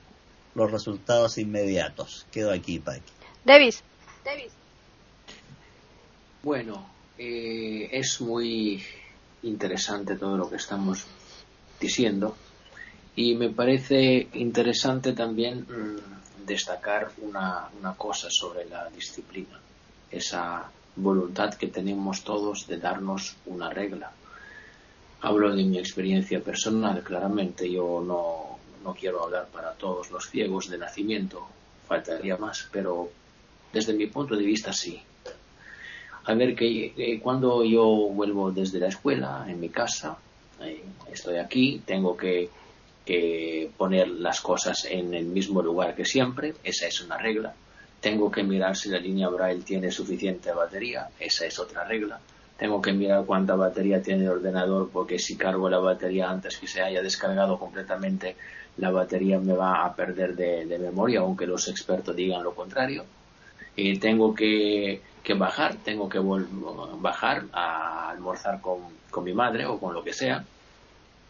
los 0.53 0.69
resultados 0.69 1.39
inmediatos. 1.39 2.27
Quedo 2.31 2.51
aquí, 2.51 2.77
Paqui. 2.77 3.11
Davis. 3.43 3.81
Bueno, 6.43 6.87
eh, 7.17 7.89
es 7.91 8.21
muy 8.21 8.83
interesante 9.41 10.15
todo 10.15 10.37
lo 10.37 10.47
que 10.47 10.57
estamos 10.57 11.07
diciendo 11.79 12.37
Y 13.15 13.33
me 13.33 13.49
parece 13.49 14.27
interesante 14.33 15.13
también 15.13 15.61
mm, 15.61 16.45
destacar 16.45 17.11
una, 17.17 17.69
una 17.79 17.95
cosa 17.95 18.27
sobre 18.29 18.65
la 18.65 18.91
disciplina, 18.91 19.59
esa 20.13 20.69
voluntad 20.95 21.55
que 21.55 21.67
tenemos 21.67 22.23
todos 22.23 22.67
de 22.67 22.77
darnos 22.77 23.35
una 23.45 23.69
regla. 23.69 24.11
Hablo 25.21 25.55
de 25.55 25.63
mi 25.63 25.79
experiencia 25.79 26.41
personal, 26.41 27.01
claramente 27.03 27.71
yo 27.71 28.03
no, 28.05 28.59
no 28.83 28.93
quiero 28.93 29.23
hablar 29.23 29.47
para 29.47 29.73
todos 29.73 30.11
los 30.11 30.29
ciegos 30.29 30.69
de 30.69 30.77
nacimiento, 30.77 31.47
faltaría 31.87 32.37
más, 32.37 32.67
pero 32.71 33.09
desde 33.71 33.93
mi 33.93 34.07
punto 34.07 34.35
de 34.35 34.43
vista 34.43 34.73
sí. 34.73 35.01
A 36.25 36.33
ver, 36.35 36.55
que 36.55 37.19
cuando 37.21 37.63
yo 37.65 37.85
vuelvo 37.85 38.51
desde 38.51 38.79
la 38.79 38.87
escuela, 38.87 39.45
en 39.47 39.59
mi 39.59 39.69
casa, 39.69 40.17
eh, 40.61 40.83
estoy 41.11 41.37
aquí, 41.37 41.81
tengo 41.85 42.15
que 42.15 42.49
poner 43.75 44.07
las 44.07 44.39
cosas 44.39 44.85
en 44.85 45.13
el 45.13 45.25
mismo 45.25 45.61
lugar 45.61 45.95
que 45.95 46.05
siempre, 46.05 46.53
esa 46.63 46.87
es 46.87 47.01
una 47.01 47.17
regla. 47.17 47.53
Tengo 48.03 48.29
que 48.29 48.43
mirar 48.43 48.75
si 48.75 48.89
la 48.89 48.99
línea 48.99 49.29
Braille 49.29 49.63
tiene 49.63 49.89
suficiente 49.89 50.51
batería, 50.51 51.07
esa 51.17 51.45
es 51.45 51.57
otra 51.57 51.85
regla. 51.85 52.19
Tengo 52.57 52.81
que 52.81 52.91
mirar 52.91 53.23
cuánta 53.23 53.55
batería 53.55 54.01
tiene 54.01 54.25
el 54.25 54.29
ordenador 54.31 54.89
porque 54.91 55.17
si 55.17 55.37
cargo 55.37 55.69
la 55.69 55.79
batería 55.79 56.29
antes 56.29 56.57
que 56.57 56.67
se 56.67 56.81
haya 56.81 57.01
descargado 57.01 57.57
completamente, 57.57 58.35
la 58.75 58.91
batería 58.91 59.39
me 59.39 59.53
va 59.53 59.85
a 59.85 59.95
perder 59.95 60.35
de, 60.35 60.77
memoria, 60.79 61.21
aunque 61.21 61.47
los 61.47 61.69
expertos 61.69 62.13
digan 62.13 62.43
lo 62.43 62.53
contrario. 62.53 63.05
Tengo 64.01 64.35
que, 64.35 64.99
bajar, 65.37 65.77
tengo 65.77 66.09
que 66.09 66.19
bajar 66.19 67.45
a 67.53 68.09
almorzar 68.09 68.59
con, 68.59 68.79
con, 69.11 69.23
mi 69.23 69.33
madre 69.33 69.65
o 69.65 69.79
con 69.79 69.93
lo 69.93 70.03
que 70.03 70.11
sea. 70.11 70.43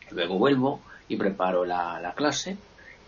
Luego 0.10 0.40
vuelvo 0.40 0.82
y 1.08 1.18
preparo 1.18 1.66
la, 1.66 2.00
la 2.02 2.14
clase 2.14 2.58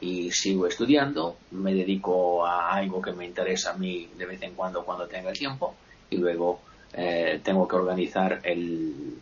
y 0.05 0.31
sigo 0.31 0.67
estudiando, 0.67 1.37
me 1.49 1.73
dedico 1.73 2.45
a 2.45 2.75
algo 2.75 3.01
que 3.01 3.11
me 3.11 3.25
interesa 3.25 3.71
a 3.71 3.77
mí 3.77 4.07
de 4.15 4.27
vez 4.27 4.39
en 4.43 4.53
cuando 4.53 4.85
cuando 4.85 5.07
tenga 5.07 5.33
tiempo 5.33 5.73
y 6.11 6.17
luego 6.17 6.61
eh, 6.93 7.41
tengo 7.43 7.67
que 7.67 7.75
organizar 7.75 8.39
el, 8.43 9.17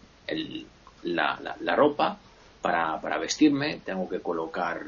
la, 1.04 1.40
la, 1.62 1.76
ropa 1.78 2.18
para, 2.62 3.00
para, 3.00 3.18
vestirme, 3.18 3.80
tengo 3.86 4.10
que 4.10 4.20
colocar 4.20 4.82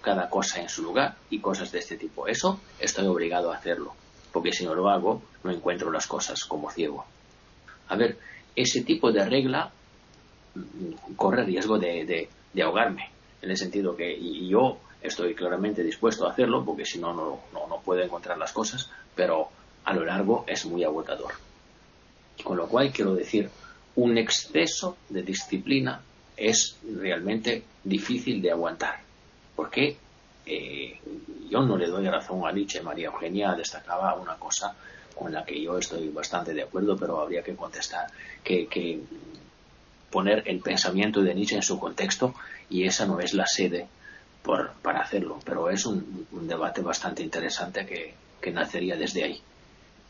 cada 0.00 0.30
cosa 0.30 0.62
en 0.62 0.70
su 0.70 0.82
lugar 0.82 1.16
y 1.28 1.40
cosas 1.40 1.70
de 1.72 1.80
este 1.80 1.98
tipo. 1.98 2.26
Eso 2.26 2.58
estoy 2.80 3.06
obligado 3.06 3.52
a 3.52 3.56
hacerlo, 3.56 3.94
porque 4.32 4.52
si 4.52 4.64
no 4.64 4.74
lo 4.74 4.88
hago 4.88 5.20
no 5.44 5.50
encuentro 5.50 5.92
las 5.92 6.06
cosas 6.06 6.46
como 6.46 6.70
ciego. 6.70 7.04
A 7.88 7.96
ver, 7.96 8.16
ese 8.56 8.80
tipo 8.82 9.12
de 9.12 9.26
regla 9.26 9.70
mm, 10.54 11.14
corre 11.16 11.44
riesgo 11.44 11.78
de, 11.78 12.06
de, 12.06 12.30
de 12.54 12.62
ahogarme, 12.62 13.10
en 13.42 13.50
el 13.50 13.58
sentido 13.58 13.94
que 13.94 14.18
yo 14.48 14.78
estoy 15.02 15.34
claramente 15.34 15.82
dispuesto 15.82 16.26
a 16.26 16.30
hacerlo 16.30 16.64
porque 16.64 16.86
si 16.86 16.98
no, 16.98 17.12
no, 17.12 17.40
no 17.52 17.80
puedo 17.84 18.02
encontrar 18.02 18.38
las 18.38 18.52
cosas, 18.52 18.90
pero 19.14 19.48
a 19.84 19.92
lo 19.92 20.04
largo 20.04 20.44
es 20.46 20.64
muy 20.66 20.84
agotador. 20.84 21.32
Con 22.42 22.56
lo 22.56 22.68
cual, 22.68 22.92
quiero 22.92 23.14
decir, 23.14 23.50
un 23.96 24.16
exceso 24.16 24.96
de 25.08 25.22
disciplina 25.22 26.00
es 26.36 26.76
realmente 26.96 27.64
difícil 27.84 28.40
de 28.40 28.50
aguantar. 28.50 29.00
Porque 29.54 29.96
eh, 30.46 30.98
yo 31.48 31.62
no 31.62 31.76
le 31.76 31.86
doy 31.86 32.08
razón 32.08 32.46
a 32.46 32.52
Nietzsche. 32.52 32.80
María 32.80 33.06
Eugenia 33.06 33.54
destacaba 33.54 34.14
una 34.14 34.36
cosa 34.36 34.74
con 35.14 35.32
la 35.32 35.44
que 35.44 35.60
yo 35.60 35.78
estoy 35.78 36.08
bastante 36.08 36.54
de 36.54 36.62
acuerdo, 36.62 36.96
pero 36.96 37.20
habría 37.20 37.42
que 37.42 37.54
contestar 37.54 38.06
que, 38.42 38.66
que 38.66 39.00
poner 40.10 40.42
el 40.46 40.60
pensamiento 40.60 41.22
de 41.22 41.34
Nietzsche 41.34 41.56
en 41.56 41.62
su 41.62 41.78
contexto 41.78 42.34
y 42.70 42.84
esa 42.84 43.06
no 43.06 43.20
es 43.20 43.34
la 43.34 43.46
sede 43.46 43.88
por, 44.42 44.72
para 44.82 45.00
hacerlo, 45.00 45.38
pero 45.44 45.70
es 45.70 45.86
un, 45.86 46.26
debate 46.32 46.82
bastante 46.82 47.22
interesante 47.22 47.86
que, 47.86 48.50
nacería 48.52 48.96
desde 48.96 49.24
ahí. 49.24 49.40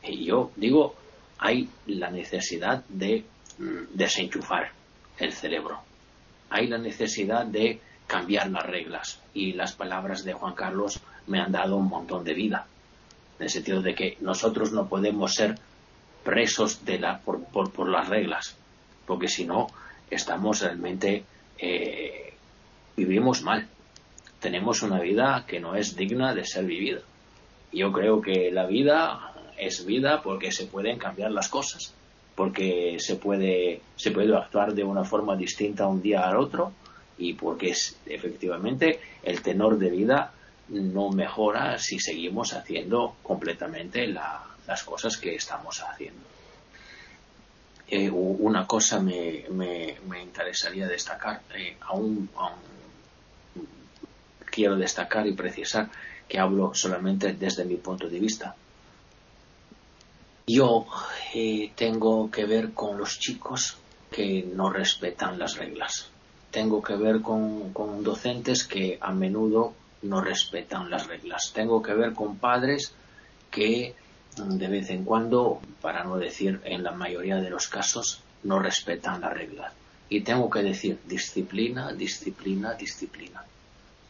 Y 0.05 0.25
yo 0.25 0.51
digo, 0.57 0.95
hay 1.39 1.69
la 1.87 2.11
necesidad 2.11 2.83
de 2.89 3.25
mm, 3.59 3.95
desenchufar 3.95 4.73
el 5.19 5.33
cerebro, 5.33 5.81
hay 6.49 6.67
la 6.67 6.79
necesidad 6.79 7.45
de 7.45 7.79
cambiar 8.07 8.51
las 8.51 8.65
reglas. 8.65 9.21
Y 9.35 9.53
las 9.53 9.73
palabras 9.73 10.25
de 10.25 10.33
Juan 10.33 10.55
Carlos 10.55 11.01
me 11.27 11.41
han 11.41 11.53
dado 11.53 11.77
un 11.77 11.89
montón 11.89 12.25
de 12.25 12.35
vida, 12.35 12.67
en 13.39 13.45
el 13.45 13.51
sentido 13.51 13.83
de 13.83 13.95
que 13.95 14.17
nosotros 14.21 14.73
no 14.73 14.89
podemos 14.89 15.35
ser 15.35 15.59
presos 16.25 16.85
de 16.85 16.99
la, 16.99 17.19
por, 17.19 17.45
por, 17.45 17.89
las 17.89 18.09
reglas, 18.09 18.57
porque 19.07 19.29
si 19.29 19.45
no 19.45 19.67
estamos 20.11 20.61
realmente 20.61 21.25
eh, 21.59 22.35
vivimos 22.97 23.43
mal 23.43 23.69
tenemos 24.43 24.83
una 24.83 25.01
vida 25.01 25.45
que 25.47 25.61
no 25.61 25.77
es 25.77 25.97
digna 25.97 26.35
de 26.35 26.45
ser 26.45 26.67
vivida. 26.67 27.01
Yo 27.73 27.93
creo 27.93 28.21
que 28.21 28.51
la 28.51 28.67
vida 28.67 29.33
es 29.57 29.87
vida 29.87 30.21
porque 30.21 30.51
se 30.51 30.67
pueden 30.67 30.99
cambiar 30.99 31.31
las 31.31 31.49
cosas, 31.49 31.95
porque 32.35 32.97
se 32.99 33.17
puede, 33.17 33.81
se 33.97 34.11
puede 34.11 34.37
actuar 34.37 34.75
de 34.75 34.85
una 34.85 35.05
forma 35.05 35.37
distinta 35.37 35.87
un 35.87 36.03
día 36.03 36.29
al 36.29 36.37
otro 36.37 36.73
y 37.17 37.35
porque 37.35 37.73
efectivamente 38.07 39.01
el 39.23 39.41
tenor 39.43 39.79
de 39.79 39.91
vida 39.91 40.33
no 40.69 41.11
mejora 41.11 41.79
si 41.79 42.01
seguimos 42.01 42.53
haciendo 42.53 43.17
completamente 43.23 44.07
las 44.09 44.83
cosas 44.85 45.17
que 45.17 45.37
estamos 45.37 45.81
haciendo. 45.83 46.33
Eh, 47.89 48.11
una 48.11 48.67
cosa 48.67 49.01
me, 49.01 49.45
me, 49.51 50.23
interesaría 50.23 50.89
destacar, 50.89 51.43
eh, 51.55 51.77
aún, 51.83 52.31
aún 52.35 52.73
quiero 54.53 54.77
destacar 54.77 55.27
y 55.27 55.33
precisar 55.33 55.89
que 56.29 56.39
hablo 56.39 56.75
solamente 56.75 57.33
desde 57.33 57.65
mi 57.65 57.77
punto 57.77 58.09
de 58.09 58.21
vista. 58.21 58.55
Yo 60.47 60.87
eh, 61.35 61.73
tengo 61.75 62.31
que 62.31 62.45
ver 62.45 62.73
con 62.73 62.99
los 62.99 63.19
chicos 63.19 63.79
que 64.11 64.45
no 64.55 64.71
respetan 64.71 65.39
las 65.39 65.57
reglas. 65.57 66.11
Tengo 66.51 66.83
que 66.83 66.97
ver 66.97 67.23
con, 67.23 67.73
con 67.73 68.05
docentes 68.05 68.65
que 68.65 68.99
a 69.01 69.13
menudo 69.13 69.73
no 70.03 70.21
respetan 70.21 70.91
las 70.91 71.07
reglas. 71.07 71.53
Tengo 71.55 71.81
que 71.81 71.95
ver 71.95 72.13
con 72.13 72.37
padres 72.37 72.93
que 73.51 73.95
mm, 74.37 74.57
de 74.59 74.69
vez 74.69 74.91
en 74.91 75.05
cuando, 75.05 75.61
para 75.81 76.05
no 76.05 76.19
decir 76.19 76.61
en 76.65 76.83
la 76.83 76.93
mayoría 76.93 77.37
de 77.37 77.49
los 77.49 77.69
casos, 77.69 78.21
no 78.43 78.59
respetan 78.59 79.23
las 79.23 79.33
reglas. 79.33 79.73
Y 80.11 80.21
tengo 80.21 80.51
que 80.51 80.63
decir 80.63 80.99
disciplina, 81.07 81.93
disciplina, 81.93 82.75
disciplina 82.75 83.43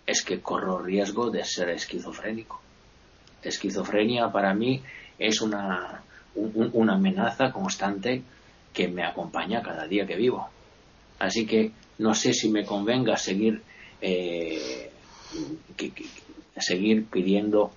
es 0.06 0.22
que 0.22 0.40
corro 0.40 0.78
riesgo 0.78 1.30
de 1.30 1.44
ser 1.44 1.70
esquizofrénico. 1.70 2.60
Esquizofrenia 3.42 4.30
para 4.30 4.54
mí 4.54 4.82
es 5.18 5.40
una, 5.40 6.02
una 6.34 6.94
amenaza 6.94 7.52
constante 7.52 8.22
que 8.72 8.88
me 8.88 9.04
acompaña 9.04 9.62
cada 9.62 9.86
día 9.86 10.06
que 10.06 10.16
vivo. 10.16 10.48
Así 11.18 11.46
que 11.46 11.72
no 11.98 12.14
sé 12.14 12.32
si 12.32 12.48
me 12.48 12.64
convenga 12.64 13.16
seguir, 13.16 13.62
eh, 14.00 14.90
seguir 16.56 17.06
pidiendo 17.06 17.72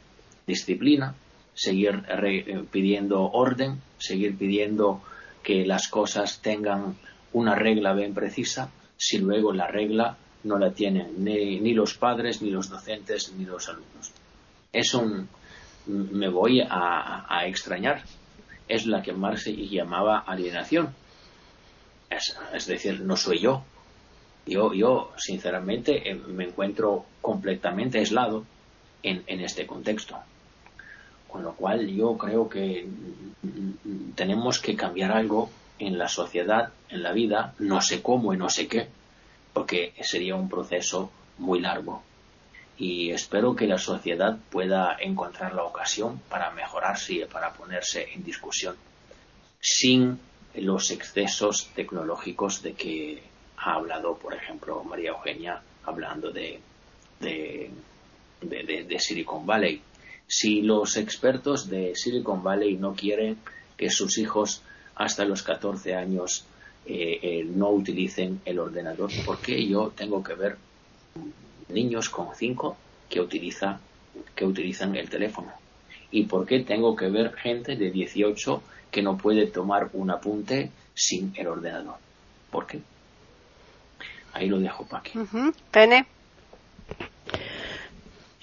disciplina, 0.48 1.16
seguir 1.54 2.04
eh, 2.10 2.64
pidiendo 2.72 3.24
orden, 3.32 3.82
seguir 3.98 4.38
pidiendo 4.38 5.02
que 5.44 5.66
las 5.66 5.88
cosas 5.88 6.42
tengan 6.42 6.96
una 7.34 7.56
regla 7.56 7.94
bien 7.94 8.14
precisa, 8.14 8.72
si 8.98 9.20
luego 9.20 9.54
la 9.54 9.68
regla 9.68 10.18
no 10.46 10.60
la 10.60 10.72
tienen 10.72 11.24
ni, 11.24 11.74
los 11.74 11.96
padres, 11.96 12.42
ni 12.42 12.52
los 12.52 12.70
docentes, 12.70 13.34
ni 13.34 13.46
los 13.46 13.68
alumnos. 13.68 14.12
Es 14.72 14.94
un, 14.94 15.28
me 15.88 16.30
voy 16.30 16.62
a, 16.62 17.42
extrañar. 17.46 18.04
Es 18.68 18.86
la 18.86 19.02
que 19.02 19.12
Marx 19.12 19.46
llamaba 19.46 20.20
alienación. 20.20 20.94
Es, 22.10 22.66
decir, 22.68 23.02
no 23.02 23.18
soy 23.18 23.40
yo. 23.40 23.64
Yo, 24.46 24.74
yo 24.74 25.12
sinceramente, 25.18 26.12
eh, 26.12 26.16
me 26.16 26.46
encuentro 26.46 27.06
completamente 27.22 27.98
aislado 27.98 28.46
en, 29.02 29.24
en 29.26 29.42
este 29.42 29.66
contexto. 29.66 30.16
Con 31.28 31.42
lo 31.42 31.54
cual 31.54 31.88
yo 31.88 32.16
creo 32.18 32.48
que 32.48 32.88
tenemos 34.14 34.60
que 34.60 34.76
cambiar 34.76 35.12
algo 35.12 35.50
en 35.80 35.98
la 35.98 36.08
sociedad, 36.08 36.72
en 36.90 37.02
la 37.02 37.12
vida, 37.12 37.56
no 37.58 37.82
sé 37.82 38.04
cómo 38.04 38.34
y 38.34 38.38
no 38.38 38.50
sé 38.50 38.68
qué, 38.68 38.88
porque 39.56 39.94
sería 40.02 40.36
un 40.36 40.50
proceso 40.50 41.10
muy 41.38 41.62
largo. 41.62 42.04
Y 42.78 43.12
espero 43.12 43.56
que 43.56 43.68
la 43.68 43.78
sociedad 43.78 44.38
pueda 44.52 44.98
encontrar 45.00 45.56
la 45.56 45.64
ocasión 45.64 46.20
para 46.28 46.52
mejorarse 46.52 47.14
y 47.14 47.26
para 47.26 47.54
ponerse 47.54 48.12
en 48.14 48.26
discusión 48.26 48.76
sin 49.62 50.20
los 50.56 50.92
excesos 50.92 51.70
tecnológicos 51.74 52.62
de 52.62 52.74
que 52.74 53.24
ha 53.58 53.76
hablado, 53.76 54.18
por 54.18 54.34
ejemplo, 54.34 54.84
María 54.84 55.12
Eugenia, 55.12 55.62
hablando 55.86 56.32
de, 56.32 56.60
de, 57.22 57.72
de, 58.42 59.00
Silicon 59.00 59.46
Valley. 59.46 59.82
Si 60.28 60.62
los 60.62 60.98
expertos 60.98 61.70
de 61.70 61.96
Silicon 61.96 62.44
Valley 62.44 62.76
no 62.76 62.94
quieren 62.94 63.38
que 63.78 63.90
sus 63.90 64.18
hijos 64.18 64.62
hasta 64.96 65.24
los 65.24 65.44
14 65.44 65.96
años 65.96 66.46
eh, 66.86 67.20
eh, 67.22 67.44
no 67.46 67.70
utilicen 67.70 68.42
el 68.46 68.60
ordenador. 68.60 69.10
¿Por 69.26 69.40
qué 69.40 69.66
yo 69.68 69.92
tengo 69.96 70.24
que 70.24 70.36
ver 70.36 70.58
niños 71.70 72.10
con 72.10 72.36
5 72.36 72.78
que, 73.10 73.20
utiliza, 73.20 73.80
que 74.36 74.46
utilizan 74.46 74.96
el 74.96 75.10
teléfono. 75.10 75.52
¿Y 76.12 76.24
por 76.24 76.46
qué 76.46 76.60
tengo 76.60 76.96
que 76.96 77.10
ver 77.10 77.34
gente 77.34 77.76
de 77.76 77.92
18 77.92 78.62
que 78.92 79.02
no 79.02 79.18
puede 79.18 79.48
tomar 79.48 79.90
un 79.94 80.12
apunte 80.12 80.72
sin 80.94 81.34
el 81.36 81.48
ordenador? 81.48 81.96
¿Por 82.52 82.68
qué? 82.68 82.80
Ahí 84.34 84.48
lo 84.48 84.60
dejo, 84.60 84.86
Paqui. 84.86 85.18
Uh 85.18 85.52
Pene. 85.72 86.06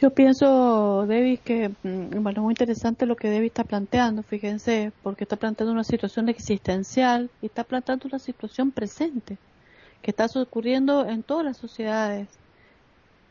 Yo 0.02 0.10
pienso, 0.12 1.06
David, 1.06 1.38
que, 1.44 1.68
mm, 1.84 2.24
bueno, 2.24 2.42
muy 2.42 2.52
interesante 2.54 3.06
lo 3.06 3.14
que 3.14 3.30
David 3.30 3.46
está 3.46 3.62
planteando, 3.62 4.24
fíjense, 4.24 4.92
porque 5.00 5.22
está 5.22 5.36
planteando 5.36 5.72
una 5.72 5.84
situación 5.84 6.28
existencial 6.28 7.30
y 7.40 7.46
está 7.46 7.62
planteando 7.62 8.08
una 8.08 8.18
situación 8.18 8.72
presente 8.72 9.38
que 10.02 10.10
está 10.10 10.26
ocurriendo 10.40 11.06
en 11.08 11.22
todas 11.22 11.44
las 11.44 11.56
sociedades. 11.58 12.28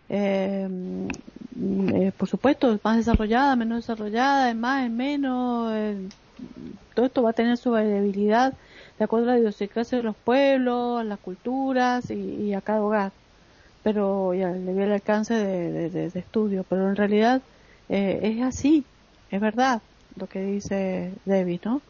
Eh, 0.10 0.68
mm, 0.69 1.95
eh, 1.95 2.11
por 2.18 2.30
supuesto, 2.30 2.80
más 2.85 2.98
desarrollada, 2.98 3.57
menos 3.57 3.80
desarrollada, 3.80 4.49
en 4.49 4.60
más, 4.61 4.85
en 4.85 4.95
menos, 4.95 5.73
todo 6.95 7.06
esto 7.06 7.22
va 7.23 7.31
a 7.31 7.34
tener 7.34 7.57
su 7.57 7.72
variabilidad 7.72 8.57
de 8.98 9.03
acuerdo 9.03 9.30
a 9.31 9.34
la 9.34 9.39
idiosincrasia 9.39 9.98
de 9.98 10.03
los 10.06 10.15
pueblos, 10.18 11.02
a 11.02 11.03
las 11.03 11.19
culturas 11.19 12.10
y 12.11 12.53
a 12.53 12.61
cada 12.61 12.81
hogar 12.84 13.20
pero 13.84 14.34
ya 14.34 14.52
le 14.52 14.74
vi 14.74 14.84
el 14.84 14.91
alcance 14.91 15.34
de, 15.34 16.12
estudio, 16.14 16.66
pero 16.68 16.90
en 16.90 16.95
realidad 16.95 17.41
eh, 17.90 18.20
es 18.24 18.41
así, 18.44 18.86
es 19.30 19.41
verdad 19.41 19.82
lo 20.16 20.28
que 20.28 20.41
dice 20.44 21.14
David, 21.26 21.62
¿no? 21.66 21.82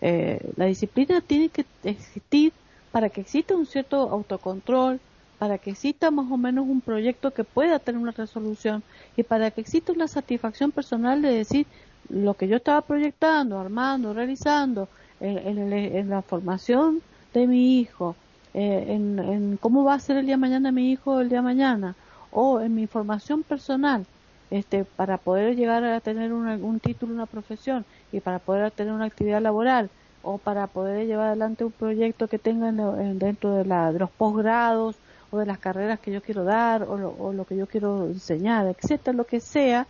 Eh, 0.00 0.52
la 0.56 0.66
disciplina 0.66 1.20
tiene 1.20 1.48
que 1.48 1.66
existir 1.84 2.52
para 2.92 3.10
que 3.10 3.20
exista 3.20 3.54
un 3.54 3.66
cierto 3.66 3.96
autocontrol, 4.10 5.00
para 5.38 5.58
que 5.58 5.70
exista 5.70 6.10
más 6.10 6.30
o 6.30 6.36
menos 6.36 6.66
un 6.66 6.80
proyecto 6.80 7.32
que 7.32 7.44
pueda 7.44 7.78
tener 7.78 8.00
una 8.00 8.12
resolución 8.12 8.82
y 9.16 9.22
para 9.22 9.50
que 9.50 9.60
exista 9.60 9.92
una 9.92 10.08
satisfacción 10.08 10.70
personal 10.70 11.22
de 11.22 11.34
decir 11.34 11.66
lo 12.08 12.34
que 12.34 12.48
yo 12.48 12.56
estaba 12.56 12.82
proyectando, 12.82 13.58
armando, 13.58 14.12
realizando 14.12 14.88
en 15.20 16.08
la 16.08 16.22
formación 16.22 17.02
de 17.34 17.46
mi 17.46 17.78
hijo, 17.78 18.16
eh, 18.54 18.84
en, 18.88 19.58
cómo 19.60 19.84
va 19.84 19.94
a 19.94 20.00
ser 20.00 20.16
el 20.16 20.26
día 20.26 20.34
de 20.34 20.40
mañana 20.40 20.72
mi 20.72 20.90
hijo 20.90 21.20
el 21.20 21.28
día 21.28 21.38
de 21.38 21.44
mañana 21.44 21.94
o 22.30 22.60
en 22.60 22.74
mi 22.74 22.86
formación 22.86 23.42
personal 23.42 24.04
este 24.50 24.84
para 24.84 25.18
poder 25.18 25.56
llegar 25.56 25.84
a 25.84 26.00
tener 26.00 26.32
un 26.32 26.80
título 26.80 27.14
una 27.14 27.26
profesión 27.26 27.84
y 28.10 28.20
para 28.20 28.38
poder 28.38 28.70
tener 28.72 28.92
una 28.92 29.04
actividad 29.04 29.40
laboral 29.40 29.90
o 30.22 30.38
para 30.38 30.66
poder 30.66 31.06
llevar 31.06 31.28
adelante 31.28 31.64
un 31.64 31.72
proyecto 31.72 32.28
que 32.28 32.38
tenga 32.38 32.72
dentro 32.72 33.54
de, 33.54 33.64
la, 33.64 33.92
de 33.92 34.00
los 34.00 34.10
posgrados 34.10 34.96
o 35.30 35.38
de 35.38 35.46
las 35.46 35.58
carreras 35.58 36.00
que 36.00 36.12
yo 36.12 36.20
quiero 36.22 36.44
dar 36.44 36.82
o 36.82 36.98
lo, 36.98 37.14
o 37.18 37.32
lo 37.32 37.44
que 37.44 37.56
yo 37.56 37.66
quiero 37.66 38.06
enseñar 38.06 38.66
etcétera 38.66 39.16
lo 39.16 39.24
que 39.24 39.40
sea 39.40 39.86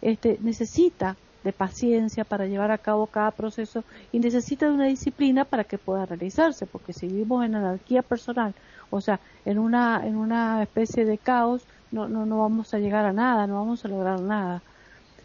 este 0.00 0.38
necesita 0.40 1.16
de 1.44 1.52
paciencia 1.52 2.24
para 2.24 2.46
llevar 2.46 2.70
a 2.70 2.78
cabo 2.78 3.06
cada 3.06 3.30
proceso 3.30 3.84
y 4.10 4.18
necesita 4.18 4.66
de 4.66 4.72
una 4.72 4.86
disciplina 4.86 5.44
para 5.44 5.64
que 5.64 5.78
pueda 5.78 6.06
realizarse, 6.06 6.66
porque 6.66 6.92
si 6.92 7.06
vivimos 7.06 7.44
en 7.44 7.54
anarquía 7.54 8.02
personal, 8.02 8.54
o 8.90 9.00
sea, 9.00 9.20
en 9.44 9.58
una, 9.58 10.06
en 10.06 10.16
una 10.16 10.62
especie 10.62 11.04
de 11.04 11.18
caos, 11.18 11.62
no, 11.92 12.08
no, 12.08 12.26
no 12.26 12.38
vamos 12.38 12.72
a 12.74 12.78
llegar 12.78 13.04
a 13.04 13.12
nada, 13.12 13.46
no 13.46 13.56
vamos 13.56 13.84
a 13.84 13.88
lograr 13.88 14.20
nada. 14.20 14.62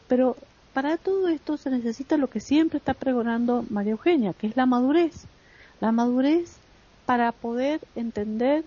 Pero 0.07 0.35
para 0.73 0.97
todo 0.97 1.29
esto 1.29 1.57
se 1.57 1.69
necesita 1.69 2.17
lo 2.17 2.27
que 2.27 2.41
siempre 2.41 2.77
está 2.77 2.93
pregonando 2.93 3.65
María 3.69 3.93
Eugenia, 3.93 4.33
que 4.33 4.47
es 4.47 4.57
la 4.57 4.65
madurez. 4.65 5.25
La 5.79 5.91
madurez 5.91 6.57
para 7.05 7.31
poder 7.31 7.79
entender 7.95 8.65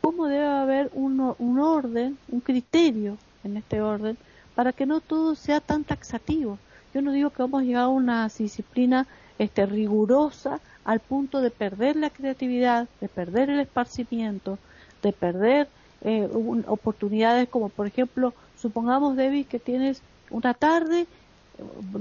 cómo 0.00 0.26
debe 0.26 0.46
haber 0.46 0.90
un, 0.94 1.34
un 1.38 1.58
orden, 1.58 2.16
un 2.30 2.40
criterio 2.40 3.18
en 3.44 3.56
este 3.56 3.80
orden, 3.80 4.16
para 4.54 4.72
que 4.72 4.86
no 4.86 5.00
todo 5.00 5.34
sea 5.34 5.60
tan 5.60 5.84
taxativo, 5.84 6.58
yo 6.94 7.02
no 7.02 7.12
digo 7.12 7.30
que 7.30 7.42
vamos 7.42 7.62
a 7.62 7.64
llegar 7.64 7.84
a 7.84 7.88
una 7.88 8.28
disciplina 8.28 9.06
este, 9.38 9.66
rigurosa 9.66 10.60
al 10.84 11.00
punto 11.00 11.40
de 11.40 11.50
perder 11.50 11.96
la 11.96 12.10
creatividad, 12.10 12.88
de 13.00 13.08
perder 13.08 13.50
el 13.50 13.60
esparcimiento, 13.60 14.58
de 15.02 15.12
perder 15.12 15.68
eh, 16.02 16.28
oportunidades 16.66 17.48
como 17.48 17.68
por 17.68 17.86
ejemplo, 17.86 18.34
supongamos 18.60 19.16
David 19.16 19.46
que 19.46 19.58
tienes 19.58 20.02
una 20.30 20.54
tarde 20.54 21.06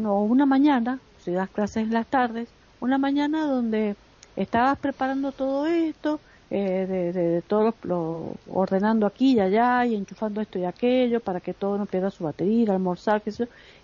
o 0.03 0.23
una 0.23 0.45
mañana, 0.45 0.99
si 1.23 1.31
das 1.31 1.49
clases 1.49 1.83
en 1.83 1.93
las 1.93 2.07
tardes, 2.07 2.49
una 2.79 2.97
mañana 2.97 3.45
donde 3.45 3.95
estabas 4.35 4.79
preparando 4.79 5.31
todo 5.31 5.67
esto, 5.67 6.19
eh, 6.53 6.85
de, 6.85 7.13
de, 7.13 7.41
todo 7.43 7.73
lo, 7.83 8.33
ordenando 8.49 9.05
aquí 9.05 9.35
y 9.35 9.39
allá 9.39 9.85
y 9.85 9.95
enchufando 9.95 10.41
esto 10.41 10.59
y 10.59 10.65
aquello 10.65 11.21
para 11.21 11.39
que 11.39 11.53
todo 11.53 11.77
no 11.77 11.85
pierda 11.85 12.11
su 12.11 12.25
batería, 12.25 12.73
almorzar. 12.73 13.21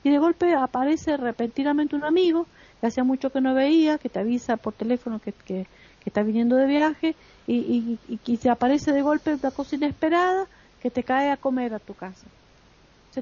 Y 0.03 0.09
de 0.09 0.17
golpe 0.17 0.53
aparece 0.53 1.15
repentinamente 1.15 1.95
un 1.95 2.03
amigo 2.03 2.45
que 2.81 2.87
hacía 2.87 3.05
mucho 3.05 3.31
que 3.31 3.39
no 3.39 3.53
veía, 3.53 3.97
que 3.97 4.09
te 4.09 4.19
avisa 4.19 4.57
por 4.57 4.73
teléfono 4.73 5.19
que, 5.19 5.31
que, 5.31 5.65
está 6.05 6.23
viniendo 6.23 6.57
de 6.57 6.67
viaje 6.67 7.15
y, 7.47 7.55
y, 7.55 8.19
y, 8.25 8.47
aparece 8.49 8.91
de 8.91 9.01
golpe 9.01 9.33
una 9.33 9.51
cosa 9.51 9.75
inesperada 9.75 10.47
que 10.81 10.89
te 10.89 11.03
cae 11.03 11.31
a 11.31 11.37
comer 11.37 11.73
a 11.73 11.79
tu 11.79 11.93
casa. 11.93 12.27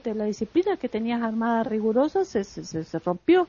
la 0.05 0.25
disciplina 0.25 0.77
que 0.77 0.89
tenías 0.89 1.21
armada 1.21 1.63
rigurosa 1.63 2.25
se, 2.25 2.43
se, 2.43 2.63
se 2.63 2.99
rompió 2.99 3.47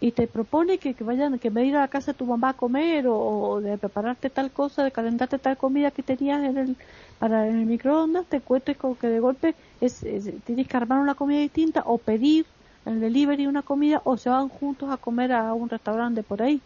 y 0.00 0.12
te 0.12 0.26
propone 0.28 0.78
que, 0.78 0.94
que 0.94 1.02
vayan, 1.02 1.38
que 1.38 1.50
me 1.50 1.64
ir 1.64 1.76
a 1.76 1.80
la 1.80 1.88
casa 1.88 2.12
de 2.12 2.18
tu 2.18 2.26
mamá 2.26 2.50
a 2.50 2.54
comer 2.54 3.06
o, 3.08 3.60
de 3.60 3.78
prepararte 3.78 4.30
tal 4.30 4.50
cosa, 4.52 4.84
de 4.84 4.92
calentarte 4.92 5.38
tal 5.38 5.56
comida 5.56 5.90
que 5.90 6.04
tenías 6.04 6.44
en 6.44 6.56
el, 6.56 6.76
para 7.18 7.48
en 7.48 7.58
el 7.58 7.66
microondas, 7.66 8.26
te 8.26 8.36
encuentres 8.36 8.76
con 8.76 8.94
que 8.94 9.08
de 9.08 9.18
golpe 9.18 9.54
es, 9.80 10.04
tienes 10.44 10.68
que 10.68 10.76
armar 10.76 11.00
una 11.00 11.16
comida 11.16 11.40
distinta 11.40 11.82
o 11.84 11.98
pedir 11.98 12.46
en 12.86 12.94
el 12.94 13.00
delivery 13.00 13.46
una 13.48 13.62
comida 13.62 14.00
o 14.04 14.16
se 14.16 14.30
van 14.30 14.48
juntos 14.48 14.88
a 14.90 14.98
comer 14.98 15.32
a 15.32 15.52
un 15.52 15.68
restaurante 15.68 16.22
por 16.22 16.42
ahí. 16.42 16.60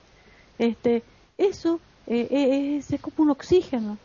Este, 0.58 1.02
eso 1.38 1.80
eh, 2.06 2.28
eh, 2.30 2.76
es, 2.76 2.92
es, 2.92 3.00
como 3.00 3.14
un 3.18 3.30
oxígeno, 3.30 3.96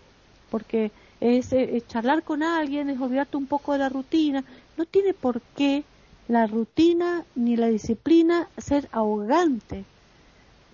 porque 0.49 0.91
es, 1.19 1.51
es 1.51 1.85
charlar 1.87 2.23
con 2.23 2.43
alguien, 2.43 2.89
es 2.89 2.99
olvidarte 3.01 3.35
un 3.35 3.45
poco 3.45 3.73
de 3.73 3.79
la 3.79 3.89
rutina, 3.89 4.45
no 4.77 4.85
tiene 4.85 5.13
por 5.13 5.41
qué 5.57 5.83
la 6.27 6.45
rutina 6.45 7.23
ni 7.35 7.55
la 7.55 7.67
disciplina 7.67 8.47
ser 8.57 8.87
ahogante. 8.91 9.85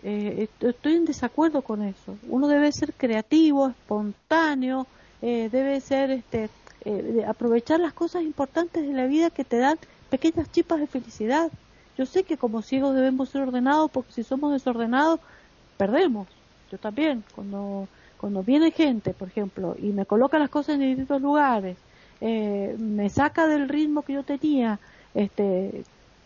Eh, 0.04 0.50
estoy 0.60 0.96
en 0.96 1.06
desacuerdo 1.06 1.62
con 1.62 1.82
eso. 1.84 2.18
Uno 2.28 2.48
debe 2.48 2.72
ser 2.72 2.94
creativo, 2.94 3.70
espontáneo, 3.70 4.88
eh, 5.22 5.50
debe 5.52 5.80
ser 5.80 6.12
este, 6.12 6.50
eh, 6.84 7.24
aprovechar 7.28 7.80
las 7.80 7.94
cosas 7.94 8.24
importantes 8.24 8.86
de 8.86 8.94
la 8.94 9.06
vida 9.06 9.30
que 9.30 9.46
te 9.46 9.58
dan 9.58 9.78
pequeñas 10.10 10.52
chispas 10.52 10.80
de 10.80 10.88
felicidad. 10.88 11.52
Yo 11.98 12.06
sé 12.06 12.24
que 12.24 12.38
como 12.38 12.62
ciegos 12.62 12.96
debemos 12.96 13.30
ser 13.30 13.42
ordenados 13.42 13.92
porque 13.92 14.12
si 14.12 14.24
somos 14.24 14.52
desordenados 14.52 15.20
perdemos. 15.78 16.28
Yo 16.72 16.80
también, 16.80 17.24
cuando, 17.36 17.88
cuando 18.18 18.42
viene 18.42 18.72
gente, 18.72 19.14
por 19.14 19.28
ejemplo, 19.28 19.76
y 19.78 19.92
me 19.92 20.08
coloca 20.08 20.40
las 20.40 20.50
cosas 20.50 20.76
en 20.76 20.82
distintos 20.82 21.22
lugares, 21.22 21.78
me 22.20 23.10
saca 23.10 23.48
del 23.48 23.68
ritmo 23.68 24.02
que 24.02 24.14
yo 24.14 24.24
tenía, 24.24 24.80
este, 25.14 25.84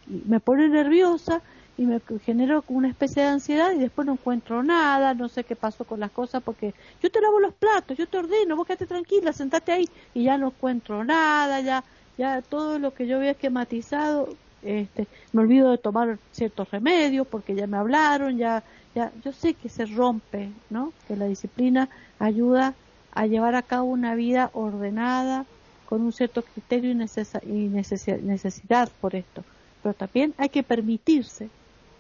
me 0.08 0.40
pone 0.40 0.68
nerviosa 0.70 1.42
y 1.78 1.86
me 1.86 2.02
genero 2.26 2.64
una 2.70 2.90
especie 2.90 3.22
de 3.22 3.30
ansiedad 3.30 3.72
y 3.72 3.78
después 3.78 4.06
no 4.06 4.14
encuentro 4.14 4.64
nada, 4.64 5.14
no 5.14 5.30
sé 5.30 5.44
qué 5.44 5.56
pasó 5.56 5.84
con 5.84 6.00
las 6.00 6.12
cosas 6.12 6.42
porque 6.44 6.74
yo 7.02 7.12
te 7.12 7.22
lavo 7.22 7.40
los 7.40 7.54
platos, 7.54 7.98
yo 7.98 8.08
te 8.08 8.18
ordeno, 8.18 8.56
vos 8.56 8.66
quédate 8.66 8.88
tranquila, 8.88 9.32
sentate 9.32 9.72
ahí 9.72 9.90
y 10.14 10.24
ya 10.24 10.38
no 10.38 10.48
encuentro 10.48 11.04
nada, 11.04 11.62
ya 11.62 11.84
ya 12.18 12.42
todo 12.42 12.80
lo 12.80 12.96
que 12.96 13.06
yo 13.06 13.18
había 13.18 13.32
esquematizado, 13.32 14.30
este, 14.64 15.08
me 15.34 15.42
olvido 15.42 15.70
de 15.70 15.78
tomar 15.78 16.18
ciertos 16.32 16.72
remedios 16.72 17.28
porque 17.28 17.54
ya 17.54 17.68
me 17.68 17.78
hablaron, 17.78 18.38
ya 18.38 18.64
ya 18.96 19.12
yo 19.24 19.32
sé 19.32 19.54
que 19.54 19.70
se 19.70 19.86
rompe, 19.86 20.50
¿no? 20.72 20.94
Que 21.08 21.16
la 21.16 21.26
disciplina 21.26 21.90
ayuda 22.18 22.74
a 23.12 23.28
llevar 23.28 23.56
a 23.56 23.62
cabo 23.62 23.86
una 23.90 24.16
vida 24.16 24.50
ordenada, 24.54 25.46
con 25.88 26.02
un 26.02 26.12
cierto 26.12 26.44
criterio 26.44 26.92
y, 26.92 26.96
necesidad 26.96 28.90
por 29.00 29.16
esto. 29.16 29.44
Pero 29.82 29.94
también 29.94 30.34
hay 30.38 30.50
que 30.50 30.64
permitirse. 30.64 31.50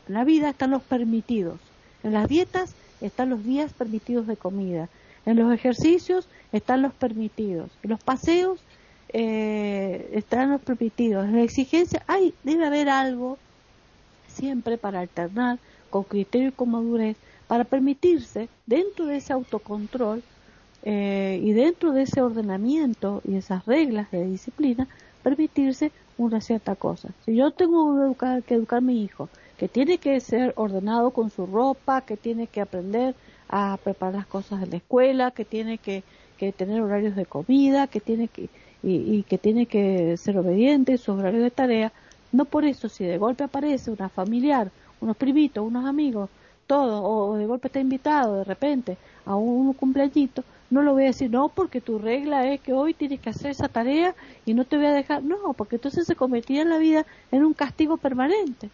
En 0.07 0.13
la 0.13 0.23
vida 0.23 0.49
están 0.49 0.71
los 0.71 0.83
permitidos. 0.83 1.59
En 2.03 2.13
las 2.13 2.27
dietas 2.27 2.75
están 3.01 3.29
los 3.29 3.43
días 3.43 3.73
permitidos 3.73 4.27
de 4.27 4.35
comida. 4.35 4.89
En 5.25 5.37
los 5.37 5.53
ejercicios 5.53 6.27
están 6.51 6.81
los 6.81 6.93
permitidos. 6.93 7.69
En 7.83 7.91
los 7.91 8.03
paseos 8.03 8.59
eh, 9.09 10.09
están 10.13 10.51
los 10.51 10.61
permitidos. 10.61 11.25
En 11.25 11.37
la 11.37 11.43
exigencia 11.43 12.03
hay, 12.07 12.33
debe 12.43 12.65
haber 12.65 12.89
algo 12.89 13.37
siempre 14.27 14.77
para 14.77 14.99
alternar 14.99 15.59
con 15.89 16.03
criterio 16.03 16.49
y 16.49 16.51
con 16.51 16.71
madurez, 16.71 17.17
para 17.47 17.63
permitirse, 17.63 18.49
dentro 18.65 19.05
de 19.05 19.17
ese 19.17 19.31
autocontrol, 19.31 20.21
eh, 20.83 21.39
y 21.43 21.53
dentro 21.53 21.91
de 21.91 22.03
ese 22.03 22.21
ordenamiento 22.21 23.21
y 23.27 23.35
esas 23.35 23.65
reglas 23.65 24.09
de 24.11 24.25
disciplina, 24.25 24.87
permitirse 25.23 25.91
una 26.17 26.41
cierta 26.41 26.75
cosa. 26.75 27.09
Si 27.25 27.35
yo 27.35 27.51
tengo 27.51 27.95
que 27.95 28.01
educar, 28.03 28.43
que 28.43 28.55
educar 28.55 28.77
a 28.77 28.81
mi 28.81 29.03
hijo, 29.03 29.29
que 29.57 29.67
tiene 29.67 29.97
que 29.97 30.19
ser 30.19 30.53
ordenado 30.55 31.11
con 31.11 31.29
su 31.29 31.45
ropa, 31.45 32.01
que 32.01 32.17
tiene 32.17 32.47
que 32.47 32.61
aprender 32.61 33.15
a 33.49 33.77
preparar 33.83 34.15
las 34.15 34.27
cosas 34.27 34.63
en 34.63 34.69
la 34.69 34.77
escuela, 34.77 35.31
que 35.31 35.45
tiene 35.45 35.77
que, 35.77 36.03
que 36.37 36.51
tener 36.51 36.81
horarios 36.81 37.15
de 37.15 37.25
comida, 37.25 37.87
que 37.87 37.99
tiene 37.99 38.27
que... 38.27 38.49
y, 38.83 39.23
que 39.23 39.37
tiene 39.37 39.65
que 39.65 40.15
ser 40.17 40.37
obediente, 40.37 40.97
su 40.97 41.11
horario 41.13 41.41
de 41.41 41.51
tarea. 41.51 41.91
No 42.31 42.45
por 42.45 42.65
eso, 42.65 42.89
si 42.89 43.03
de 43.05 43.17
golpe 43.17 43.43
aparece 43.43 43.91
una 43.91 44.09
familiar, 44.09 44.71
unos 45.01 45.17
primitos, 45.17 45.65
unos 45.65 45.85
amigos, 45.85 46.29
todo, 46.67 47.03
o 47.03 47.35
de 47.35 47.45
golpe 47.45 47.67
está 47.67 47.79
invitado 47.79 48.37
de 48.37 48.43
repente 48.43 48.97
a 49.25 49.35
un 49.35 49.73
cumpleañito, 49.73 50.43
no 50.69 50.81
lo 50.81 50.93
voy 50.93 51.03
a 51.03 51.07
decir, 51.07 51.29
no, 51.31 51.49
porque 51.49 51.81
tu 51.81 51.97
regla 51.99 52.51
es 52.51 52.61
que 52.61 52.73
hoy 52.73 52.93
tienes 52.93 53.19
que 53.19 53.29
hacer 53.29 53.51
esa 53.51 53.69
tarea 53.69 54.15
y 54.45 54.53
no 54.53 54.65
te 54.65 54.77
voy 54.77 54.87
a 54.87 54.91
dejar, 54.91 55.23
no, 55.23 55.53
porque 55.53 55.77
entonces 55.77 56.05
se 56.05 56.15
convertiría 56.15 56.63
en 56.63 56.69
la 56.69 56.77
vida 56.77 57.05
en 57.31 57.45
un 57.45 57.53
castigo 57.53 57.97
permanente, 57.97 58.69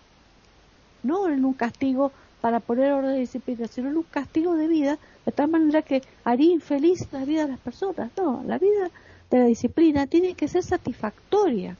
no 1.03 1.29
en 1.29 1.45
un 1.45 1.53
castigo 1.53 2.11
para 2.41 2.59
poner 2.59 2.91
orden 2.91 3.13
de 3.13 3.19
disciplina, 3.19 3.67
sino 3.67 3.89
en 3.89 3.97
un 3.97 4.03
castigo 4.03 4.55
de 4.55 4.67
vida, 4.67 4.97
de 5.25 5.31
tal 5.31 5.49
manera 5.49 5.81
que 5.81 6.01
haría 6.23 6.51
infeliz 6.51 7.07
la 7.11 7.25
vida 7.25 7.43
de 7.43 7.51
las 7.51 7.59
personas. 7.59 8.11
No, 8.17 8.43
la 8.45 8.57
vida 8.57 8.89
de 9.29 9.39
la 9.39 9.45
disciplina 9.45 10.07
tiene 10.07 10.33
que 10.33 10.47
ser 10.47 10.63
satisfactoria 10.63 11.77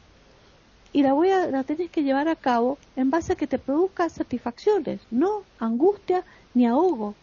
y 0.94 1.02
la 1.02 1.14
voy 1.14 1.32
a 1.32 1.48
la 1.48 1.64
tienes 1.64 1.90
que 1.90 2.04
llevar 2.04 2.28
a 2.30 2.36
cabo 2.36 2.78
en 2.96 3.10
base 3.10 3.34
a 3.34 3.36
que 3.36 3.48
te 3.48 3.58
produzca 3.58 4.08
satisfacciones, 4.10 5.02
no 5.10 5.44
angustia 5.60 6.24
ni 6.54 6.68
ahogo. 6.68 7.16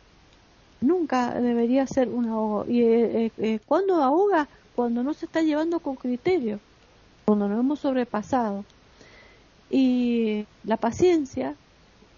Nunca 0.80 1.34
debería 1.34 1.86
ser 1.86 2.08
un 2.08 2.28
ahogo. 2.28 2.64
Y 2.68 2.82
eh, 2.82 3.26
eh, 3.26 3.32
eh, 3.38 3.60
cuando 3.66 4.02
ahoga, 4.02 4.48
cuando 4.74 5.02
no 5.02 5.14
se 5.14 5.26
está 5.26 5.42
llevando 5.42 5.80
con 5.80 5.96
criterio, 5.96 6.58
cuando 7.24 7.48
nos 7.48 7.60
hemos 7.60 7.80
sobrepasado. 7.80 8.64
Y 9.70 10.46
la 10.64 10.76
paciencia 10.76 11.54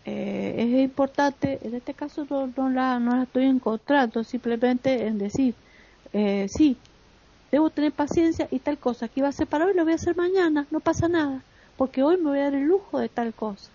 eh, 0.04 0.54
es 0.58 0.82
importante, 0.82 1.60
en 1.62 1.74
este 1.74 1.94
caso 1.94 2.26
no, 2.28 2.70
la, 2.70 2.98
no 2.98 3.16
la 3.16 3.22
estoy 3.22 3.44
encontrando, 3.44 4.24
simplemente 4.24 5.06
en 5.06 5.18
decir, 5.18 5.54
eh, 6.12 6.46
sí, 6.48 6.76
debo 7.52 7.70
tener 7.70 7.92
paciencia 7.92 8.48
y 8.50 8.58
tal 8.58 8.78
cosa, 8.78 9.06
que 9.06 9.20
iba 9.20 9.28
a 9.28 9.32
ser 9.32 9.46
para 9.46 9.66
hoy, 9.66 9.74
lo 9.74 9.84
voy 9.84 9.92
a 9.92 9.96
hacer 9.96 10.16
mañana, 10.16 10.66
no 10.72 10.80
pasa 10.80 11.06
nada, 11.06 11.42
porque 11.76 12.02
hoy 12.02 12.16
me 12.16 12.30
voy 12.30 12.40
a 12.40 12.44
dar 12.44 12.54
el 12.54 12.64
lujo 12.64 12.98
de 12.98 13.08
tal 13.08 13.32
cosa, 13.32 13.70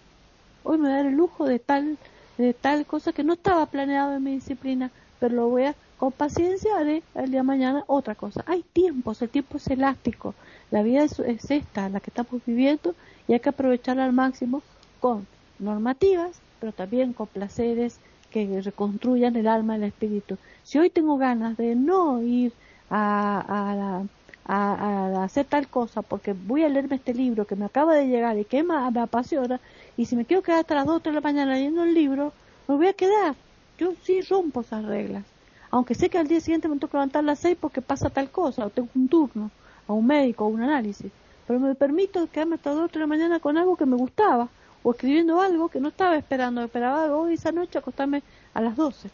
hoy 0.64 0.78
me 0.78 0.90
voy 0.90 0.94
a 0.94 0.98
dar 0.98 1.06
el 1.06 1.16
lujo 1.16 1.46
de 1.46 1.60
tal, 1.60 1.98
de 2.38 2.54
tal 2.54 2.86
cosa 2.86 3.14
que 3.14 3.24
no 3.24 3.34
estaba 3.34 3.66
planeado 3.66 4.16
en 4.16 4.24
mi 4.24 4.32
disciplina, 4.32 4.92
pero 5.20 5.36
lo 5.36 5.50
voy 5.50 5.64
a, 5.64 5.76
con 5.98 6.12
paciencia 6.12 6.78
haré 6.78 7.02
el 7.16 7.32
día 7.32 7.40
de 7.40 7.48
mañana 7.48 7.84
otra 7.88 8.16
cosa. 8.16 8.44
Hay 8.48 8.64
tiempos, 8.74 9.22
el 9.22 9.30
tiempo 9.30 9.58
es 9.58 9.68
elástico, 9.68 10.36
la 10.70 10.84
vida 10.84 11.04
es, 11.04 11.20
es 11.20 11.50
esta, 11.50 11.90
la 11.90 12.00
que 12.00 12.12
estamos 12.12 12.42
viviendo, 12.46 12.94
y 13.28 13.34
hay 13.34 13.40
que 13.40 13.50
aprovecharla 13.50 14.06
al 14.06 14.14
máximo 14.14 14.62
con 15.00 15.28
normativas, 15.60 16.40
pero 16.60 16.72
también 16.72 17.14
con 17.14 17.28
placeres 17.28 18.00
que 18.32 18.62
reconstruyan 18.62 19.36
el 19.36 19.48
alma 19.48 19.76
y 19.76 19.78
el 19.78 19.84
espíritu. 19.86 20.38
Si 20.64 20.78
hoy 20.78 20.90
tengo 20.90 21.18
ganas 21.18 21.58
de 21.58 21.76
no 21.76 22.22
ir 22.22 22.54
a, 22.90 23.44
a, 23.48 24.04
hacer 24.48 25.46
tal 25.46 25.68
cosa 25.68 26.02
porque 26.02 26.34
voy 26.34 26.64
a 26.64 26.70
leerme 26.70 26.96
este 26.96 27.14
libro 27.14 27.46
que 27.46 27.56
me 27.56 27.66
acaba 27.66 27.96
de 27.96 28.08
llegar 28.08 28.38
y 28.38 28.46
que 28.46 28.64
me, 28.64 28.76
apasiona, 28.76 29.60
y 29.98 30.06
si 30.06 30.16
me 30.16 30.26
quiero 30.26 30.42
quedar 30.42 30.60
hasta 30.60 30.76
las 30.76 30.86
2 30.86 31.04
de 31.04 31.12
la 31.12 31.22
mañana 31.22 31.54
leyendo 31.54 31.84
el 31.84 31.94
libro, 31.94 32.32
me 32.68 32.76
voy 32.76 32.88
a 32.88 32.94
quedar. 32.94 33.36
Yo 33.78 33.94
sí 34.04 34.22
rompo 34.22 34.62
esas 34.62 34.86
reglas. 34.86 35.24
Aunque 35.70 35.96
sé 35.96 36.10
que 36.10 36.18
al 36.18 36.28
día 36.28 36.40
siguiente 36.40 36.70
me 36.70 36.80
toca 36.80 36.98
levantar 36.98 37.20
a 37.20 37.26
las 37.26 37.40
6 37.40 37.58
porque 37.60 37.82
pasa 37.82 38.10
tal 38.10 38.32
cosa, 38.32 38.66
o 38.66 38.70
tengo 38.70 38.90
un 38.96 39.10
turno, 39.10 39.52
a 39.88 39.94
un 39.94 40.08
médico, 40.08 40.46
o 40.46 40.48
un 40.48 40.62
análisis. 40.62 41.12
Pero 41.46 41.60
me 41.60 41.76
permito 41.76 42.28
quedarme 42.32 42.56
hasta 42.56 42.70
las 42.70 42.80
2 42.80 42.92
de 42.94 43.00
la 43.00 43.08
mañana 43.08 43.40
con 43.40 43.58
algo 43.58 43.76
que 43.76 43.86
me 43.86 43.98
gustaba 43.98 44.48
o 44.84 44.92
escribiendo 44.92 45.42
algo 45.42 45.68
que 45.68 45.82
no 45.82 45.90
estaba 45.90 46.16
esperando, 46.16 46.64
esperaba 46.64 47.14
hoy 47.14 47.34
esa 47.34 47.52
noche 47.52 47.78
acostarme 47.78 48.24
a 48.54 48.62
las 48.62 48.76
12. 48.78 49.10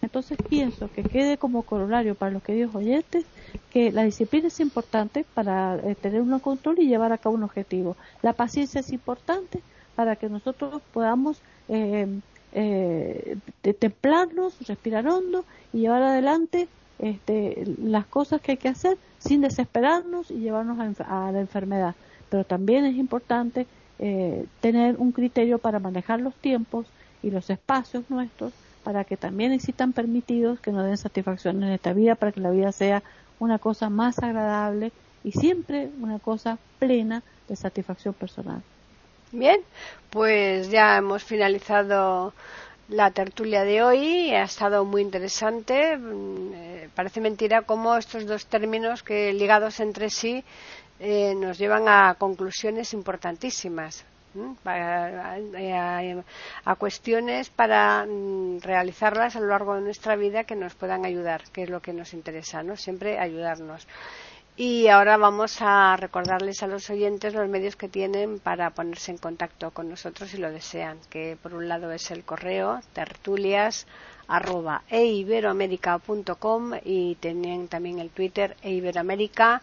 Entonces 0.00 0.38
pienso 0.48 0.90
que 0.92 1.02
quede 1.02 1.38
como 1.38 1.62
corolario 1.62 2.14
para 2.14 2.30
los 2.30 2.42
queridos 2.42 2.74
oyentes 2.74 3.24
que 3.70 3.90
la 3.90 4.04
disciplina 4.04 4.48
es 4.48 4.60
importante 4.60 5.24
para 5.34 5.76
eh, 5.76 5.94
tener 5.94 6.22
un 6.22 6.38
control 6.38 6.78
y 6.78 6.86
llevar 6.86 7.12
a 7.12 7.18
cabo 7.18 7.34
un 7.34 7.42
objetivo. 7.42 7.96
La 8.22 8.32
paciencia 8.32 8.80
es 8.80 8.92
importante 8.92 9.60
para 9.96 10.16
que 10.16 10.28
nosotros 10.28 10.80
podamos 10.92 11.40
eh, 11.68 12.06
eh, 12.52 13.36
templarnos, 13.78 14.66
respirar 14.66 15.06
hondo 15.08 15.44
y 15.72 15.80
llevar 15.80 16.02
adelante 16.02 16.68
este, 16.98 17.64
las 17.82 18.06
cosas 18.06 18.40
que 18.40 18.52
hay 18.52 18.56
que 18.58 18.68
hacer 18.68 18.96
sin 19.18 19.40
desesperarnos 19.40 20.30
y 20.30 20.38
llevarnos 20.38 20.78
a, 21.00 21.28
a 21.28 21.32
la 21.32 21.40
enfermedad. 21.40 21.94
Pero 22.30 22.44
también 22.44 22.84
es 22.84 22.96
importante 22.96 23.66
eh, 23.98 24.46
tener 24.60 24.96
un 24.98 25.10
criterio 25.10 25.58
para 25.58 25.80
manejar 25.80 26.20
los 26.20 26.34
tiempos 26.36 26.86
y 27.20 27.30
los 27.32 27.50
espacios 27.50 28.04
nuestros 28.10 28.52
para 28.88 29.04
que 29.04 29.18
también 29.18 29.52
existan 29.52 29.92
permitidos 29.92 30.60
que 30.60 30.72
nos 30.72 30.86
den 30.86 30.96
satisfacción 30.96 31.62
en 31.62 31.72
esta 31.72 31.92
vida, 31.92 32.14
para 32.14 32.32
que 32.32 32.40
la 32.40 32.50
vida 32.50 32.72
sea 32.72 33.02
una 33.38 33.58
cosa 33.58 33.90
más 33.90 34.18
agradable 34.20 34.92
y 35.22 35.32
siempre 35.32 35.90
una 36.00 36.18
cosa 36.18 36.56
plena 36.78 37.22
de 37.50 37.56
satisfacción 37.56 38.14
personal. 38.14 38.62
Bien, 39.30 39.60
pues 40.08 40.70
ya 40.70 40.96
hemos 40.96 41.22
finalizado 41.22 42.32
la 42.88 43.10
tertulia 43.10 43.62
de 43.64 43.82
hoy. 43.82 44.30
Ha 44.30 44.44
estado 44.44 44.86
muy 44.86 45.02
interesante. 45.02 45.98
Mm, 45.98 46.52
eh, 46.54 46.88
parece 46.94 47.20
mentira 47.20 47.60
cómo 47.66 47.94
estos 47.94 48.24
dos 48.24 48.46
términos 48.46 49.02
que 49.02 49.34
ligados 49.34 49.80
entre 49.80 50.08
sí 50.08 50.42
eh, 50.98 51.34
nos 51.34 51.58
llevan 51.58 51.88
a 51.88 52.14
conclusiones 52.14 52.94
importantísimas. 52.94 54.06
A, 56.64 56.74
cuestiones 56.76 57.50
para 57.50 58.06
mm, 58.06 58.60
realizarlas 58.60 59.36
a 59.36 59.40
lo 59.40 59.46
largo 59.46 59.74
de 59.74 59.82
nuestra 59.82 60.16
vida 60.16 60.44
que 60.44 60.56
nos 60.56 60.74
puedan 60.74 61.04
ayudar, 61.04 61.42
que 61.52 61.64
es 61.64 61.70
lo 61.70 61.80
que 61.80 61.92
nos 61.92 62.14
interesa, 62.14 62.62
¿no? 62.62 62.76
Siempre 62.76 63.18
ayudarnos. 63.18 63.86
Y 64.56 64.88
ahora 64.88 65.16
vamos 65.16 65.58
a 65.60 65.96
recordarles 65.96 66.64
a 66.64 66.66
los 66.66 66.90
oyentes 66.90 67.32
los 67.32 67.48
medios 67.48 67.76
que 67.76 67.88
tienen 67.88 68.40
para 68.40 68.70
ponerse 68.70 69.12
en 69.12 69.18
contacto 69.18 69.70
con 69.70 69.88
nosotros 69.88 70.30
si 70.30 70.36
lo 70.36 70.50
desean, 70.50 70.98
que 71.08 71.38
por 71.40 71.54
un 71.54 71.68
lado 71.68 71.92
es 71.92 72.10
el 72.10 72.24
correo 72.24 72.80
tertulias 72.92 73.86
y 76.84 77.14
tienen 77.14 77.68
también 77.68 77.98
el 78.00 78.10
Twitter 78.10 78.56
eiberoamérica 78.62 79.62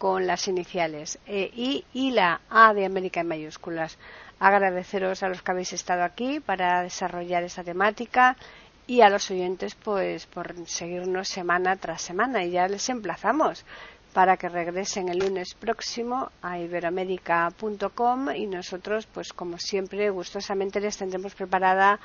con 0.00 0.26
las 0.26 0.48
iniciales 0.48 1.18
e, 1.26 1.50
I 1.54 1.84
y 1.92 2.12
la 2.12 2.40
A 2.48 2.72
de 2.72 2.86
América 2.86 3.20
en 3.20 3.28
mayúsculas. 3.28 3.98
Agradeceros 4.38 5.22
a 5.22 5.28
los 5.28 5.42
que 5.42 5.50
habéis 5.52 5.74
estado 5.74 6.04
aquí 6.04 6.40
para 6.40 6.82
desarrollar 6.82 7.42
esta 7.42 7.62
temática 7.62 8.38
y 8.86 9.02
a 9.02 9.10
los 9.10 9.30
oyentes 9.30 9.74
pues 9.74 10.24
por 10.24 10.54
seguirnos 10.66 11.28
semana 11.28 11.76
tras 11.76 12.00
semana 12.00 12.42
y 12.42 12.52
ya 12.52 12.66
les 12.66 12.88
emplazamos 12.88 13.66
para 14.14 14.38
que 14.38 14.48
regresen 14.48 15.10
el 15.10 15.18
lunes 15.18 15.52
próximo 15.52 16.32
a 16.40 16.58
iberoamérica.com 16.58 18.34
y 18.34 18.46
nosotros 18.46 19.06
pues 19.06 19.34
como 19.34 19.58
siempre 19.58 20.08
gustosamente 20.08 20.80
les 20.80 20.96
tendremos 20.96 21.34
preparada 21.34 22.00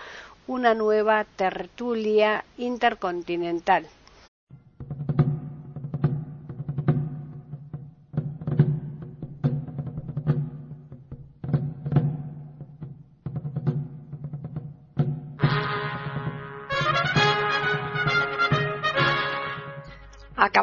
una 0.48 0.74
nueva 0.74 1.24
tertulia 1.24 2.44
intercontinental. 2.58 3.88